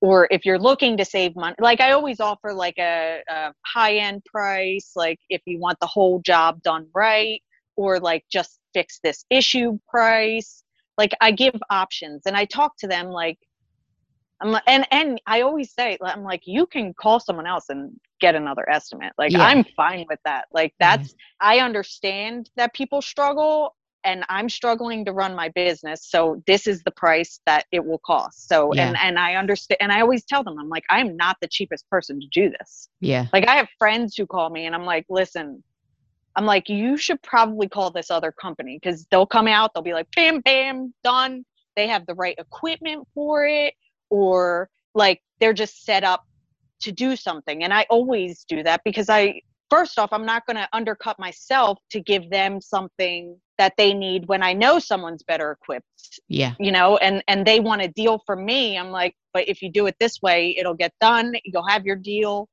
or 0.00 0.28
if 0.30 0.44
you're 0.44 0.58
looking 0.58 0.96
to 0.96 1.04
save 1.04 1.34
money 1.36 1.54
like 1.58 1.80
i 1.80 1.92
always 1.92 2.20
offer 2.20 2.52
like 2.52 2.78
a, 2.78 3.20
a 3.28 3.52
high 3.64 3.96
end 3.96 4.22
price 4.24 4.92
like 4.96 5.18
if 5.30 5.40
you 5.46 5.58
want 5.58 5.78
the 5.80 5.86
whole 5.86 6.20
job 6.20 6.60
done 6.62 6.86
right 6.94 7.40
or 7.76 7.98
like 7.98 8.24
just 8.30 8.58
fix 8.74 8.98
this 9.02 9.24
issue 9.30 9.78
price 9.88 10.64
like 10.98 11.12
i 11.20 11.30
give 11.30 11.54
options 11.70 12.22
and 12.26 12.36
i 12.36 12.44
talk 12.44 12.76
to 12.78 12.86
them 12.86 13.06
like 13.08 13.38
i'm 14.42 14.50
like, 14.50 14.62
and 14.66 14.86
and 14.90 15.20
i 15.26 15.40
always 15.40 15.72
say 15.72 15.96
i'm 16.02 16.22
like 16.22 16.42
you 16.44 16.66
can 16.66 16.92
call 16.94 17.18
someone 17.20 17.46
else 17.46 17.66
and 17.68 17.90
get 18.20 18.34
another 18.34 18.68
estimate 18.70 19.12
like 19.18 19.32
Yeah. 19.32 19.44
i'm 19.44 19.64
fine 19.76 20.04
with 20.08 20.20
that 20.24 20.46
like 20.52 20.74
Yeah. 20.80 20.96
that's 20.96 21.14
i 21.40 21.60
understand 21.60 22.50
that 22.56 22.74
people 22.74 23.00
struggle 23.02 23.74
and 24.06 24.24
i'm 24.30 24.48
struggling 24.48 25.04
to 25.04 25.12
run 25.12 25.34
my 25.34 25.48
business 25.50 26.06
so 26.08 26.42
this 26.46 26.66
is 26.66 26.82
the 26.84 26.90
price 26.90 27.40
that 27.44 27.66
it 27.72 27.84
will 27.84 28.00
cost 28.06 28.48
so 28.48 28.72
Yeah. 28.72 28.86
and 28.88 28.96
and 28.96 29.18
i 29.18 29.34
understand 29.34 29.78
and 29.80 29.92
i 29.92 30.00
always 30.00 30.24
tell 30.24 30.42
them 30.42 30.56
i'm 30.58 30.68
like 30.70 30.84
i'm 30.90 31.16
not 31.16 31.36
the 31.42 31.48
cheapest 31.48 31.84
person 31.90 32.18
to 32.20 32.26
do 32.32 32.48
this 32.50 32.88
Yeah. 33.00 33.26
like 33.32 33.46
I 33.46 33.56
have 33.56 33.68
friends 33.78 34.16
who 34.16 34.26
call 34.26 34.48
me 34.50 34.66
and 34.66 34.74
I'm 34.74 34.84
like, 34.84 35.04
listen, 35.08 35.62
I'm 36.36 36.44
like, 36.46 36.68
you 36.68 36.96
should 36.96 37.20
probably 37.22 37.68
call 37.68 37.90
this 37.90 38.10
other 38.10 38.32
company 38.32 38.78
because 38.80 39.06
they'll 39.10 39.26
come 39.26 39.48
out, 39.48 39.72
they'll 39.72 39.82
be 39.82 39.94
like, 39.94 40.08
bam, 40.14 40.40
bam, 40.40 40.92
done. 41.02 41.44
They 41.76 41.86
have 41.88 42.06
the 42.06 42.14
right 42.14 42.34
equipment 42.38 43.06
for 43.14 43.46
it, 43.46 43.74
or 44.10 44.68
like 44.94 45.22
they're 45.40 45.52
just 45.54 45.84
set 45.84 46.04
up 46.04 46.22
to 46.80 46.92
do 46.92 47.16
something. 47.16 47.64
And 47.64 47.72
I 47.72 47.86
always 47.90 48.44
do 48.48 48.62
that 48.62 48.82
because 48.84 49.08
I, 49.08 49.40
first 49.70 49.98
off, 49.98 50.10
I'm 50.12 50.26
not 50.26 50.46
going 50.46 50.56
to 50.56 50.68
undercut 50.72 51.18
myself 51.18 51.78
to 51.90 52.00
give 52.00 52.28
them 52.30 52.60
something 52.60 53.38
that 53.58 53.74
they 53.76 53.94
need 53.94 54.26
when 54.28 54.42
I 54.42 54.52
know 54.52 54.78
someone's 54.78 55.22
better 55.22 55.52
equipped 55.52 56.20
Yeah. 56.28 56.54
you 56.58 56.72
know 56.72 56.96
and 56.98 57.22
and 57.28 57.46
they 57.46 57.60
want 57.60 57.82
a 57.82 57.88
deal 57.88 58.20
from 58.26 58.44
me 58.44 58.76
i'm 58.78 58.90
like 58.90 59.14
but 59.32 59.48
if 59.48 59.62
you 59.62 59.70
do 59.70 59.86
it 59.86 59.96
this 60.00 60.20
way 60.22 60.54
it'll 60.58 60.74
get 60.74 60.92
done 61.00 61.34
you'll 61.44 61.66
have 61.66 61.84
your 61.84 61.96
deal 61.96 62.48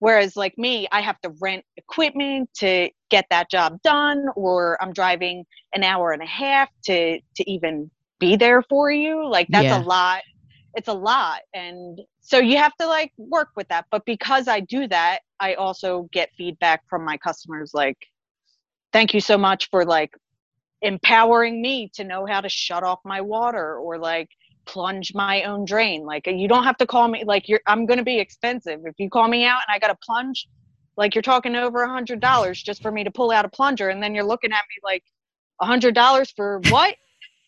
whereas 0.00 0.36
like 0.36 0.56
me 0.58 0.86
i 0.92 1.00
have 1.00 1.20
to 1.20 1.30
rent 1.40 1.64
equipment 1.76 2.48
to 2.54 2.88
get 3.10 3.26
that 3.30 3.50
job 3.50 3.78
done 3.82 4.26
or 4.36 4.76
i'm 4.82 4.92
driving 4.92 5.44
an 5.74 5.82
hour 5.82 6.12
and 6.12 6.22
a 6.22 6.26
half 6.26 6.68
to 6.84 7.18
to 7.36 7.50
even 7.50 7.90
be 8.20 8.36
there 8.36 8.62
for 8.62 8.90
you 8.90 9.26
like 9.28 9.48
that's 9.50 9.64
Yeah. 9.64 9.82
a 9.82 9.84
lot 9.84 10.22
it's 10.74 10.88
a 10.88 10.92
lot 10.92 11.40
and 11.54 12.00
so 12.20 12.38
you 12.38 12.56
have 12.58 12.74
to 12.76 12.86
like 12.86 13.12
work 13.16 13.48
with 13.56 13.68
that 13.68 13.86
but 13.90 14.04
because 14.04 14.48
i 14.48 14.60
do 14.60 14.86
that 14.88 15.20
i 15.40 15.54
also 15.54 16.08
get 16.12 16.30
feedback 16.36 16.82
from 16.88 17.04
my 17.04 17.16
customers 17.16 17.72
like 17.74 17.98
thank 18.92 19.14
you 19.14 19.20
so 19.20 19.36
much 19.38 19.68
for 19.70 19.84
like 19.84 20.12
empowering 20.82 21.60
me 21.60 21.90
to 21.94 22.04
know 22.04 22.26
how 22.26 22.40
to 22.40 22.48
shut 22.48 22.82
off 22.84 23.00
my 23.04 23.20
water 23.20 23.76
or 23.78 23.98
like 23.98 24.28
plunge 24.66 25.12
my 25.14 25.42
own 25.44 25.64
drain. 25.64 26.04
Like 26.04 26.26
you 26.26 26.48
don't 26.48 26.64
have 26.64 26.76
to 26.78 26.86
call 26.86 27.08
me 27.08 27.24
like 27.24 27.48
you're 27.48 27.60
i'm 27.66 27.86
going 27.86 27.98
to 27.98 28.04
be 28.04 28.18
expensive. 28.18 28.80
If 28.84 28.94
you 28.98 29.08
call 29.10 29.28
me 29.28 29.44
out 29.44 29.60
and 29.66 29.74
i 29.74 29.78
got 29.78 29.88
to 29.92 29.98
plunge 30.04 30.48
like 30.96 31.14
you're 31.14 31.22
talking 31.22 31.56
over 31.56 31.82
a 31.82 31.88
hundred 31.88 32.20
dollars 32.20 32.62
just 32.62 32.82
for 32.82 32.90
me 32.90 33.04
to 33.04 33.10
pull 33.10 33.30
out 33.30 33.44
a 33.44 33.48
plunger 33.48 33.88
and 33.88 34.02
then 34.02 34.14
you're 34.14 34.24
looking 34.24 34.52
at 34.52 34.62
me 34.68 34.76
like 34.82 35.04
a 35.60 35.66
hundred 35.66 35.94
dollars 35.94 36.30
for 36.36 36.60
what? 36.60 36.96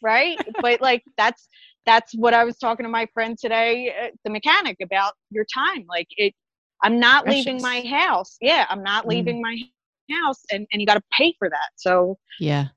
Right? 0.02 0.40
But 0.62 0.80
like 0.80 1.04
that's 1.16 1.48
that's 1.86 2.14
what 2.14 2.34
i 2.34 2.44
was 2.44 2.58
talking 2.58 2.84
to 2.84 2.90
my 2.90 3.06
friend 3.14 3.38
today 3.38 3.92
uh, 4.02 4.08
the 4.24 4.30
mechanic 4.30 4.76
about 4.82 5.14
your 5.30 5.46
time. 5.54 5.84
Like 5.88 6.08
it 6.16 6.34
i'm 6.82 6.98
not 7.00 7.28
leaving 7.28 7.60
my 7.60 7.82
house. 7.82 8.36
Yeah 8.40 8.66
i'm 8.70 8.82
not 8.82 9.06
Mm. 9.06 9.08
leaving 9.08 9.40
my 9.42 9.56
house 10.10 10.42
and, 10.52 10.66
and 10.72 10.80
you 10.80 10.86
got 10.86 10.94
to 10.94 11.02
pay 11.12 11.34
for 11.38 11.48
that 11.48 11.70
so 11.76 12.18
Yeah. 12.38 12.68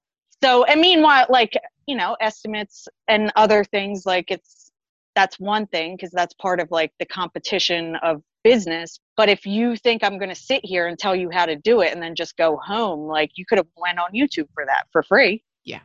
so 0.44 0.64
and 0.66 0.80
meanwhile 0.82 1.26
like 1.30 1.54
you 1.88 1.96
know 1.96 2.16
estimates 2.22 2.88
and 3.08 3.32
other 3.36 3.64
things 3.64 4.06
like 4.06 4.32
it's 4.32 4.72
that's 5.16 5.40
one 5.40 5.68
thing 5.68 5.96
because 5.96 6.12
that's 6.12 6.34
part 6.36 6.60
of 6.60 6.72
like 6.72 6.92
the 7.00 7.06
competition 7.06 7.96
of 7.98 8.22
business 8.44 9.00
but 9.16 9.30
if 9.30 9.46
you 9.46 9.76
think 9.78 10.04
i'm 10.04 10.18
going 10.18 10.30
to 10.30 10.36
sit 10.36 10.62
here 10.64 10.88
and 10.88 11.00
tell 11.00 11.16
you 11.16 11.30
how 11.32 11.46
to 11.46 11.56
do 11.56 11.82
it 11.82 11.94
and 11.94 12.02
then 12.02 12.14
just 12.16 12.36
go 12.38 12.58
home 12.58 13.08
like 13.08 13.32
you 13.36 13.46
could 13.46 13.58
have 13.58 13.68
went 13.78 14.00
on 14.00 14.12
youtube 14.14 14.48
for 14.54 14.66
that 14.66 14.86
for 14.92 15.04
free 15.04 15.44
Yeah. 15.64 15.80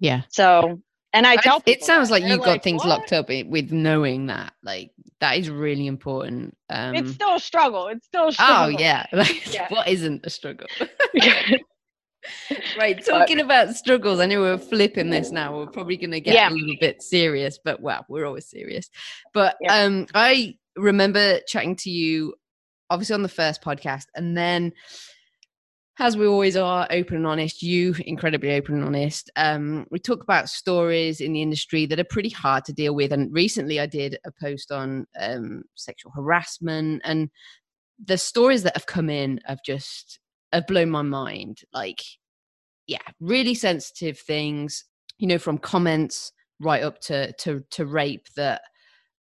Yeah 0.00 0.22
so 0.28 0.80
and 1.16 1.26
i 1.26 1.36
tell 1.36 1.62
it 1.66 1.82
sounds 1.82 2.10
like 2.10 2.22
you've 2.22 2.42
got 2.42 2.62
things 2.62 2.80
"What?" 2.80 2.88
locked 2.88 3.12
up 3.12 3.28
with 3.28 3.72
knowing 3.72 4.26
that. 4.26 4.52
Like 4.62 4.92
that 5.20 5.38
is 5.38 5.48
really 5.50 5.86
important. 5.86 6.56
Um, 6.70 6.94
it's 6.94 7.12
still 7.12 7.36
a 7.36 7.40
struggle 7.40 7.88
it's 7.88 8.06
still 8.06 8.24
a 8.24 8.26
oh 8.28 8.30
struggle 8.30 8.80
yeah. 8.80 9.06
Like, 9.12 9.52
Yeah. 9.54 9.66
What 9.68 9.88
isn't 9.88 10.24
a 10.26 10.30
struggle? 10.30 10.66
Right, 12.76 13.04
talking 13.04 13.38
about 13.40 13.76
struggles. 13.76 14.18
I 14.18 14.26
know 14.26 14.40
we're 14.40 14.58
flipping 14.58 15.10
this 15.10 15.30
now. 15.30 15.56
We're 15.56 15.66
probably 15.68 15.96
going 15.96 16.10
to 16.10 16.20
get 16.20 16.34
Yeah. 16.34 16.48
a 16.48 16.50
little 16.50 16.74
bit 16.80 17.00
serious, 17.00 17.56
but 17.62 17.80
well, 17.80 18.04
we're 18.08 18.24
always 18.26 18.46
serious. 18.46 18.90
But 19.32 19.56
Yeah. 19.60 19.74
um, 19.84 20.06
I 20.12 20.56
remember 20.76 21.38
chatting 21.46 21.76
to 21.76 21.90
you, 21.90 22.34
obviously 22.90 23.14
on 23.14 23.22
the 23.22 23.28
first 23.28 23.62
podcast, 23.62 24.06
and 24.16 24.36
then, 24.36 24.72
as 25.98 26.16
we 26.16 26.26
always 26.26 26.56
are, 26.56 26.86
open 26.90 27.16
and 27.16 27.26
honest. 27.26 27.62
You 27.62 27.94
incredibly 28.06 28.52
open 28.52 28.76
and 28.76 28.84
honest. 28.84 29.30
Um, 29.36 29.86
we 29.90 29.98
talk 29.98 30.22
about 30.22 30.48
stories 30.48 31.20
in 31.20 31.32
the 31.32 31.42
industry 31.42 31.86
that 31.86 32.00
are 32.00 32.04
pretty 32.04 32.28
hard 32.28 32.64
to 32.66 32.72
deal 32.72 32.94
with. 32.94 33.12
And 33.12 33.32
recently, 33.32 33.80
I 33.80 33.86
did 33.86 34.18
a 34.26 34.30
post 34.40 34.70
on 34.72 35.06
um, 35.18 35.62
sexual 35.74 36.12
harassment, 36.12 37.02
and 37.04 37.30
the 38.04 38.18
stories 38.18 38.62
that 38.64 38.76
have 38.76 38.86
come 38.86 39.08
in 39.10 39.40
have 39.46 39.60
just 39.64 40.18
have 40.52 40.66
blown 40.66 40.90
my 40.90 41.02
mind. 41.02 41.62
Like 41.72 42.02
yeah, 42.86 42.98
really 43.20 43.54
sensitive 43.54 44.18
things, 44.18 44.84
you 45.18 45.26
know, 45.26 45.38
from 45.38 45.58
comments 45.58 46.32
right 46.60 46.82
up 46.82 47.00
to 47.00 47.32
to 47.32 47.62
to 47.70 47.86
rape 47.86 48.26
that 48.36 48.62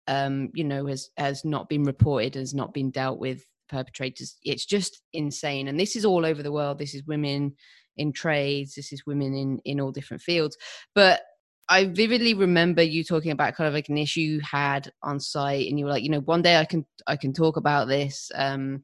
um, 0.08 0.50
you 0.54 0.64
know, 0.64 0.86
has 0.88 1.10
has 1.18 1.44
not 1.46 1.70
been 1.70 1.84
reported, 1.84 2.36
has 2.36 2.54
not 2.54 2.74
been 2.74 2.92
dealt 2.92 3.20
with 3.20 3.46
perpetrators. 3.70 4.38
It's 4.44 4.66
just 4.66 5.02
insane. 5.14 5.68
And 5.68 5.80
this 5.80 5.96
is 5.96 6.06
all 6.06 6.26
over 6.26 6.44
the 6.44 6.52
world. 6.52 6.78
This 6.78 6.94
is 6.94 7.04
women 7.06 7.56
in 7.98 8.12
trades, 8.12 8.76
this 8.76 8.92
is 8.92 9.06
women 9.06 9.34
in 9.34 9.60
in 9.66 9.80
all 9.80 9.92
different 9.92 10.22
fields. 10.22 10.58
But 10.94 11.22
I 11.68 11.86
vividly 11.86 12.34
remember 12.36 12.84
you 12.84 13.04
talking 13.04 13.32
about 13.32 13.56
kind 13.56 13.68
of 13.68 13.74
like 13.74 13.90
an 13.90 13.98
issue 13.98 14.22
you 14.22 14.40
had 14.42 14.92
on 15.02 15.20
site 15.20 15.68
and 15.68 15.80
you 15.80 15.86
were 15.86 15.92
like, 15.92 16.04
you 16.04 16.10
know, 16.10 16.20
one 16.20 16.42
day 16.42 16.58
I 16.58 16.66
can 16.66 16.86
I 17.08 17.16
can 17.16 17.34
talk 17.34 17.58
about 17.58 17.88
this. 17.88 18.32
Um 18.36 18.84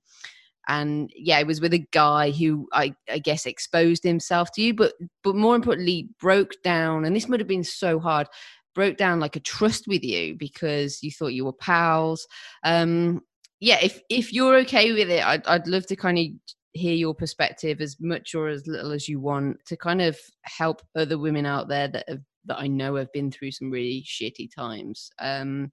and 0.68 1.12
yeah 1.16 1.40
it 1.40 1.48
was 1.48 1.60
with 1.60 1.74
a 1.74 1.88
guy 1.92 2.32
who 2.32 2.68
I, 2.72 2.94
I 3.10 3.20
guess 3.20 3.46
exposed 3.46 4.04
himself 4.04 4.52
to 4.54 4.62
you 4.62 4.74
but 4.74 4.94
but 5.24 5.36
more 5.36 5.56
importantly 5.56 6.10
broke 6.20 6.54
down 6.64 7.06
and 7.06 7.16
this 7.16 7.28
would 7.28 7.40
have 7.40 7.48
been 7.48 7.64
so 7.64 8.00
hard 8.00 8.28
broke 8.76 8.98
down 8.98 9.20
like 9.20 9.36
a 9.36 9.40
trust 9.40 9.88
with 9.88 10.04
you 10.04 10.36
because 10.36 11.02
you 11.02 11.12
thought 11.12 11.34
you 11.34 11.46
were 11.46 11.54
pals 11.54 12.28
um 12.64 13.22
yeah 13.62 13.78
if 13.82 14.02
if 14.10 14.34
you're 14.34 14.58
okay 14.58 14.92
with 14.92 15.10
it 15.10 15.26
i'd, 15.26 15.46
I'd 15.48 15.68
love 15.68 15.86
to 15.88 15.96
kind 15.96 16.18
of 16.18 16.26
hear 16.74 16.94
your 16.94 17.14
perspective 17.14 17.80
as 17.80 17.98
much 18.00 18.36
or 18.36 18.50
as 18.50 18.68
little 18.68 18.92
as 18.92 19.08
you 19.08 19.20
want 19.20 19.58
to 19.68 19.78
kind 19.78 20.02
of 20.02 20.18
help 20.44 20.82
other 20.96 21.18
women 21.18 21.46
out 21.46 21.70
there 21.70 21.88
that 21.88 22.06
have 22.10 22.22
that 22.46 22.60
i 22.60 22.68
know 22.68 22.96
have 22.96 23.12
been 23.14 23.32
through 23.32 23.52
some 23.52 23.72
really 23.72 24.04
shitty 24.06 24.50
times 24.54 25.10
um 25.20 25.72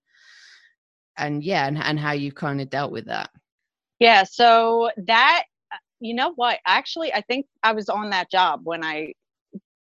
and 1.16 1.42
yeah 1.42 1.66
and, 1.66 1.78
and 1.78 1.98
how 1.98 2.12
you 2.12 2.30
kind 2.30 2.60
of 2.60 2.70
dealt 2.70 2.92
with 2.92 3.06
that 3.06 3.30
Yeah, 3.98 4.24
so 4.24 4.90
that 5.06 5.44
uh, 5.72 5.76
you 6.00 6.14
know 6.14 6.32
what? 6.36 6.58
Actually, 6.66 7.12
I 7.12 7.20
think 7.22 7.46
I 7.62 7.72
was 7.72 7.88
on 7.88 8.10
that 8.10 8.30
job 8.30 8.60
when 8.62 8.84
I 8.84 9.12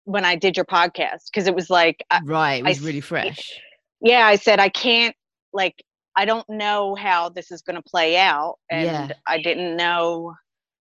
when 0.04 0.24
I 0.24 0.36
did 0.36 0.56
your 0.56 0.64
podcast 0.64 1.26
because 1.30 1.46
it 1.46 1.54
was 1.54 1.68
like 1.68 2.02
right 2.24 2.62
it 2.62 2.66
I 2.66 2.68
was 2.70 2.80
really 2.80 3.02
fresh 3.02 3.60
yeah, 4.00 4.26
I 4.26 4.36
said 4.36 4.60
I 4.60 4.68
can't 4.68 5.14
like 5.52 5.82
I 6.18 6.24
don't 6.24 6.48
know 6.50 6.96
how 6.96 7.28
this 7.28 7.52
is 7.52 7.62
going 7.62 7.76
to 7.76 7.90
play 7.90 8.16
out 8.18 8.56
and 8.70 8.86
Yeah. 8.86 9.12
I 9.28 9.40
didn't 9.40 9.76
know 9.76 10.34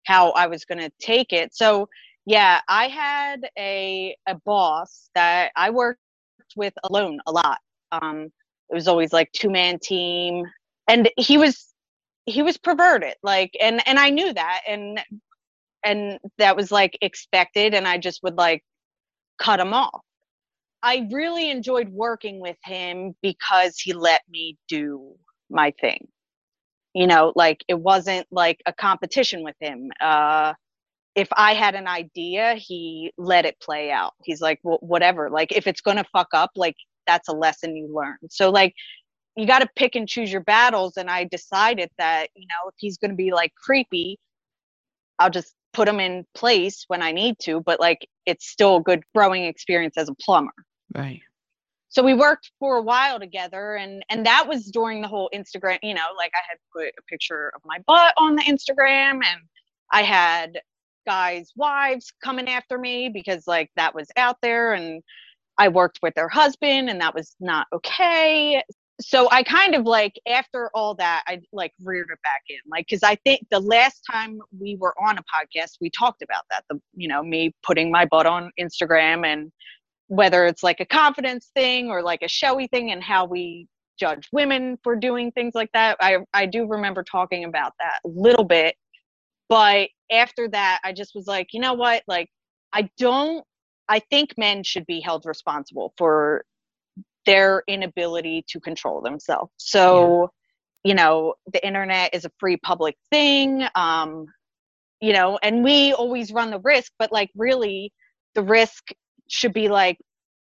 how 0.07 0.31
I 0.33 0.49
was 0.49 0.65
going 0.65 0.81
to 0.81 0.91
take 1.01 1.33
it. 1.33 1.55
So, 1.55 1.89
yeah, 2.27 2.61
I 2.69 2.89
had 2.89 3.49
a 3.57 4.17
a 4.27 4.35
boss 4.45 5.09
that 5.15 5.53
I 5.57 5.71
worked 5.71 6.01
with 6.57 6.75
alone 6.85 7.21
a 7.29 7.33
lot. 7.33 7.59
Um 7.93 8.31
it 8.71 8.75
was 8.75 8.89
always 8.89 9.13
like 9.13 9.31
two 9.33 9.51
man 9.51 9.79
team 9.81 10.45
and 10.89 11.09
he 11.17 11.39
was 11.39 11.69
he 12.27 12.43
was 12.43 12.59
perverted 12.59 13.15
like 13.23 13.53
and 13.63 13.87
and 13.87 13.99
I 14.01 14.11
knew 14.11 14.33
that 14.33 14.61
and 14.69 15.01
and 15.85 16.19
that 16.39 16.57
was 16.57 16.73
like 16.73 16.99
expected 17.03 17.75
and 17.75 17.87
I 17.87 17.99
just 17.99 18.23
would 18.25 18.37
like 18.37 18.65
cut 19.39 19.61
him 19.61 19.75
off. 19.75 20.03
I 20.83 21.09
really 21.13 21.51
enjoyed 21.51 21.89
working 21.91 22.41
with 22.41 22.57
him 22.65 23.15
because 23.23 23.79
he 23.79 23.93
let 23.93 24.23
me 24.31 24.57
do 24.69 25.15
my 25.51 25.73
thing. 25.81 26.09
You 26.95 27.07
know, 27.07 27.33
like 27.37 27.65
it 27.69 27.79
wasn't 27.79 28.27
like 28.31 28.61
a 28.67 28.73
competition 28.73 29.45
with 29.45 29.57
him. 29.61 29.91
Uh 30.01 30.55
if 31.17 31.29
I 31.37 31.55
had 31.55 31.75
an 31.75 31.89
idea, 31.89 32.55
he 32.57 33.13
let 33.19 33.45
it 33.45 33.59
play 33.61 33.91
out. 33.91 34.15
He's 34.25 34.41
like, 34.41 34.61
well, 34.63 34.79
whatever. 34.81 35.31
Like 35.31 35.53
if 35.53 35.67
it's 35.67 35.81
gonna 35.81 36.05
fuck 36.13 36.29
up, 36.35 36.51
like 36.57 36.77
that's 37.07 37.29
a 37.29 37.33
lesson 37.33 37.77
you 37.77 37.93
learn. 37.95 38.19
So 38.31 38.51
like 38.51 38.75
you 39.37 39.47
got 39.47 39.61
to 39.61 39.69
pick 39.77 39.97
and 39.97 40.09
choose 40.09 40.33
your 40.33 40.43
battles. 40.43 40.97
And 40.97 41.11
I 41.11 41.25
decided 41.25 41.91
that 41.99 42.29
you 42.37 42.47
know 42.49 42.69
if 42.69 42.75
he's 42.79 42.99
gonna 42.99 43.15
be 43.15 43.33
like 43.33 43.53
creepy, 43.57 44.19
I'll 45.19 45.31
just 45.31 45.55
put 45.73 45.89
him 45.89 46.01
in 46.01 46.25
place 46.35 46.85
when 46.89 47.03
I 47.03 47.13
need 47.13 47.37
to. 47.43 47.61
But 47.63 47.81
like 47.81 48.07
it's 48.27 48.49
still 48.49 48.77
a 48.79 48.83
good 48.83 49.03
growing 49.15 49.45
experience 49.45 49.97
as 49.99 50.09
a 50.09 50.15
plumber 50.23 50.53
right. 50.95 51.21
So 51.91 52.05
we 52.05 52.15
worked 52.15 52.53
for 52.61 52.77
a 52.77 52.83
while 52.83 53.19
together 53.19 53.75
and 53.75 54.05
and 54.11 54.25
that 54.25 54.47
was 54.47 54.67
during 54.67 55.03
the 55.03 55.09
whole 55.09 55.29
instagram 55.35 55.79
you 55.83 55.93
know 55.93 56.07
like 56.17 56.31
i 56.35 56.41
had 56.49 56.57
put 56.73 56.95
a 56.97 57.03
picture 57.09 57.53
of 57.55 57.63
my 57.65 57.79
butt 57.87 58.15
on 58.17 58.37
the 58.37 58.43
instagram 58.43 59.15
and 59.15 59.41
i 59.93 60.03
had 60.03 60.61
guys 61.05 61.51
wives 61.57 62.13
coming 62.23 62.49
after 62.49 62.79
me 62.79 63.09
because 63.09 63.47
like 63.49 63.71
that 63.75 63.93
was 63.95 64.07
out 64.17 64.37
there 64.41 64.75
and 64.75 65.03
i 65.59 65.67
worked 65.69 65.99
with 66.01 66.15
their 66.15 66.29
husband 66.29 66.89
and 66.89 67.01
that 67.01 67.15
was 67.15 67.35
not 67.41 67.67
okay. 67.73 68.63
So 69.01 69.29
i 69.33 69.43
kind 69.43 69.75
of 69.75 69.85
like 69.85 70.13
after 70.29 70.71
all 70.75 70.95
that 70.97 71.25
i 71.27 71.41
like 71.53 71.73
reared 71.83 72.09
it 72.13 72.19
back 72.23 72.43
in 72.51 72.59
like 72.71 72.87
because 72.87 73.03
i 73.03 73.17
think 73.25 73.47
the 73.51 73.59
last 73.59 74.03
time 74.09 74.39
we 74.61 74.77
were 74.79 74.95
on 75.03 75.17
a 75.17 75.23
podcast 75.23 75.79
we 75.81 75.91
talked 75.91 76.21
about 76.23 76.45
that 76.51 76.65
the 76.69 76.79
you 76.95 77.09
know 77.09 77.23
me 77.23 77.55
putting 77.63 77.91
my 77.91 78.05
butt 78.05 78.27
on 78.27 78.51
instagram 78.61 79.27
and 79.27 79.51
whether 80.11 80.45
it's 80.45 80.65
like 80.65 80.81
a 80.81 80.85
confidence 80.85 81.53
thing 81.55 81.89
or 81.89 82.03
like 82.03 82.21
a 82.23 82.29
showy 82.29 82.67
thing 82.67 82.91
and 82.91 83.01
how 83.01 83.25
we 83.25 83.69
judge 83.97 84.29
women 84.33 84.77
for 84.83 84.97
doing 84.97 85.31
things 85.31 85.55
like 85.55 85.71
that. 85.73 85.97
I 86.01 86.19
I 86.35 86.47
do 86.47 86.67
remember 86.67 87.05
talking 87.05 87.45
about 87.45 87.75
that 87.79 88.01
a 88.05 88.09
little 88.09 88.43
bit. 88.43 88.75
But 89.49 89.89
after 90.11 90.49
that 90.49 90.81
I 90.83 90.93
just 90.93 91.13
was 91.15 91.29
like, 91.29 91.49
you 91.53 91.61
know 91.61 91.75
what? 91.75 92.03
Like 92.09 92.29
I 92.73 92.91
don't 92.99 93.45
I 93.89 94.01
think 94.01 94.35
men 94.37 94.65
should 94.65 94.85
be 94.85 95.01
held 95.01 95.27
responsible 95.27 95.95
for 95.97 96.45
their 97.25 97.63
inability 97.69 98.45
to 98.49 98.59
control 98.59 99.01
themselves. 99.01 99.53
So, 99.59 100.33
you 100.83 100.95
know, 100.95 101.35
the 101.53 101.65
internet 101.65 102.13
is 102.15 102.25
a 102.25 102.33
free 102.41 102.57
public 102.57 102.97
thing. 103.13 103.65
Um, 103.77 104.27
you 105.01 105.13
know, 105.13 105.39
and 105.41 105.63
we 105.63 105.93
always 105.93 106.33
run 106.33 106.51
the 106.51 106.59
risk, 106.59 106.91
but 106.99 107.13
like 107.13 107.31
really 107.37 107.93
the 108.35 108.43
risk 108.43 108.91
should 109.31 109.53
be 109.53 109.69
like 109.69 109.99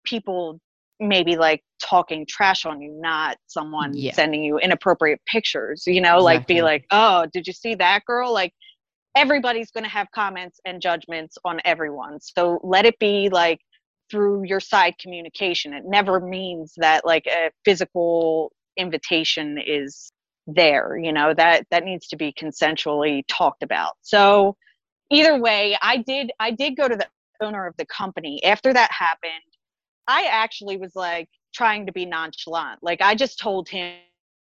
people 0.05 0.59
maybe 0.99 1.37
like 1.37 1.63
talking 1.79 2.25
trash 2.27 2.65
on 2.65 2.81
you, 2.81 2.99
not 3.01 3.37
someone 3.47 3.93
Yeah. 3.95 4.13
sending 4.15 4.43
you 4.43 4.59
inappropriate 4.59 5.21
pictures, 5.27 5.83
you 5.87 6.01
know, 6.01 6.19
like 6.21 6.47
be 6.47 6.63
like, 6.63 6.87
oh, 6.91 7.27
did 7.33 7.47
you 7.47 7.53
see 7.53 7.75
that 7.75 8.05
girl? 8.07 8.33
Like 8.33 8.53
everybody's 9.15 9.71
going 9.71 9.85
to 9.85 9.91
have 9.91 10.11
comments 10.15 10.59
and 10.65 10.81
judgments 10.81 11.37
on 11.45 11.61
everyone. 11.65 12.19
So 12.21 12.61
let 12.63 12.87
it 12.87 12.99
be 12.99 13.29
like 13.29 13.61
through 14.11 14.45
your 14.45 14.61
side 14.61 14.95
communication. 14.99 15.75
It 15.75 15.85
never 15.87 16.21
means 16.21 16.73
that 16.79 17.05
like 17.05 17.27
a 17.27 17.51
physical 17.65 18.53
invitation 18.77 19.59
is 19.65 20.11
there, 20.47 20.97
you 20.97 21.13
know, 21.13 21.35
that 21.35 21.67
that 21.71 21.85
needs 21.85 22.07
to 22.09 22.17
be 22.17 22.33
consensually 22.33 23.23
talked 23.29 23.63
about. 23.63 23.95
So 24.03 24.57
either 25.11 25.39
way, 25.41 25.77
I 25.83 25.99
did 25.99 26.31
I 26.39 26.53
did 26.53 26.77
go 26.77 26.89
to 26.89 26.97
the 26.97 27.07
owner 27.41 27.67
of 27.67 27.75
the 27.77 27.87
company 27.87 28.43
after 28.45 28.73
that 28.73 28.91
happened. 28.93 29.33
I 30.09 30.25
actually 30.31 30.77
was 30.77 30.95
like 30.95 31.29
trying 31.55 31.87
to 31.87 31.93
be 31.93 32.07
nonchalant. 32.07 32.81
Like 32.83 33.01
I 33.03 33.15
just 33.15 33.39
told 33.39 33.69
him 33.69 33.97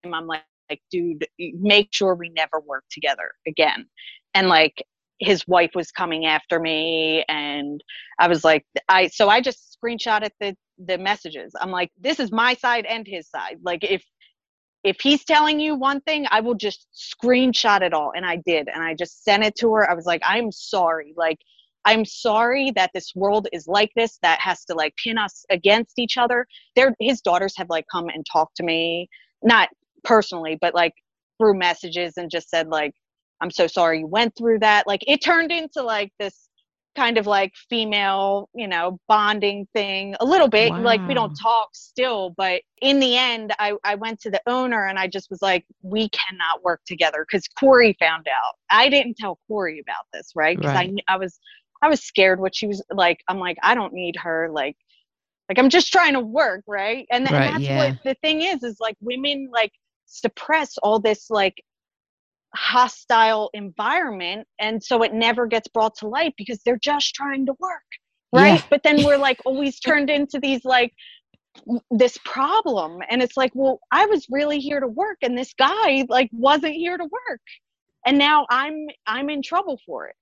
I'm 0.03 0.27
like 0.27 0.43
like 0.69 0.81
dude, 0.89 1.27
make 1.37 1.89
sure 1.91 2.15
we 2.15 2.29
never 2.29 2.61
work 2.65 2.85
together 2.89 3.31
again. 3.45 3.85
And 4.33 4.47
like 4.47 4.83
his 5.19 5.45
wife 5.47 5.71
was 5.75 5.91
coming 5.91 6.25
after 6.25 6.59
me 6.59 7.23
and 7.27 7.83
I 8.19 8.27
was 8.27 8.43
like 8.43 8.65
I 8.89 9.07
so 9.07 9.29
I 9.29 9.41
just 9.41 9.77
screenshotted 9.83 10.29
the 10.39 10.55
the 10.85 10.97
messages. 10.97 11.53
I'm 11.59 11.71
like 11.71 11.91
this 11.99 12.19
is 12.19 12.31
my 12.31 12.53
side 12.55 12.85
and 12.85 13.05
his 13.05 13.29
side. 13.29 13.57
Like 13.63 13.83
if 13.83 14.03
if 14.83 14.99
he's 14.99 15.23
telling 15.23 15.59
you 15.59 15.75
one 15.75 16.01
thing, 16.01 16.25
I 16.31 16.41
will 16.41 16.55
just 16.55 16.87
screenshot 16.95 17.81
it 17.81 17.93
all. 17.93 18.13
And 18.15 18.25
I 18.25 18.37
did. 18.37 18.67
And 18.67 18.83
I 18.83 18.95
just 18.95 19.23
sent 19.23 19.43
it 19.43 19.55
to 19.57 19.73
her. 19.75 19.89
I 19.89 19.93
was 19.93 20.05
like, 20.05 20.21
I'm 20.25 20.51
sorry. 20.51 21.13
Like, 21.15 21.37
I'm 21.85 22.05
sorry 22.05 22.71
that 22.75 22.91
this 22.93 23.13
world 23.15 23.47
is 23.51 23.67
like 23.67 23.91
this, 23.95 24.19
that 24.21 24.39
has 24.39 24.65
to 24.65 24.75
like 24.75 24.95
pin 25.03 25.17
us 25.17 25.45
against 25.49 25.99
each 25.99 26.17
other. 26.17 26.45
There, 26.75 26.95
his 26.99 27.21
daughters 27.21 27.53
have 27.57 27.69
like 27.69 27.85
come 27.91 28.09
and 28.09 28.25
talked 28.31 28.57
to 28.57 28.63
me, 28.63 29.09
not 29.43 29.69
personally, 30.03 30.57
but 30.61 30.75
like 30.75 30.93
through 31.39 31.57
messages 31.57 32.17
and 32.17 32.29
just 32.29 32.49
said, 32.49 32.67
like, 32.67 32.93
I'm 33.41 33.51
so 33.51 33.65
sorry 33.67 33.99
you 33.99 34.07
went 34.07 34.35
through 34.37 34.59
that. 34.59 34.85
Like, 34.85 35.03
it 35.07 35.23
turned 35.23 35.51
into 35.51 35.81
like 35.81 36.11
this 36.19 36.49
kind 36.95 37.17
of 37.17 37.25
like 37.25 37.53
female, 37.69 38.49
you 38.53 38.67
know, 38.67 38.99
bonding 39.07 39.65
thing 39.73 40.13
a 40.19 40.25
little 40.25 40.49
bit. 40.49 40.73
Like 40.77 41.01
we 41.07 41.13
don't 41.13 41.33
talk 41.41 41.69
still, 41.73 42.33
but 42.37 42.61
in 42.81 42.99
the 42.99 43.15
end, 43.15 43.53
I, 43.59 43.73
I 43.83 43.95
went 43.95 44.19
to 44.21 44.29
the 44.29 44.41
owner 44.45 44.85
and 44.85 44.99
I 44.99 45.07
just 45.07 45.29
was 45.29 45.41
like, 45.41 45.65
we 45.83 46.09
cannot 46.09 46.63
work 46.63 46.81
together 46.85 47.25
because 47.25 47.47
Corey 47.59 47.95
found 47.99 48.27
out. 48.27 48.55
I 48.69 48.89
didn't 48.89 49.17
tell 49.17 49.39
Corey 49.47 49.79
about 49.79 50.05
this, 50.13 50.31
right? 50.35 50.59
Because 50.59 50.75
I 50.75 50.79
Right. 50.79 50.87
kn- 50.87 50.99
I 51.07 51.17
was 51.17 51.39
I 51.81 51.89
was 51.89 52.03
scared 52.03 52.39
what 52.39 52.55
she 52.55 52.67
was 52.67 52.83
like. 52.91 53.21
I'm 53.27 53.39
like, 53.39 53.57
I 53.63 53.75
don't 53.75 53.93
need 53.93 54.15
her. 54.17 54.49
Like, 54.51 54.77
like 55.49 55.59
I'm 55.59 55.69
just 55.69 55.91
trying 55.91 56.13
to 56.13 56.21
work, 56.21 56.63
right? 56.67 57.07
And, 57.11 57.27
and 57.27 57.35
Right, 57.35 57.45
that's 57.45 57.63
yeah. 57.63 57.77
what 57.77 57.95
the 58.03 58.15
thing 58.21 58.41
is, 58.41 58.63
is 58.63 58.77
like 58.79 58.97
women 59.01 59.49
like 59.53 59.71
suppress 60.05 60.77
all 60.79 60.99
this 60.99 61.29
like 61.29 61.61
hostile 62.55 63.49
environment, 63.53 64.47
and 64.59 64.83
so 64.83 65.03
it 65.03 65.13
never 65.13 65.47
gets 65.47 65.67
brought 65.69 65.95
to 65.97 66.07
light 66.07 66.33
because 66.37 66.59
they're 66.65 66.79
just 66.81 67.15
trying 67.15 67.45
to 67.47 67.53
work, 67.59 67.83
right? 68.33 68.63
Yeah. 68.63 68.63
But 68.69 68.83
then 68.83 69.03
we're 69.03 69.17
like 69.17 69.39
always 69.45 69.79
turned 69.79 70.09
into 70.09 70.39
these 70.39 70.65
like 70.65 70.93
this 71.91 72.17
problem 72.25 73.01
and 73.09 73.21
it's 73.21 73.37
like 73.37 73.51
well 73.55 73.79
i 73.91 74.05
was 74.05 74.27
really 74.31 74.59
here 74.59 74.79
to 74.79 74.87
work 74.87 75.17
and 75.21 75.37
this 75.37 75.53
guy 75.53 76.05
like 76.09 76.29
wasn't 76.33 76.73
here 76.73 76.97
to 76.97 77.03
work 77.03 77.41
and 78.05 78.17
now 78.17 78.45
i'm 78.49 78.87
i'm 79.07 79.29
in 79.29 79.41
trouble 79.41 79.79
for 79.85 80.07
it 80.07 80.15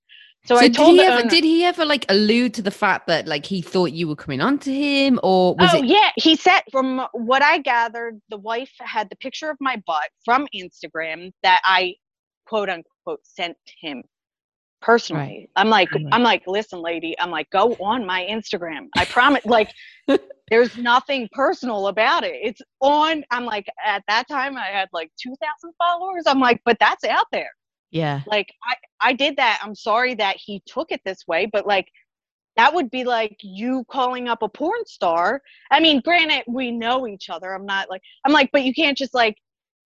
so, 0.45 0.55
i 0.55 0.67
did 0.67 0.77
he 0.77 1.01
ever 1.01 1.19
owner, 1.19 1.29
did 1.29 1.43
he 1.43 1.63
ever 1.63 1.85
like 1.85 2.05
allude 2.09 2.53
to 2.53 2.61
the 2.61 2.71
fact 2.71 3.07
that 3.07 3.27
like 3.27 3.45
he 3.45 3.61
thought 3.61 3.91
you 3.91 4.07
were 4.07 4.15
coming 4.15 4.41
on 4.41 4.57
to 4.59 4.73
him 4.73 5.19
or 5.23 5.55
was 5.55 5.69
oh 5.73 5.77
it 5.77 5.85
yeah. 5.85 6.11
He 6.15 6.35
said 6.35 6.61
from 6.71 7.05
what 7.13 7.41
i 7.41 7.59
gathered 7.59 8.19
the 8.29 8.37
wife 8.37 8.71
had 8.79 9.09
the 9.09 9.15
picture 9.17 9.49
of 9.49 9.57
my 9.59 9.81
butt 9.85 10.09
from 10.25 10.47
instagram 10.55 11.31
that 11.43 11.61
i 11.65 11.93
quote 12.45 12.69
unquote 12.69 13.19
sent 13.23 13.57
him 13.79 14.03
personally. 14.81 15.49
I'm 15.55 15.69
like 15.69 15.91
Right. 15.91 16.05
i'm 16.11 16.23
like 16.23 16.43
listen 16.47 16.81
lady 16.81 17.15
i'm 17.19 17.31
like 17.31 17.49
go 17.51 17.73
on 17.75 18.05
my 18.05 18.25
instagram. 18.29 18.87
I 18.95 19.05
promise 19.05 19.45
like 19.45 19.71
there's 20.49 20.77
nothing 20.77 21.27
personal 21.33 21.87
about 21.87 22.23
it. 22.23 22.35
It's 22.41 22.61
on 22.79 23.23
i'm 23.31 23.45
like 23.45 23.67
at 23.85 24.03
that 24.07 24.27
time 24.27 24.57
i 24.57 24.67
had 24.67 24.89
like 24.93 25.11
2000 25.21 25.73
followers. 25.77 26.23
I'm 26.25 26.39
like 26.39 26.61
but 26.65 26.77
that's 26.79 27.03
out 27.03 27.27
there 27.31 27.51
yeah. 27.91 28.21
Like 28.27 28.53
i 28.63 28.75
i 29.01 29.13
did 29.13 29.37
that 29.37 29.59
i'm 29.63 29.75
sorry 29.75 30.13
that 30.15 30.37
he 30.37 30.61
took 30.65 30.91
it 30.91 31.01
this 31.05 31.27
way 31.27 31.47
but 31.51 31.65
like 31.65 31.87
that 32.57 32.73
would 32.73 32.91
be 32.91 33.05
like 33.05 33.37
you 33.41 33.85
calling 33.89 34.27
up 34.27 34.41
a 34.41 34.49
porn 34.49 34.85
star. 34.85 35.41
I 35.71 35.79
mean 35.79 36.01
granted 36.01 36.43
we 36.47 36.71
know 36.71 37.07
each 37.07 37.29
other 37.29 37.53
i'm 37.53 37.65
not 37.65 37.89
like 37.89 38.01
i'm 38.25 38.33
like 38.33 38.49
but 38.51 38.63
you 38.63 38.73
can't 38.73 38.97
just 38.97 39.13
like 39.13 39.37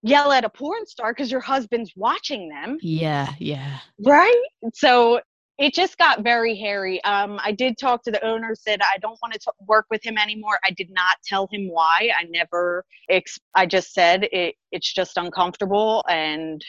yell 0.01 0.31
at 0.31 0.43
a 0.43 0.49
porn 0.49 0.85
star 0.85 1.13
because 1.13 1.31
your 1.31 1.41
husband's 1.41 1.93
watching 1.95 2.49
them. 2.49 2.77
Yeah 2.81 3.29
yeah. 3.39 3.79
Right? 4.03 4.43
So 4.73 5.21
it 5.59 5.75
just 5.75 5.99
got 5.99 6.23
very 6.23 6.55
hairy. 6.55 7.03
Um 7.03 7.39
i 7.43 7.51
did 7.51 7.77
talk 7.77 8.03
to 8.03 8.11
the 8.11 8.25
owner 8.25 8.55
said 8.55 8.81
i 8.81 8.97
don't 8.97 9.19
want 9.21 9.33
to 9.33 9.51
work 9.67 9.85
with 9.91 10.03
him 10.03 10.17
anymore. 10.17 10.59
I 10.65 10.71
did 10.71 10.89
not 10.89 11.17
tell 11.25 11.47
him 11.51 11.69
why. 11.69 12.09
I 12.17 12.23
never 12.29 12.83
ex- 13.09 13.39
i 13.55 13.65
just 13.65 13.93
said 13.93 14.27
it 14.31 14.55
it's 14.71 14.91
just 14.91 15.17
uncomfortable 15.17 16.03
and 16.09 16.63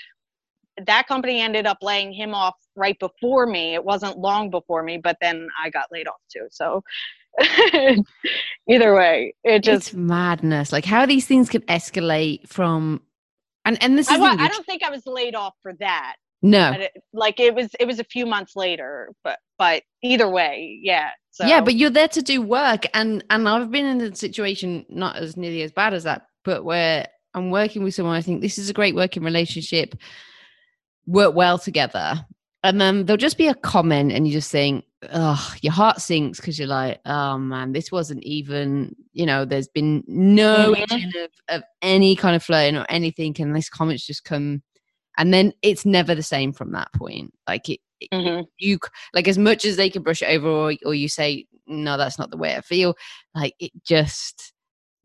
that 0.86 1.06
company 1.06 1.40
ended 1.40 1.66
up 1.66 1.78
laying 1.82 2.12
him 2.12 2.34
off 2.34 2.54
right 2.76 2.98
before 2.98 3.46
me. 3.46 3.74
It 3.74 3.84
wasn't 3.84 4.18
long 4.18 4.50
before 4.50 4.82
me 4.82 4.98
but 4.98 5.16
then 5.20 5.48
i 5.62 5.70
got 5.70 5.86
laid 5.92 6.08
off 6.08 6.20
too. 6.32 6.46
So 6.50 6.82
either 8.68 8.94
way 8.94 9.34
it 9.44 9.62
just 9.62 9.88
it's 9.88 9.94
madness. 9.94 10.72
Like 10.72 10.84
how 10.84 11.06
these 11.06 11.26
things 11.26 11.48
can 11.48 11.62
escalate 11.62 12.48
from 12.48 13.02
and 13.64 13.82
and 13.82 13.98
this 13.98 14.10
I, 14.10 14.18
the 14.18 14.42
I 14.42 14.48
don't 14.48 14.66
think 14.66 14.82
i 14.82 14.90
was 14.90 15.06
laid 15.06 15.34
off 15.34 15.54
for 15.62 15.72
that. 15.80 16.16
No. 16.44 16.72
It, 16.72 16.92
like 17.14 17.40
it 17.40 17.54
was 17.54 17.70
it 17.80 17.86
was 17.86 17.98
a 17.98 18.04
few 18.04 18.26
months 18.26 18.54
later 18.54 19.10
but 19.24 19.38
but 19.58 19.82
either 20.02 20.28
way 20.28 20.78
yeah 20.82 21.08
so 21.30 21.46
yeah 21.46 21.62
but 21.62 21.74
you're 21.74 21.88
there 21.88 22.08
to 22.08 22.20
do 22.20 22.42
work 22.42 22.84
and 22.92 23.24
and 23.30 23.48
i've 23.48 23.70
been 23.70 23.86
in 23.86 24.00
a 24.02 24.14
situation 24.14 24.84
not 24.90 25.16
as 25.16 25.38
nearly 25.38 25.62
as 25.62 25.72
bad 25.72 25.94
as 25.94 26.04
that 26.04 26.26
but 26.44 26.62
where 26.62 27.06
i'm 27.32 27.50
working 27.50 27.82
with 27.82 27.94
someone 27.94 28.14
i 28.14 28.20
think 28.20 28.42
this 28.42 28.58
is 28.58 28.68
a 28.68 28.74
great 28.74 28.94
working 28.94 29.22
relationship 29.22 29.94
work 31.06 31.34
well 31.34 31.58
together 31.58 32.24
and 32.62 32.80
then 32.80 33.04
there'll 33.04 33.18
just 33.18 33.36
be 33.36 33.46
a 33.48 33.54
comment 33.54 34.10
and 34.10 34.26
you 34.26 34.32
just 34.32 34.50
think 34.50 34.84
oh 35.12 35.54
your 35.60 35.72
heart 35.72 36.00
sinks 36.00 36.40
because 36.40 36.58
you're 36.58 36.66
like 36.66 36.98
oh 37.04 37.36
man 37.36 37.72
this 37.72 37.92
wasn't 37.92 38.22
even 38.24 38.96
you 39.12 39.26
know 39.26 39.44
there's 39.44 39.68
been 39.68 40.02
no 40.06 40.74
Mhm. 40.74 41.24
of, 41.24 41.30
of 41.48 41.62
any 41.82 42.16
kind 42.16 42.34
of 42.34 42.42
flirting 42.42 42.76
or 42.78 42.86
anything 42.88 43.36
and 43.38 43.54
this 43.54 43.68
comment's 43.68 44.06
just 44.06 44.24
come 44.24 44.62
and 45.18 45.32
then 45.32 45.52
it's 45.60 45.84
never 45.84 46.14
the 46.14 46.22
same 46.22 46.52
from 46.54 46.72
that 46.72 46.90
point 46.94 47.32
like 47.46 47.68
it, 47.68 47.80
Mhm. 48.12 48.46
you 48.58 48.78
like 49.12 49.28
as 49.28 49.36
much 49.38 49.66
as 49.66 49.76
they 49.76 49.90
can 49.90 50.02
brush 50.02 50.22
it 50.22 50.30
over 50.30 50.48
or, 50.48 50.72
or 50.86 50.94
you 50.94 51.08
say 51.08 51.46
no 51.66 51.98
that's 51.98 52.18
not 52.18 52.30
the 52.30 52.36
way 52.38 52.56
i 52.56 52.62
feel 52.62 52.94
like 53.34 53.54
it 53.60 53.72
just 53.84 54.53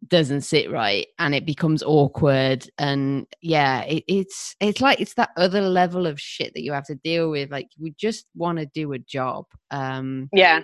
doesn't 0.07 0.41
sit 0.41 0.71
right 0.71 1.07
and 1.19 1.35
it 1.35 1.45
becomes 1.45 1.83
awkward 1.83 2.69
and 2.77 3.27
yeah 3.41 3.81
it, 3.81 4.03
it's 4.07 4.55
it's 4.61 4.79
like 4.79 5.01
it's 5.01 5.15
that 5.15 5.31
other 5.35 5.61
level 5.61 6.07
of 6.07 6.19
shit 6.19 6.53
that 6.53 6.63
you 6.63 6.71
have 6.71 6.85
to 6.85 6.95
deal 6.95 7.29
with 7.29 7.51
like 7.51 7.67
we 7.77 7.93
just 7.97 8.25
want 8.33 8.57
to 8.57 8.65
do 8.67 8.93
a 8.93 8.99
job 8.99 9.45
um 9.71 10.29
yeah. 10.31 10.61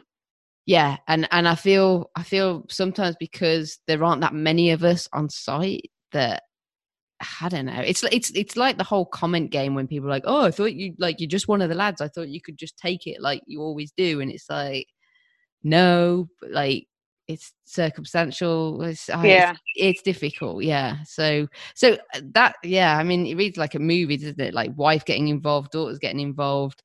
yeah 0.66 0.96
and 1.10 1.28
and 1.32 1.50
i 1.50 1.56
feel 1.56 2.10
i 2.16 2.24
feel 2.24 2.66
sometimes 2.70 3.16
because 3.20 3.80
there 3.88 4.04
aren't 4.04 4.22
that 4.22 4.34
many 4.34 4.72
of 4.72 4.86
us 4.86 5.10
on 5.12 5.30
site 5.30 5.92
that 6.14 6.44
i 7.42 7.50
don't 7.50 7.66
know 7.66 7.82
it's 7.82 8.04
it's 8.06 8.32
it's 8.32 8.56
like 8.56 8.78
the 8.78 8.84
whole 8.86 9.06
comment 9.06 9.52
game 9.52 9.76
when 9.76 9.88
people 9.88 10.08
are 10.08 10.12
like 10.12 10.24
oh 10.26 10.46
i 10.46 10.52
thought 10.52 10.74
you 10.74 10.94
like 10.98 11.20
you're 11.20 11.28
just 11.28 11.50
one 11.50 11.62
of 11.62 11.68
the 11.68 11.76
lads 11.76 12.00
i 12.00 12.08
thought 12.08 12.30
you 12.30 12.42
could 12.42 12.58
just 12.58 12.78
take 12.78 13.06
it 13.06 13.22
like 13.22 13.42
you 13.48 13.62
always 13.62 13.92
do 13.98 14.22
and 14.22 14.32
it's 14.32 14.50
like 14.50 14.88
no 15.62 16.28
but 16.40 16.52
like 16.52 16.88
it's 17.28 17.54
circumstantial 17.66 18.82
it's, 18.84 19.10
I- 19.10 19.26
Yeah. 19.28 19.52
it's, 19.52 19.60
it's 19.76 20.02
difficult 20.04 20.64
yeah 20.64 20.98
so 21.06 21.48
so 21.74 21.94
uh, 22.14 22.22
that 22.34 22.56
yeah 22.64 22.98
i 22.98 23.04
mean 23.04 23.26
it 23.26 23.36
reads 23.36 23.58
like 23.58 23.74
a 23.76 23.80
movie 23.80 24.18
doesn't 24.18 24.40
it 24.40 24.54
like 24.54 24.72
wife 24.78 25.06
getting 25.06 25.28
involved 25.30 25.72
daughters 25.72 25.98
getting 26.00 26.20
involved 26.20 26.84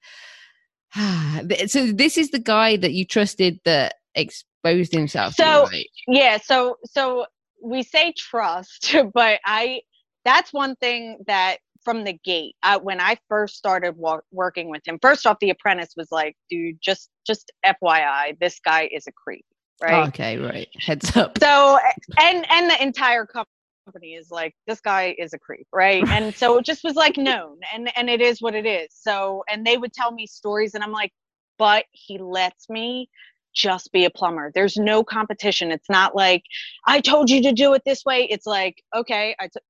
so 1.66 1.92
this 1.92 2.18
is 2.18 2.30
the 2.30 2.38
guy 2.38 2.76
that 2.76 2.92
you 2.92 3.04
trusted 3.04 3.60
that 3.64 3.94
exposed 4.14 4.92
himself 4.92 5.36
to 5.36 5.42
So- 5.42 5.64
right? 5.66 5.86
yeah 6.08 6.38
so 6.42 6.76
so 6.84 7.26
we 7.62 7.82
say 7.82 8.12
trust 8.16 8.94
but 9.14 9.40
i 9.44 9.80
that's 10.24 10.52
one 10.52 10.74
thing 10.76 11.18
that 11.26 11.58
from 11.82 12.04
the 12.04 12.12
gate 12.24 12.56
I, 12.62 12.76
when 12.78 13.00
i 13.00 13.16
first 13.28 13.56
started 13.56 13.96
wa- 13.96 14.20
working 14.32 14.68
with 14.70 14.86
him 14.86 14.98
first 15.00 15.26
off 15.26 15.38
the 15.40 15.50
apprentice 15.50 15.94
was 15.96 16.08
like 16.10 16.36
dude 16.50 16.76
just 16.80 17.08
just 17.26 17.50
fyi 17.64 18.38
this 18.40 18.58
guy 18.60 18.88
is 18.92 19.06
a 19.06 19.12
creep 19.12 19.44
right? 19.82 20.08
Okay 20.08 20.38
right. 20.38 20.68
Heads 20.78 21.16
up. 21.16 21.38
So 21.40 21.78
and 22.18 22.46
and 22.50 22.70
the 22.70 22.82
entire 22.82 23.26
company 23.26 24.14
is 24.14 24.30
like 24.30 24.54
this 24.66 24.80
guy 24.80 25.14
is 25.18 25.32
a 25.32 25.38
creep 25.38 25.66
right? 25.72 26.04
And 26.10 26.34
so 26.34 26.58
it 26.58 26.64
just 26.66 26.84
was 26.84 26.94
like 26.94 27.16
known 27.16 27.58
and 27.74 27.90
and 27.96 28.10
it 28.10 28.20
is 28.20 28.42
what 28.42 28.54
it 28.54 28.66
is. 28.66 28.88
So 28.92 29.44
and 29.48 29.66
they 29.66 29.78
would 29.78 29.92
tell 29.92 30.12
me 30.12 30.26
stories 30.26 30.74
and 30.74 30.84
i'm 30.84 30.92
like 30.92 31.12
but 31.58 31.84
he 31.92 32.18
lets 32.18 32.68
me 32.70 33.08
just 33.54 33.92
be 33.92 34.04
a 34.06 34.10
plumber. 34.10 34.52
There's 34.54 34.76
no 34.76 35.04
competition. 35.04 35.70
It's 35.72 35.90
not 35.90 36.14
like 36.16 36.44
i 36.86 37.00
told 37.00 37.30
you 37.30 37.42
to 37.42 37.52
do 37.52 37.74
it 37.74 37.82
this 37.86 38.04
way 38.04 38.24
it's 38.30 38.46
like 38.46 38.82
okay 38.96 39.36
I 39.40 39.46
t- 39.48 39.60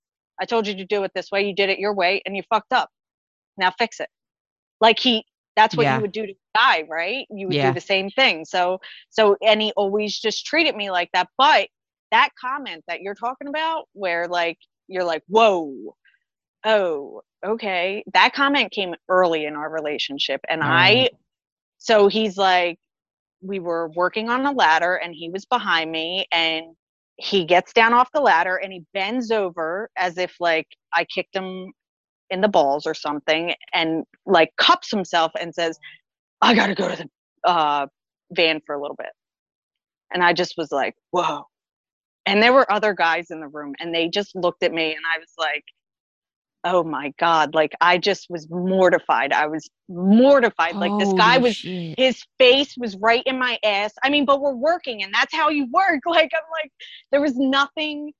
I 0.40 0.46
told 0.46 0.66
you 0.66 0.74
to 0.76 0.84
do 0.86 1.04
it 1.04 1.12
this 1.14 1.30
way. 1.30 1.42
You 1.46 1.54
did 1.54 1.68
it 1.70 1.78
your 1.78 1.94
way 1.94 2.22
and 2.26 2.36
you 2.36 2.42
fucked 2.48 2.72
up. 2.72 2.90
Now 3.58 3.72
fix 3.78 4.00
it. 4.00 4.08
Like 4.80 4.98
he 4.98 5.24
that's 5.56 5.76
what 5.76 5.84
Yeah. 5.84 5.96
you 5.96 6.02
would 6.02 6.12
do 6.12 6.26
to 6.26 6.32
a 6.32 6.36
guy 6.58 6.84
right? 6.88 7.26
You 7.30 7.48
would 7.48 7.56
Yeah. 7.56 7.68
do 7.70 7.74
the 7.74 7.80
same 7.80 8.10
thing. 8.10 8.44
So 8.44 8.80
so 9.10 9.36
and 9.42 9.60
he 9.62 9.72
always 9.76 10.18
just 10.18 10.46
treated 10.46 10.76
me 10.76 10.90
like 10.90 11.10
that. 11.12 11.28
But 11.38 11.68
that 12.12 12.30
comment 12.40 12.84
that 12.88 13.00
you're 13.02 13.14
talking 13.14 13.48
about 13.48 13.88
where 13.92 14.26
like 14.28 14.58
you're 14.88 15.04
like 15.04 15.22
whoa. 15.28 15.94
Oh 16.64 17.22
okay. 17.44 18.04
That 18.14 18.34
comment 18.34 18.70
came 18.72 18.94
early 19.08 19.46
in 19.46 19.56
our 19.56 19.70
relationship. 19.70 20.40
And 20.48 20.62
i 20.62 21.08
so 21.78 22.08
he's 22.08 22.36
like 22.36 22.78
we 23.42 23.58
were 23.58 23.88
working 23.94 24.28
on 24.28 24.44
a 24.46 24.52
ladder 24.52 24.96
and 24.96 25.14
he 25.14 25.30
was 25.30 25.46
behind 25.46 25.90
me 25.90 26.26
and 26.32 26.66
he 27.16 27.44
gets 27.44 27.72
down 27.72 27.92
off 27.94 28.10
the 28.12 28.20
ladder 28.20 28.56
and 28.56 28.72
he 28.72 28.84
bends 28.94 29.30
over 29.30 29.90
as 29.96 30.18
if 30.18 30.34
like 30.40 30.66
i 30.94 31.04
kicked 31.04 31.34
him 31.34 31.72
in 32.30 32.40
the 32.40 32.48
balls 32.48 32.86
or 32.86 32.94
something 32.94 33.54
and 33.72 34.04
like 34.26 34.50
cups 34.56 34.90
himself 34.90 35.32
and 35.40 35.54
says 35.54 35.78
i 36.40 36.54
gotta 36.54 36.74
go 36.74 36.88
to 36.88 36.96
the 36.96 37.08
uh, 37.48 37.86
van 38.32 38.60
for 38.66 38.74
a 38.74 38.80
little 38.80 38.96
bit. 38.96 39.10
And 40.12 40.22
i 40.22 40.32
just 40.32 40.54
was 40.56 40.70
like 40.72 40.94
whoa. 41.10 41.44
And 42.26 42.42
there 42.42 42.52
were 42.52 42.70
other 42.70 42.94
guys 42.94 43.30
in 43.30 43.40
the 43.40 43.48
room 43.48 43.74
and 43.80 43.94
they 43.94 44.08
just 44.08 44.34
looked 44.36 44.62
at 44.62 44.72
me 44.72 44.92
and 44.92 45.04
i 45.14 45.18
was 45.18 45.32
like 45.38 45.64
oh 46.62 46.84
my 46.84 47.12
god. 47.18 47.54
Like 47.54 47.72
i 47.80 47.96
just 47.96 48.26
was 48.28 48.46
mortified. 48.50 49.32
I 49.32 49.46
was 49.46 49.68
mortified. 49.88 50.76
Like 50.76 50.92
this 50.98 51.12
guy 51.14 51.38
was 51.38 51.56
shit. 51.56 51.98
his 51.98 52.22
face 52.38 52.74
was 52.76 52.96
right 52.96 53.22
in 53.24 53.38
my 53.38 53.58
ass. 53.64 53.92
I 54.02 54.10
mean 54.10 54.24
but 54.26 54.40
we're 54.40 54.54
working 54.54 55.02
and 55.02 55.12
that's 55.14 55.34
how 55.34 55.48
you 55.48 55.66
work. 55.72 56.00
Like 56.06 56.30
i'm 56.34 56.50
like 56.62 56.70
there 57.12 57.20
was 57.20 57.36
nothing 57.36 58.12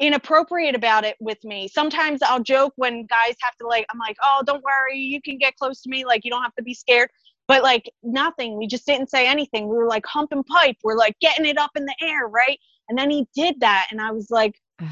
inappropriate 0.00 0.74
about 0.74 1.04
it 1.04 1.16
with 1.20 1.42
me. 1.44 1.68
Sometimes 1.68 2.20
i'll 2.22 2.42
joke 2.42 2.72
when 2.76 3.06
guys 3.06 3.34
have 3.40 3.56
to 3.60 3.66
like 3.66 3.86
i'm 3.90 3.98
like 3.98 4.16
oh 4.22 4.42
don't 4.46 4.62
worry 4.62 4.98
you 4.98 5.20
can 5.22 5.38
get 5.38 5.56
close 5.56 5.82
to 5.82 5.90
me 5.90 6.04
like 6.04 6.24
you 6.24 6.30
don't 6.30 6.42
have 6.42 6.54
to 6.56 6.62
be 6.62 6.74
scared. 6.74 7.10
But 7.46 7.62
like 7.62 7.90
nothing. 8.02 8.58
We 8.58 8.66
just 8.66 8.84
didn't 8.84 9.08
say 9.08 9.26
anything. 9.26 9.68
We 9.68 9.76
were 9.76 9.88
like 9.88 10.04
humping 10.06 10.44
pipe 10.44 10.76
we're 10.84 10.96
like 10.96 11.16
getting 11.20 11.46
it 11.46 11.58
up 11.58 11.70
in 11.76 11.84
the 11.84 11.96
air 12.02 12.28
right? 12.28 12.58
And 12.88 12.98
then 12.98 13.10
he 13.10 13.26
did 13.34 13.60
that 13.60 13.88
and 13.90 14.00
i 14.00 14.10
was 14.10 14.30
like 14.30 14.54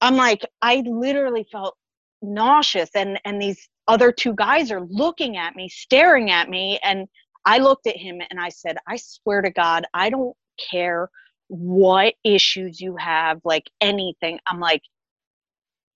I'm 0.00 0.16
like, 0.16 0.46
I 0.62 0.82
literally 0.86 1.46
felt 1.50 1.76
nauseous 2.22 2.90
and 2.94 3.20
and 3.24 3.40
these 3.40 3.68
other 3.86 4.12
two 4.12 4.34
guys 4.34 4.70
are 4.70 4.86
looking 4.88 5.36
at 5.36 5.56
me, 5.56 5.68
staring 5.68 6.30
at 6.30 6.48
me, 6.48 6.78
and 6.82 7.08
I 7.46 7.58
looked 7.58 7.86
at 7.86 7.96
him 7.96 8.20
and 8.30 8.38
I 8.38 8.50
said, 8.50 8.76
I 8.86 8.96
swear 8.96 9.40
to 9.40 9.50
God, 9.50 9.86
I 9.94 10.10
don't 10.10 10.36
care 10.70 11.08
what 11.48 12.14
issues 12.24 12.80
you 12.80 12.96
have, 12.96 13.40
like 13.44 13.64
anything. 13.80 14.38
I'm 14.46 14.60
like, 14.60 14.82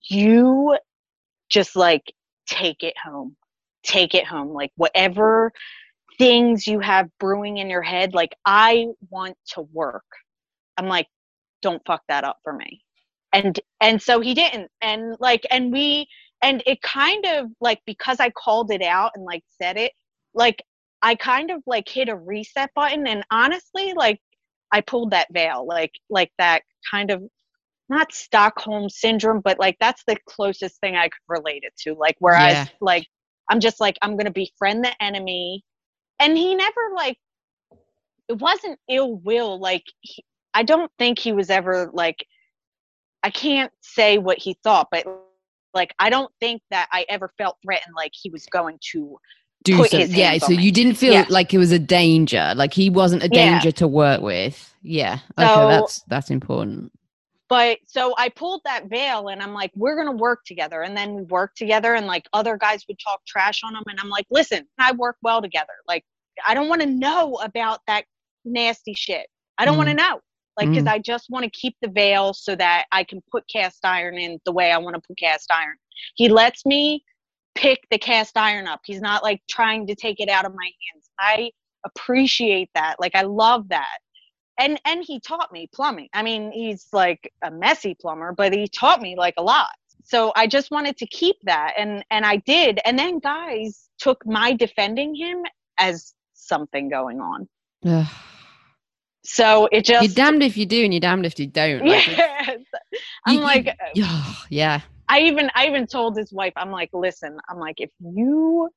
you 0.03 0.76
just 1.48 1.76
like 1.76 2.12
take 2.46 2.82
it 2.82 2.94
home. 3.03 3.36
Take 3.84 4.14
it 4.14 4.26
home. 4.26 4.48
Like 4.48 4.72
whatever 4.76 5.53
things 6.18 6.66
you 6.66 6.80
have 6.80 7.09
brewing 7.18 7.59
in 7.59 7.70
your 7.70 7.82
head, 7.82 8.14
like 8.14 8.34
I 8.44 8.86
want 9.11 9.36
to 9.55 9.62
work. 9.72 10.05
I'm 10.76 10.86
like, 10.86 11.07
don't 11.61 11.82
fuck 11.86 12.03
that 12.09 12.24
up 12.24 12.38
for 12.42 12.53
me. 12.53 12.82
And 13.32 13.59
and 13.80 14.00
so 14.00 14.20
he 14.20 14.34
didn't. 14.34 14.70
And 14.80 15.16
like 15.20 15.46
and 15.50 15.72
we 15.72 16.07
and 16.42 16.62
it 16.66 16.82
kind 16.82 17.24
of 17.26 17.46
like 17.61 17.80
because 17.86 18.20
I 18.20 18.30
called 18.30 18.70
it 18.70 18.82
out 18.82 19.12
and 19.14 19.24
like 19.24 19.42
said 19.61 19.76
it, 19.76 19.92
like 20.34 20.62
I 21.03 21.14
kind 21.14 21.50
of 21.50 21.62
like 21.66 21.88
hit 21.88 22.09
a 22.09 22.16
reset 22.16 22.70
button 22.74 23.07
and 23.07 23.24
honestly 23.30 23.92
like 23.96 24.20
I 24.72 24.80
pulled 24.80 25.10
that 25.10 25.28
veil 25.32 25.66
like 25.66 25.92
like 26.10 26.32
that 26.38 26.62
kind 26.90 27.10
of 27.10 27.22
not 27.88 28.12
Stockholm 28.12 28.88
syndrome 28.88 29.40
but 29.40 29.58
like 29.58 29.76
that's 29.80 30.02
the 30.06 30.16
closest 30.26 30.80
thing 30.80 30.96
I 30.96 31.08
could 31.08 31.20
relate 31.28 31.62
it 31.64 31.74
to 31.82 31.94
like 31.94 32.16
whereas 32.20 32.52
Yeah. 32.54 32.66
like 32.80 33.06
I'm 33.50 33.60
just 33.60 33.80
like 33.80 33.98
I'm 34.02 34.16
to 34.16 34.30
befriend 34.30 34.84
the 34.84 35.02
enemy 35.02 35.62
and 36.18 36.36
he 36.36 36.54
never 36.54 36.90
like 36.94 37.18
it 38.28 38.38
wasn't 38.38 38.78
ill 38.88 39.16
will 39.16 39.60
like 39.60 39.84
he, 40.00 40.24
I 40.54 40.62
don't 40.62 40.90
think 40.98 41.18
he 41.18 41.32
was 41.32 41.50
ever 41.50 41.90
like 41.92 42.24
I 43.22 43.30
can't 43.30 43.72
say 43.82 44.18
what 44.18 44.38
he 44.38 44.56
thought 44.64 44.88
but 44.90 45.04
like 45.74 45.94
I 45.98 46.10
don't 46.10 46.32
think 46.40 46.62
that 46.70 46.88
I 46.92 47.04
ever 47.08 47.30
felt 47.38 47.56
threatened 47.62 47.94
like 47.96 48.12
he 48.14 48.30
was 48.30 48.46
going 48.46 48.78
to 48.92 49.18
Do 49.64 49.86
yeah, 49.92 50.38
so 50.38 50.52
you 50.52 50.72
didn't 50.72 50.94
feel 50.94 51.12
Yeah. 51.12 51.26
like 51.28 51.54
it 51.54 51.58
was 51.58 51.72
a 51.72 51.78
danger, 51.78 52.52
like 52.56 52.72
he 52.74 52.90
wasn't 52.90 53.22
a 53.22 53.28
Yeah. 53.32 53.52
danger 53.52 53.70
to 53.72 53.86
work 53.88 54.20
with. 54.20 54.74
Yeah, 54.82 55.18
okay, 55.38 55.46
So- 55.54 55.68
that's 55.68 56.02
that's 56.08 56.30
important. 56.30 56.92
but 57.48 57.78
so 57.86 58.14
I 58.16 58.30
pulled 58.30 58.62
that 58.64 58.86
veil 58.86 59.28
and 59.28 59.42
I'm 59.42 59.52
like, 59.52 59.70
we're 59.76 59.94
gonna 59.96 60.16
work 60.16 60.44
together. 60.46 60.82
And 60.82 60.96
then 60.96 61.14
we 61.14 61.22
worked 61.22 61.58
together 61.58 61.94
and 61.94 62.06
like 62.06 62.26
other 62.32 62.56
guys 62.56 62.84
would 62.88 62.98
talk 62.98 63.20
trash 63.26 63.62
on 63.62 63.74
him. 63.76 63.82
And 63.88 64.00
I'm 64.00 64.08
like, 64.08 64.26
listen, 64.30 64.66
I 64.78 64.92
work 64.92 65.16
well 65.22 65.42
together. 65.42 65.74
Like, 65.86 66.02
I 66.46 66.54
don't 66.54 66.68
wanna 66.68 66.86
know 66.86 67.34
about 67.42 67.80
that 67.88 68.06
nasty 68.46 68.94
shit. 68.94 69.26
I 69.58 69.66
don't 69.66 69.76
wanna 69.76 69.92
know. 69.94 70.20
Like, 70.58 70.70
because 70.70 70.84
Mm. 70.84 70.92
I 70.92 70.98
just 70.98 71.28
wanna 71.28 71.50
keep 71.50 71.76
the 71.82 71.88
veil 71.88 72.32
so 72.32 72.54
that 72.56 72.86
I 72.90 73.04
can 73.04 73.22
put 73.30 73.46
cast 73.48 73.84
iron 73.84 74.16
in 74.18 74.40
the 74.46 74.52
way 74.52 74.72
I 74.72 74.78
wanna 74.78 75.00
put 75.00 75.18
cast 75.18 75.52
iron. 75.52 75.76
He 76.14 76.28
lets 76.30 76.64
me 76.64 77.04
pick 77.55 77.80
the 77.90 77.98
cast 77.98 78.36
iron 78.36 78.66
up. 78.66 78.80
He's 78.84 79.00
not 79.00 79.22
like 79.22 79.40
trying 79.48 79.86
to 79.88 79.94
take 79.94 80.20
it 80.20 80.28
out 80.28 80.44
of 80.44 80.53
my 80.55 80.64
hands. 80.64 81.11
I 81.18 81.50
appreciate 81.84 82.70
that. 82.74 82.96
Like, 83.00 83.14
I 83.14 83.22
love 83.22 83.68
that 83.68 83.98
and 84.59 84.80
and 84.84 85.05
he 85.07 85.20
taught 85.20 85.50
me 85.53 85.68
plumbing 85.74 86.09
i 86.14 86.22
mean 86.22 86.50
he's 86.53 86.86
like 86.92 87.32
a 87.44 87.50
messy 87.50 87.96
plumber 88.00 88.32
but 88.36 88.53
he 88.53 88.66
taught 88.68 89.00
me 89.00 89.14
like 89.16 89.34
a 89.38 89.42
lot 89.42 89.68
so 90.05 90.32
i 90.36 90.46
just 90.46 90.70
wanted 90.70 90.96
to 90.96 91.07
keep 91.07 91.36
that 91.44 91.72
and 91.78 92.05
and 92.11 92.24
i 92.24 92.36
did 92.36 92.78
and 92.84 92.98
then 92.98 93.18
guys 93.18 93.88
took 93.98 94.24
my 94.26 94.53
defending 94.53 95.14
him 95.14 95.42
as 95.78 96.14
something 96.34 96.88
going 96.88 97.20
on 97.20 97.48
Ugh. 97.86 98.07
so 99.24 99.68
it 99.72 99.84
just 99.84 100.03
you're 100.03 100.14
damned 100.14 100.42
if 100.42 100.57
you 100.57 100.66
do 100.66 100.84
and 100.84 100.92
you're 100.92 101.00
damned 101.00 101.26
if 101.26 101.38
you 101.38 101.46
don't. 101.46 101.84
Like, 101.86 102.07
yes 102.16 102.59
i'm 103.26 103.34
you- 103.34 103.38
you- 103.40 103.44
like 103.44 103.76
yeah, 103.94 104.24
yeah. 104.50 104.80
I 105.09 105.20
even 105.20 105.50
I 105.55 105.66
even 105.66 105.86
told 105.86 106.16
his 106.16 106.32
wife, 106.32 106.53
I'm 106.57 106.70
like, 106.70 106.90
listen, 106.92 107.38
I'm 107.48 107.59
like, 107.59 107.76
if 107.78 107.90
you 108.00 108.70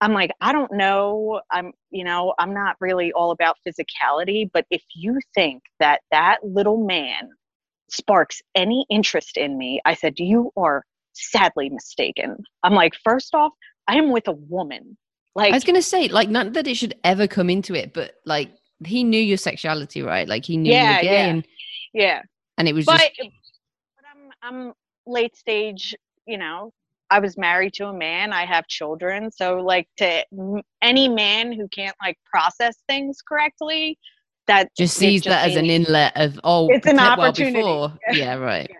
I'm 0.00 0.12
like, 0.12 0.30
I 0.40 0.52
don't 0.52 0.72
know. 0.72 1.40
I'm, 1.50 1.72
you 1.90 2.04
know, 2.04 2.34
I'm 2.38 2.52
not 2.52 2.76
really 2.80 3.12
all 3.12 3.30
about 3.30 3.56
physicality, 3.66 4.48
but 4.52 4.66
if 4.70 4.82
you 4.94 5.18
think 5.34 5.62
that 5.80 6.02
that 6.10 6.38
little 6.42 6.84
man 6.84 7.30
sparks 7.88 8.42
any 8.54 8.84
interest 8.90 9.36
in 9.36 9.56
me, 9.56 9.80
I 9.84 9.94
said, 9.94 10.18
you 10.18 10.52
are 10.56 10.84
sadly 11.14 11.70
mistaken. 11.70 12.36
I'm 12.62 12.74
like, 12.74 12.94
first 13.02 13.34
off, 13.34 13.52
I 13.88 13.96
am 13.96 14.10
with 14.10 14.28
a 14.28 14.32
woman. 14.32 14.98
Like, 15.34 15.52
I 15.52 15.56
was 15.56 15.64
gonna 15.64 15.82
say, 15.82 16.08
like, 16.08 16.28
not 16.28 16.52
that 16.54 16.66
it 16.66 16.76
should 16.76 16.94
ever 17.04 17.26
come 17.26 17.48
into 17.50 17.74
it, 17.74 17.92
but 17.94 18.14
like 18.24 18.50
he 18.84 19.04
knew 19.04 19.20
your 19.20 19.36
sexuality, 19.38 20.02
right? 20.02 20.28
Like 20.28 20.44
he 20.44 20.56
knew 20.56 20.72
you 20.72 20.78
Yeah, 20.78 20.96
were 20.96 21.00
gay, 21.02 21.06
yeah. 21.06 21.26
and, 21.26 21.46
yeah. 21.94 22.22
and 22.58 22.68
it 22.68 22.74
was 22.74 22.84
but, 22.86 22.98
just 22.98 23.12
but 23.96 24.04
I'm 24.14 24.32
I'm 24.42 24.72
late 25.06 25.36
stage, 25.36 25.94
you 26.26 26.38
know. 26.38 26.72
I 27.08 27.20
was 27.20 27.38
married 27.38 27.72
to 27.74 27.86
a 27.86 27.92
man. 27.92 28.32
I 28.32 28.44
have 28.46 28.66
children, 28.66 29.30
so 29.30 29.58
like 29.60 29.86
to 29.98 30.24
any 30.82 31.08
man 31.08 31.52
who 31.52 31.68
can't 31.68 31.94
like 32.02 32.18
process 32.24 32.76
things 32.88 33.18
correctly, 33.22 33.96
that 34.48 34.74
just 34.76 34.96
sees 34.96 35.22
just 35.22 35.28
that 35.28 35.48
as 35.48 35.56
an 35.56 35.66
inlet 35.66 36.12
of 36.16 36.40
oh, 36.42 36.68
It's 36.70 36.86
an 36.86 36.98
protect 36.98 37.16
well 37.18 37.30
opportunity. 37.30 37.62
before. 37.62 37.92
Yeah, 38.12 38.34
right. 38.34 38.70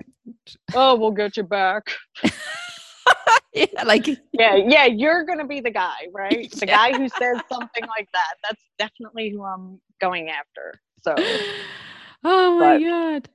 Oh, 0.74 0.96
we'll 0.96 1.12
get 1.12 1.36
you 1.36 1.44
back. 1.44 1.84
yeah, 3.52 3.66
like 3.84 4.06
Yeah, 4.32 4.56
yeah, 4.56 4.86
you're 4.86 5.24
gonna 5.24 5.46
be 5.46 5.60
the 5.60 5.70
guy, 5.70 6.08
right? 6.12 6.48
The 6.60 6.66
Yeah. 6.66 6.76
guy 6.76 6.96
who 6.96 7.08
says 7.08 7.38
something 7.50 7.86
like 7.86 8.08
that. 8.12 8.34
That's 8.42 8.62
definitely 8.78 9.30
who 9.30 9.44
I'm 9.44 9.80
going 10.00 10.30
after. 10.30 10.80
So 11.02 11.14
oh 12.24 12.58
my 12.58 12.78
But 12.78 12.82
god. 12.82 13.28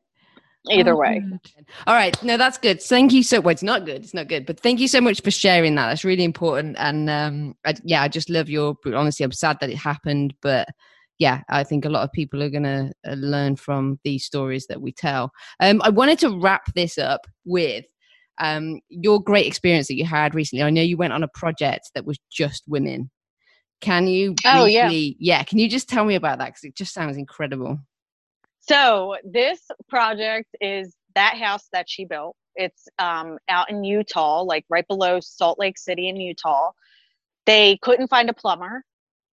Either 0.69 0.93
Oh, 0.93 0.97
way, 0.97 1.21
good. 1.55 1.65
All 1.87 1.95
right. 1.95 2.21
No, 2.23 2.37
that's 2.37 2.57
good. 2.57 2.81
Thank 2.81 3.13
you 3.13 3.23
so 3.23 3.41
well, 3.41 3.51
it's 3.51 3.63
not 3.63 3.85
good. 3.85 4.03
It's 4.03 4.13
not 4.13 4.27
good. 4.27 4.45
But 4.45 4.59
thank 4.59 4.79
you 4.79 4.87
so 4.87 5.01
much 5.01 5.21
for 5.21 5.31
sharing 5.31 5.75
that. 5.75 5.87
That's 5.87 6.05
really 6.05 6.23
important. 6.23 6.75
And 6.79 7.09
um 7.09 7.55
I, 7.65 7.73
yeah, 7.83 8.01
I 8.03 8.07
just 8.07 8.29
love 8.29 8.49
your 8.49 8.75
honestly, 8.85 9.23
I'm 9.23 9.31
sad 9.31 9.57
that 9.61 9.69
it 9.69 9.77
happened, 9.77 10.33
but 10.41 10.67
yeah, 11.19 11.41
I 11.49 11.63
think 11.63 11.85
a 11.85 11.89
lot 11.89 12.03
of 12.03 12.11
people 12.11 12.41
are 12.41 12.49
going 12.49 12.63
to 12.63 12.91
uh, 13.07 13.13
learn 13.13 13.55
from 13.55 13.99
these 14.03 14.25
stories 14.25 14.65
that 14.67 14.81
we 14.81 14.91
tell. 14.91 15.31
Um 15.59 15.81
I 15.83 15.89
wanted 15.89 16.19
to 16.19 16.37
wrap 16.39 16.73
this 16.75 16.97
up 16.97 17.21
with 17.45 17.85
um 18.39 18.79
your 18.89 19.21
great 19.21 19.47
experience 19.47 19.87
that 19.87 19.95
you 19.95 20.05
had 20.05 20.35
recently. 20.35 20.63
I 20.63 20.69
know 20.69 20.81
you 20.81 20.97
went 20.97 21.13
on 21.13 21.23
a 21.23 21.27
project 21.29 21.91
that 21.95 22.05
was 22.05 22.19
just 22.31 22.63
women. 22.67 23.09
Can 23.81 24.07
you 24.07 24.35
Oh, 24.45 24.65
yeah. 24.65 24.89
yeah, 24.91 25.43
can 25.43 25.57
you 25.57 25.67
just 25.67 25.89
tell 25.89 26.05
me 26.05 26.15
about 26.15 26.37
that 26.39 26.53
cuz 26.53 26.63
it 26.65 26.75
just 26.75 26.93
sounds 26.93 27.17
incredible. 27.17 27.79
So 28.71 29.17
this 29.25 29.59
project 29.89 30.55
is 30.61 30.95
that 31.15 31.35
house 31.37 31.67
that 31.73 31.89
she 31.89 32.05
built. 32.05 32.37
It's 32.55 32.87
um, 32.99 33.37
out 33.49 33.69
in 33.69 33.83
Utah, 33.83 34.43
like 34.43 34.63
right 34.69 34.87
below 34.87 35.19
Salt 35.19 35.59
Lake 35.59 35.77
City 35.77 36.07
in 36.07 36.15
Utah. 36.15 36.71
They 37.45 37.77
couldn't 37.81 38.07
find 38.07 38.29
a 38.29 38.33
plumber. 38.33 38.85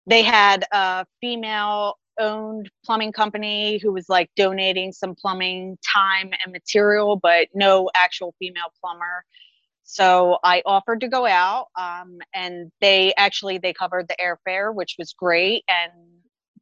They 0.08 0.22
had 0.22 0.64
a 0.72 1.06
female 1.20 1.96
owned 2.18 2.72
plumbing 2.86 3.12
company 3.12 3.78
who 3.78 3.92
was 3.92 4.08
like 4.08 4.30
donating 4.38 4.94
some 4.94 5.16
plumbing 5.16 5.78
time 5.86 6.32
and 6.42 6.54
material, 6.54 7.18
but 7.18 7.50
no 7.54 7.90
actual 7.94 8.34
female 8.40 8.72
plumber. 8.80 9.26
So 9.84 10.38
I 10.46 10.64
offered 10.66 11.02
to 11.02 11.10
go 11.10 11.26
out, 11.26 11.68
um, 11.78 12.20
and 12.34 12.72
they 12.80 13.14
actually 13.18 13.58
they 13.58 13.74
covered 13.74 14.08
the 14.08 14.16
airfare, 14.16 14.74
which 14.74 14.96
was 14.98 15.12
great, 15.12 15.66
and 15.68 15.92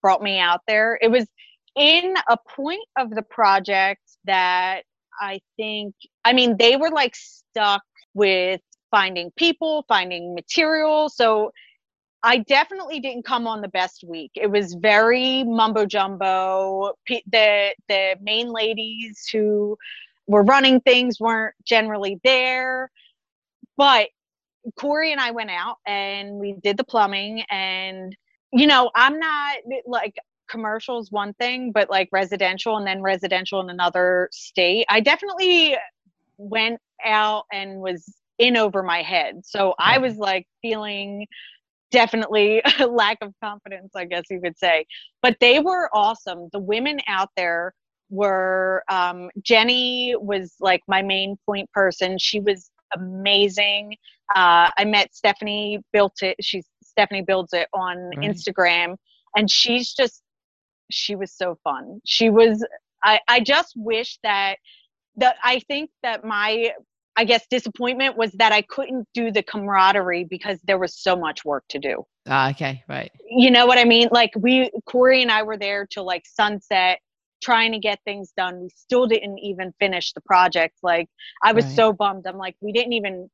brought 0.01 0.23
me 0.23 0.39
out 0.39 0.61
there. 0.67 0.97
It 0.99 1.11
was 1.11 1.27
in 1.75 2.15
a 2.29 2.37
point 2.55 2.87
of 2.97 3.09
the 3.09 3.23
project 3.23 4.01
that 4.25 4.83
I 5.19 5.41
think, 5.57 5.95
I 6.25 6.33
mean, 6.33 6.57
they 6.57 6.75
were 6.75 6.89
like 6.89 7.15
stuck 7.15 7.83
with 8.13 8.61
finding 8.91 9.31
people, 9.37 9.85
finding 9.87 10.35
material. 10.35 11.09
So 11.09 11.51
I 12.21 12.37
definitely 12.37 12.99
didn't 12.99 13.25
come 13.25 13.47
on 13.47 13.61
the 13.61 13.67
best 13.67 14.03
week. 14.07 14.31
It 14.35 14.49
was 14.49 14.75
very 14.75 15.43
mumbo 15.43 15.85
jumbo. 15.85 16.93
The 17.07 17.73
the 17.89 18.15
main 18.21 18.51
ladies 18.51 19.27
who 19.31 19.77
were 20.27 20.43
running 20.43 20.79
things 20.81 21.19
weren't 21.19 21.55
generally 21.65 22.19
there, 22.23 22.89
but 23.75 24.07
Corey 24.79 25.11
and 25.11 25.19
I 25.19 25.31
went 25.31 25.49
out 25.49 25.77
and 25.85 26.35
we 26.35 26.53
did 26.63 26.77
the 26.77 26.85
plumbing 26.85 27.43
and 27.49 28.15
you 28.53 28.67
know, 28.67 28.91
I'm 28.95 29.19
not 29.19 29.57
like 29.85 30.15
commercials 30.49 31.11
one 31.11 31.33
thing, 31.35 31.71
but 31.71 31.89
like 31.89 32.09
residential 32.11 32.77
and 32.77 32.85
then 32.87 33.01
residential 33.01 33.59
in 33.61 33.69
another 33.69 34.29
state. 34.31 34.85
I 34.89 34.99
definitely 34.99 35.77
went 36.37 36.79
out 37.05 37.45
and 37.51 37.79
was 37.79 38.15
in 38.39 38.57
over 38.57 38.83
my 38.83 39.01
head. 39.01 39.45
So 39.45 39.75
I 39.79 39.97
was 39.99 40.17
like 40.17 40.47
feeling 40.61 41.27
definitely 41.91 42.61
a 42.79 42.87
lack 42.87 43.19
of 43.21 43.33
confidence, 43.43 43.91
I 43.95 44.05
guess 44.05 44.23
you 44.29 44.41
could 44.41 44.57
say. 44.57 44.85
But 45.21 45.37
they 45.39 45.59
were 45.59 45.89
awesome. 45.93 46.49
The 46.51 46.59
women 46.59 46.99
out 47.07 47.29
there 47.37 47.73
were 48.09 48.83
um, 48.89 49.29
Jenny 49.41 50.15
was 50.19 50.55
like 50.59 50.81
my 50.87 51.01
main 51.01 51.37
point 51.45 51.71
person. 51.71 52.17
She 52.17 52.39
was 52.39 52.69
amazing. 52.95 53.95
Uh, 54.35 54.69
I 54.77 54.85
met 54.85 55.15
Stephanie 55.15 55.79
built 55.93 56.21
it. 56.21 56.37
She's 56.41 56.65
Stephanie 56.83 57.23
builds 57.23 57.53
it 57.53 57.67
on 57.73 57.97
Right. 58.17 58.19
Instagram, 58.23 58.97
and 59.35 59.49
she's 59.49 59.93
just 59.93 60.22
she 60.91 61.15
was 61.15 61.31
so 61.31 61.57
fun. 61.63 61.99
She 62.05 62.29
was. 62.29 62.65
I 63.03 63.19
I 63.27 63.39
just 63.41 63.73
wish 63.75 64.17
that 64.23 64.57
that 65.17 65.35
I 65.43 65.59
think 65.59 65.89
that 66.03 66.23
my 66.23 66.71
I 67.15 67.25
guess 67.25 67.45
disappointment 67.49 68.17
was 68.17 68.31
that 68.33 68.51
I 68.51 68.61
couldn't 68.63 69.07
do 69.13 69.31
the 69.31 69.43
camaraderie 69.43 70.23
because 70.25 70.59
there 70.63 70.79
was 70.79 70.95
so 70.95 71.15
much 71.15 71.45
work 71.45 71.63
to 71.69 71.79
do. 71.79 72.05
Ah, 72.27 72.49
okay, 72.51 72.83
right. 72.89 73.11
You 73.29 73.51
know 73.51 73.65
what 73.65 73.77
I 73.77 73.83
mean? 73.85 74.09
Like 74.11 74.31
we 74.37 74.71
Corey 74.85 75.21
and 75.21 75.31
I 75.31 75.43
were 75.43 75.57
there 75.57 75.85
till 75.85 76.05
like 76.05 76.23
sunset 76.25 76.99
trying 77.43 77.73
to 77.73 77.79
get 77.79 77.99
things 78.05 78.31
done. 78.37 78.61
We 78.61 78.69
still 78.75 79.05
didn't 79.05 79.37
even 79.39 79.73
finish 79.79 80.13
the 80.13 80.21
project. 80.21 80.77
Like 80.81 81.09
I 81.43 81.51
was 81.53 81.65
Right. 81.65 81.75
so 81.75 81.93
bummed. 81.93 82.25
I'm 82.25 82.37
like, 82.37 82.55
we 82.61 82.71
didn't 82.71 82.93
even 82.93 83.29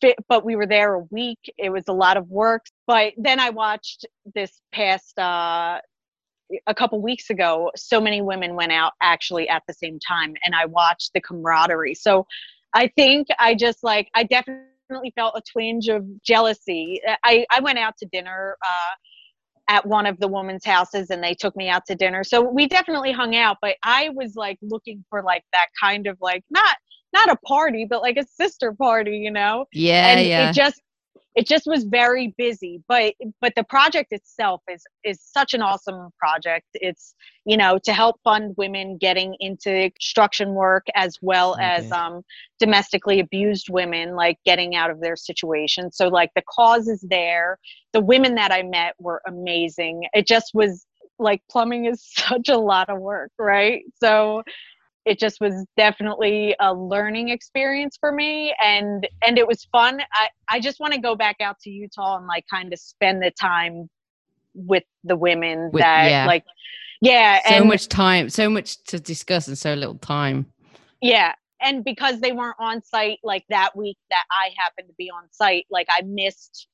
fit, 0.00 0.16
but 0.28 0.44
we 0.44 0.56
were 0.56 0.66
there 0.66 0.94
a 0.94 1.00
week. 1.10 1.38
It 1.58 1.70
was 1.70 1.84
a 1.88 1.92
lot 1.92 2.16
of 2.16 2.28
work. 2.28 2.66
But 2.86 3.14
then 3.16 3.40
I 3.40 3.50
watched 3.50 4.06
this 4.34 4.60
past, 4.72 5.18
uh, 5.18 5.80
a 6.66 6.74
couple 6.74 7.00
weeks 7.00 7.30
ago, 7.30 7.70
so 7.76 8.00
many 8.00 8.22
women 8.22 8.54
went 8.54 8.72
out 8.72 8.92
actually 9.02 9.48
at 9.48 9.62
the 9.66 9.74
same 9.74 9.98
time, 10.06 10.34
and 10.44 10.54
I 10.54 10.66
watched 10.66 11.12
the 11.14 11.20
camaraderie. 11.20 11.94
So 11.94 12.26
I 12.74 12.88
think 12.96 13.28
I 13.38 13.54
just 13.54 13.82
like, 13.82 14.08
I 14.14 14.24
definitely 14.24 15.12
felt 15.14 15.34
a 15.36 15.42
twinge 15.52 15.88
of 15.88 16.04
jealousy. 16.22 17.00
I, 17.24 17.46
I 17.50 17.60
went 17.60 17.78
out 17.78 17.96
to 17.98 18.06
dinner, 18.06 18.56
uh, 18.62 18.94
at 19.70 19.86
one 19.86 20.04
of 20.04 20.18
the 20.18 20.26
women's 20.26 20.64
houses 20.64 21.10
and 21.10 21.22
they 21.22 21.32
took 21.32 21.54
me 21.56 21.68
out 21.68 21.86
to 21.86 21.94
dinner. 21.94 22.24
So 22.24 22.42
we 22.42 22.66
definitely 22.66 23.12
hung 23.12 23.36
out, 23.36 23.58
but 23.62 23.76
I 23.84 24.10
was 24.10 24.34
like 24.34 24.58
looking 24.62 25.04
for 25.08 25.22
like 25.22 25.44
that 25.52 25.68
kind 25.80 26.08
of 26.08 26.18
like 26.20 26.42
not 26.50 26.76
not 27.12 27.30
a 27.30 27.36
party, 27.46 27.86
but 27.88 28.02
like 28.02 28.16
a 28.16 28.24
sister 28.24 28.72
party, 28.72 29.18
you 29.18 29.30
know? 29.30 29.66
Yeah, 29.72 30.08
and 30.08 30.26
yeah. 30.26 30.50
it 30.50 30.54
just 30.54 30.80
it 31.36 31.46
just 31.46 31.66
was 31.66 31.84
very 31.84 32.34
busy 32.36 32.82
but 32.88 33.14
but 33.40 33.52
the 33.56 33.64
project 33.64 34.12
itself 34.12 34.62
is 34.68 34.84
is 35.04 35.20
such 35.20 35.54
an 35.54 35.62
awesome 35.62 36.10
project. 36.18 36.66
It's 36.74 37.14
you 37.44 37.56
know 37.56 37.78
to 37.84 37.92
help 37.92 38.20
fund 38.24 38.54
women 38.56 38.98
getting 38.98 39.36
into 39.40 39.90
construction 39.90 40.54
work 40.54 40.86
as 40.94 41.16
well 41.22 41.56
as 41.60 41.90
um 41.92 42.22
domestically 42.58 43.20
abused 43.20 43.68
women 43.70 44.14
like 44.14 44.38
getting 44.44 44.74
out 44.74 44.90
of 44.90 45.00
their 45.00 45.16
situation. 45.16 45.92
So 45.92 46.08
like 46.08 46.30
the 46.34 46.42
cause 46.50 46.88
is 46.88 47.04
there. 47.08 47.58
The 47.92 48.00
women 48.00 48.34
that 48.36 48.52
i 48.52 48.62
met 48.62 48.94
were 48.98 49.22
amazing. 49.26 50.06
It 50.12 50.26
just 50.26 50.50
was 50.54 50.86
like 51.18 51.42
plumbing 51.50 51.86
is 51.86 52.02
such 52.04 52.48
a 52.48 52.58
lot 52.58 52.88
of 52.88 52.98
work 52.98 53.30
right? 53.38 53.82
So 54.02 54.42
it 55.10 55.18
just 55.18 55.40
was 55.40 55.66
definitely 55.76 56.54
a 56.60 56.72
learning 56.72 57.30
experience 57.30 57.96
for 57.98 58.12
me 58.12 58.54
and 58.64 59.08
and 59.26 59.38
it 59.38 59.46
was 59.46 59.66
fun 59.72 60.00
i 60.12 60.28
i 60.48 60.60
just 60.60 60.78
want 60.78 60.94
to 60.94 61.00
go 61.00 61.16
back 61.16 61.36
out 61.40 61.58
to 61.58 61.68
utah 61.68 62.16
and 62.16 62.28
like 62.28 62.44
kind 62.48 62.72
of 62.72 62.78
spend 62.78 63.20
the 63.20 63.32
time 63.32 63.90
with 64.54 64.84
the 65.02 65.16
women 65.16 65.70
With- 65.72 65.82
that 65.82 66.10
yeah. 66.10 66.26
like 66.26 66.44
yeah 67.02 67.40
so 67.44 67.54
and 67.54 67.68
much 67.68 67.88
time, 67.88 68.30
so 68.30 68.48
much 68.48 68.82
to 68.84 69.00
discuss 69.00 69.48
and 69.48 69.58
so 69.58 69.74
little 69.74 69.96
time. 69.96 70.46
yeah 71.02 71.34
and 71.60 71.84
because 71.84 72.20
they 72.20 72.32
weren't 72.32 72.56
on 72.60 72.82
site 72.82 73.18
like 73.24 73.44
that 73.48 73.76
week 73.76 73.98
that 74.10 74.24
i 74.30 74.50
happened 74.56 74.88
to 74.88 74.94
be 74.96 75.10
on 75.10 75.24
site 75.32 75.66
like 75.70 75.88
i 75.90 76.02
missed 76.02 76.68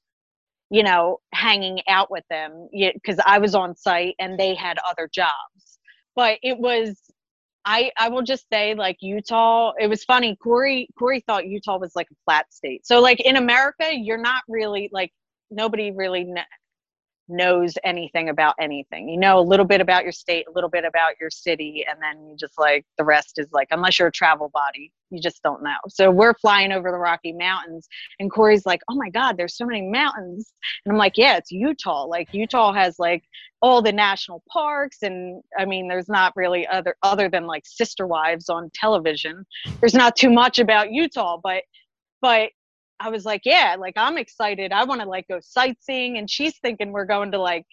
you 0.69 0.83
know 0.83 1.21
hanging 1.33 1.81
out 1.89 2.11
with 2.11 2.25
them 2.29 2.69
because 2.73 3.19
i 3.25 3.39
was 3.39 3.55
on 3.55 3.75
site 3.75 4.15
and 4.19 4.39
they 4.39 4.55
had 4.55 4.77
other 4.89 5.09
jobs 5.11 5.79
but 6.15 6.39
it 6.43 6.59
was 6.59 6.97
i 7.67 7.91
i 7.99 8.09
will 8.09 8.23
just 8.23 8.47
say 8.51 8.75
like 8.75 8.97
utah 9.01 9.73
it 9.79 9.89
was 9.89 10.03
funny 10.05 10.37
corey 10.37 10.89
corey 10.99 11.23
thought 11.27 11.47
utah 11.47 11.79
was 11.79 11.93
like 11.95 12.09
a 12.11 12.15
flat 12.25 12.47
state 12.53 12.87
so 12.87 13.01
like 13.01 13.21
in 13.21 13.37
america 13.37 13.91
you're 13.93 14.17
not 14.17 14.43
really 14.49 14.89
like 14.93 15.13
nobody 15.51 15.91
really 15.91 16.25
kn- 16.25 16.45
knows 17.29 17.75
anything 17.85 18.29
about 18.29 18.55
anything. 18.61 19.09
You 19.09 19.19
know 19.19 19.39
a 19.39 19.43
little 19.43 19.67
bit 19.67 19.81
about 19.81 20.05
your 20.05 20.13
state, 20.13 20.47
a 20.49 20.53
little 20.53 20.71
bit 20.71 20.85
about 20.85 21.13
your 21.21 21.31
city, 21.31 21.85
and 21.89 21.99
then 22.01 22.27
you 22.29 22.37
just 22.37 22.59
like 22.59 22.85
the 22.99 23.05
rest 23.05 23.39
is 23.39 23.49
like, 23.53 23.69
unless 23.71 23.99
you're 23.99 24.09
a 24.09 24.13
travel 24.13 24.51
body, 24.53 24.93
you 25.11 25.21
just 25.21 25.43
don't 25.43 25.63
know. 25.63 25.77
So 25.89 26.11
we're 26.11 26.35
flying 26.35 26.73
over 26.73 26.91
the 26.91 26.99
Rocky 26.99 27.33
Mountains, 27.33 27.89
and 28.21 28.31
Corey's 28.31 28.67
like, 28.67 28.81
oh 28.91 28.97
my 28.97 29.11
God, 29.11 29.37
there's 29.37 29.57
so 29.57 29.67
many 29.67 29.83
mountains. 29.83 30.53
And 30.85 30.93
I'm 30.93 30.99
like, 30.99 31.17
yeah, 31.17 31.37
it's 31.37 31.51
Utah. 31.51 32.05
Like 32.05 32.29
Utah 32.33 32.73
has 32.73 32.99
like 32.99 33.23
all 33.63 33.83
the 33.83 33.93
national 33.93 34.43
parks, 34.51 34.99
and 35.03 35.43
I 35.59 35.65
mean, 35.65 35.89
there's 35.89 36.09
not 36.09 36.33
really 36.37 36.67
other 36.67 36.97
other 37.03 37.29
than 37.29 37.47
like 37.47 37.63
Sister 37.67 38.07
Wives 38.07 38.49
on 38.49 38.71
television. 38.75 39.45
There's 39.81 39.95
not 39.95 40.17
too 40.17 40.31
much 40.31 40.59
about 40.59 40.93
Utah, 40.93 41.39
but 41.43 41.63
but 42.21 42.51
I 43.01 43.11
was 43.11 43.25
like, 43.25 43.43
yeah, 43.45 43.77
like 43.79 43.95
I'm 43.97 44.19
excited. 44.19 44.73
I 44.73 44.85
want 44.85 45.01
to 45.01 45.09
like 45.09 45.29
go 45.29 45.39
sightseeing. 45.41 46.19
And 46.19 46.31
she's 46.31 46.59
thinking 46.59 46.93
we're 46.93 47.05
going 47.05 47.33
to 47.33 47.39
like 47.39 47.67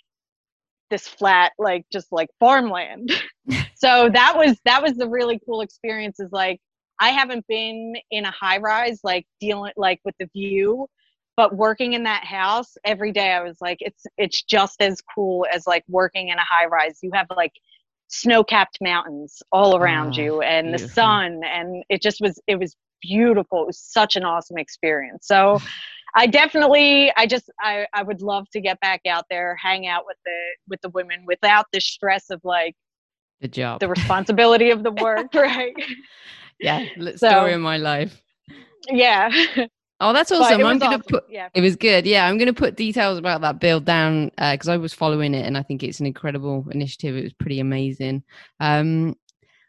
this 0.89 1.07
flat, 1.07 1.53
like 1.57 1.85
just 1.91 2.07
like 2.11 2.29
farmland. 2.39 3.11
so 3.75 4.09
that 4.13 4.33
was 4.35 4.57
that 4.65 4.81
was 4.81 4.93
the 4.93 5.07
really 5.07 5.39
cool 5.45 5.61
experience 5.61 6.19
is 6.19 6.31
like 6.31 6.59
I 6.99 7.09
haven't 7.09 7.45
been 7.47 7.95
in 8.11 8.25
a 8.25 8.31
high 8.31 8.57
rise 8.57 8.99
like 9.03 9.25
dealing 9.39 9.73
like 9.77 9.99
with 10.05 10.15
the 10.19 10.27
view, 10.33 10.87
but 11.35 11.55
working 11.55 11.93
in 11.93 12.03
that 12.03 12.23
house 12.25 12.75
every 12.85 13.11
day 13.11 13.31
I 13.31 13.41
was 13.41 13.57
like 13.61 13.77
it's 13.79 14.05
it's 14.17 14.43
just 14.43 14.81
as 14.81 15.01
cool 15.15 15.45
as 15.51 15.67
like 15.67 15.83
working 15.87 16.29
in 16.29 16.37
a 16.37 16.43
high 16.43 16.65
rise. 16.65 16.99
You 17.01 17.11
have 17.13 17.27
like 17.35 17.53
snow-capped 18.07 18.77
mountains 18.79 19.41
all 19.51 19.75
around 19.75 20.15
Ah, 20.15 20.21
you 20.21 20.41
and 20.41 20.73
the 20.73 20.77
sun 20.79 21.41
and 21.43 21.83
it 21.89 22.01
just 22.01 22.21
was 22.21 22.39
it 22.47 22.59
was 22.59 22.75
beautiful. 23.01 23.63
It 23.63 23.67
was 23.67 23.79
such 23.79 24.15
an 24.15 24.23
awesome 24.23 24.57
experience. 24.57 25.27
So 25.27 25.59
I 26.15 26.27
definitely 26.27 27.11
I 27.17 27.25
just 27.25 27.49
I, 27.59 27.87
I 27.93 28.03
would 28.03 28.21
love 28.21 28.49
to 28.51 28.61
get 28.61 28.79
back 28.79 29.01
out 29.07 29.25
there, 29.29 29.55
hang 29.61 29.87
out 29.87 30.03
with 30.05 30.17
the 30.25 30.39
with 30.69 30.81
the 30.81 30.89
women 30.89 31.23
without 31.25 31.65
the 31.73 31.81
stress 31.81 32.29
of 32.29 32.39
like 32.43 32.75
The 33.41 33.47
job. 33.47 33.79
the 33.79 33.87
responsibility 33.89 34.69
of 34.69 34.83
the 34.83 34.91
work, 35.01 35.33
right? 35.33 35.73
yeah, 36.59 36.85
So- 37.15 37.15
story 37.29 37.53
of 37.53 37.61
my 37.61 37.77
life. 37.77 38.21
yeah. 38.89 39.29
Oh, 39.99 40.11
that's 40.11 40.31
awesome. 40.33 40.59
it 40.59 40.65
I'm 40.65 40.73
was 40.73 40.79
gonna 40.79 40.95
awesome. 40.97 41.01
put 41.09 41.23
yeah. 41.29 41.47
It 41.53 41.61
was 41.61 41.77
good. 41.77 42.05
Yeah, 42.05 42.25
I'm 42.27 42.37
going 42.37 42.47
to 42.47 42.53
put 42.53 42.75
details 42.75 43.17
about 43.17 43.39
that 43.41 43.59
build 43.59 43.85
down 43.85 44.31
because 44.37 44.67
I 44.67 44.75
was 44.75 44.93
following 44.93 45.33
it 45.33 45.45
and 45.45 45.57
I 45.57 45.63
think 45.63 45.81
it's 45.81 46.01
an 46.01 46.05
incredible 46.05 46.65
initiative. 46.71 47.15
It 47.15 47.23
was 47.23 47.31
pretty 47.33 47.61
amazing. 47.61 48.23
Um, 48.59 49.15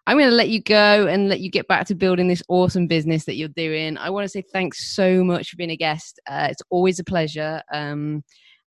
I'm 0.09 0.17
going 0.19 0.29
to 0.29 0.35
let 0.35 0.49
you 0.49 0.61
go 0.61 1.07
and 1.07 1.29
let 1.29 1.39
you 1.41 1.51
get 1.51 1.69
back 1.69 1.87
to 1.87 1.95
building 1.95 2.27
this 2.27 2.43
awesome 2.49 2.89
business 2.89 3.27
that 3.27 3.37
you're 3.37 3.49
doing. 3.49 3.97
I 3.97 4.11
want 4.11 4.25
to 4.25 4.29
say 4.29 4.43
thanks 4.53 4.95
so 4.97 5.23
much 5.23 5.51
for 5.51 5.57
being 5.57 5.71
a 5.71 5.77
guest. 5.77 6.19
Uh, 6.29 6.49
it's 6.51 6.63
always 6.69 6.99
a 6.99 7.05
pleasure. 7.05 7.63
Um, 7.73 8.25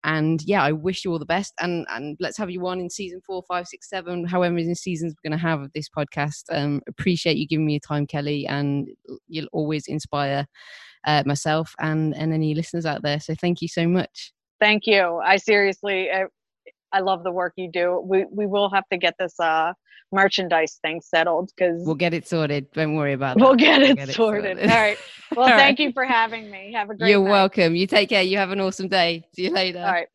and 0.04 0.42
yeah, 0.42 0.62
I 0.62 0.72
wish 0.72 1.04
you 1.04 1.12
all 1.12 1.18
the 1.18 1.26
best. 1.26 1.54
And 1.60 1.86
and 1.90 2.16
let's 2.20 2.36
have 2.38 2.50
you 2.50 2.66
on 2.66 2.80
in 2.80 2.90
season 2.90 3.20
four, 3.26 3.42
five, 3.48 3.66
six, 3.66 3.88
seven, 3.88 4.26
however 4.26 4.54
many 4.54 4.74
seasons 4.74 5.14
we're 5.14 5.30
going 5.30 5.38
to 5.38 5.42
have 5.42 5.60
of 5.60 5.72
this 5.72 5.88
podcast. 5.88 6.44
Um, 6.50 6.80
appreciate 6.88 7.36
you 7.36 7.46
giving 7.46 7.66
me 7.66 7.74
your 7.74 7.80
time, 7.80 8.06
Kelly, 8.06 8.46
and 8.46 8.88
you'll 9.28 9.48
always 9.52 9.86
inspire 9.86 10.46
uh, 11.06 11.22
myself 11.26 11.74
and 11.78 12.14
and 12.16 12.32
any 12.32 12.54
listeners 12.54 12.86
out 12.86 13.02
there. 13.02 13.20
So 13.20 13.34
thank 13.34 13.62
you 13.62 13.68
so 13.68 13.86
much. 13.86 14.32
Thank 14.60 14.86
you. 14.86 15.20
I 15.24 15.36
seriously 15.36 16.10
I, 16.10 16.24
I 16.92 17.00
love 17.00 17.24
the 17.24 17.32
work 17.32 17.54
you 17.56 17.70
do. 17.70 18.00
We 18.04 18.26
we 18.30 18.46
will 18.46 18.70
have 18.70 18.84
to 18.90 18.98
get 18.98 19.14
this 19.18 19.38
uh 19.40 19.72
merchandise 20.12 20.78
thing 20.82 21.00
settled 21.00 21.50
because 21.56 21.82
We'll 21.86 21.94
get 21.94 22.12
it 22.14 22.28
sorted. 22.28 22.70
Don't 22.72 22.94
worry 22.94 23.14
about 23.14 23.38
that. 23.38 23.42
we'll 23.42 23.52
that. 23.52 23.58
get 23.58 23.82
it 23.82 23.96
get 23.96 24.08
it 24.10 24.14
sorted. 24.14 24.44
sorted. 24.58 24.70
All 24.70 24.76
right. 24.76 24.98
Well, 25.34 25.46
All 25.50 25.56
thank 25.56 25.78
right. 25.78 25.86
you 25.86 25.92
for 25.92 26.04
having 26.04 26.50
me. 26.50 26.74
Have 26.74 26.90
a 26.90 26.94
great 26.94 27.08
You're 27.08 27.24
night. 27.24 27.30
welcome. 27.30 27.74
You 27.74 27.86
take 27.86 28.10
care. 28.10 28.22
You 28.22 28.36
have 28.36 28.50
an 28.50 28.60
awesome 28.60 28.88
day. 28.88 29.24
See 29.34 29.44
you 29.44 29.50
later. 29.50 29.78
All 29.78 29.90
right. 29.90 30.08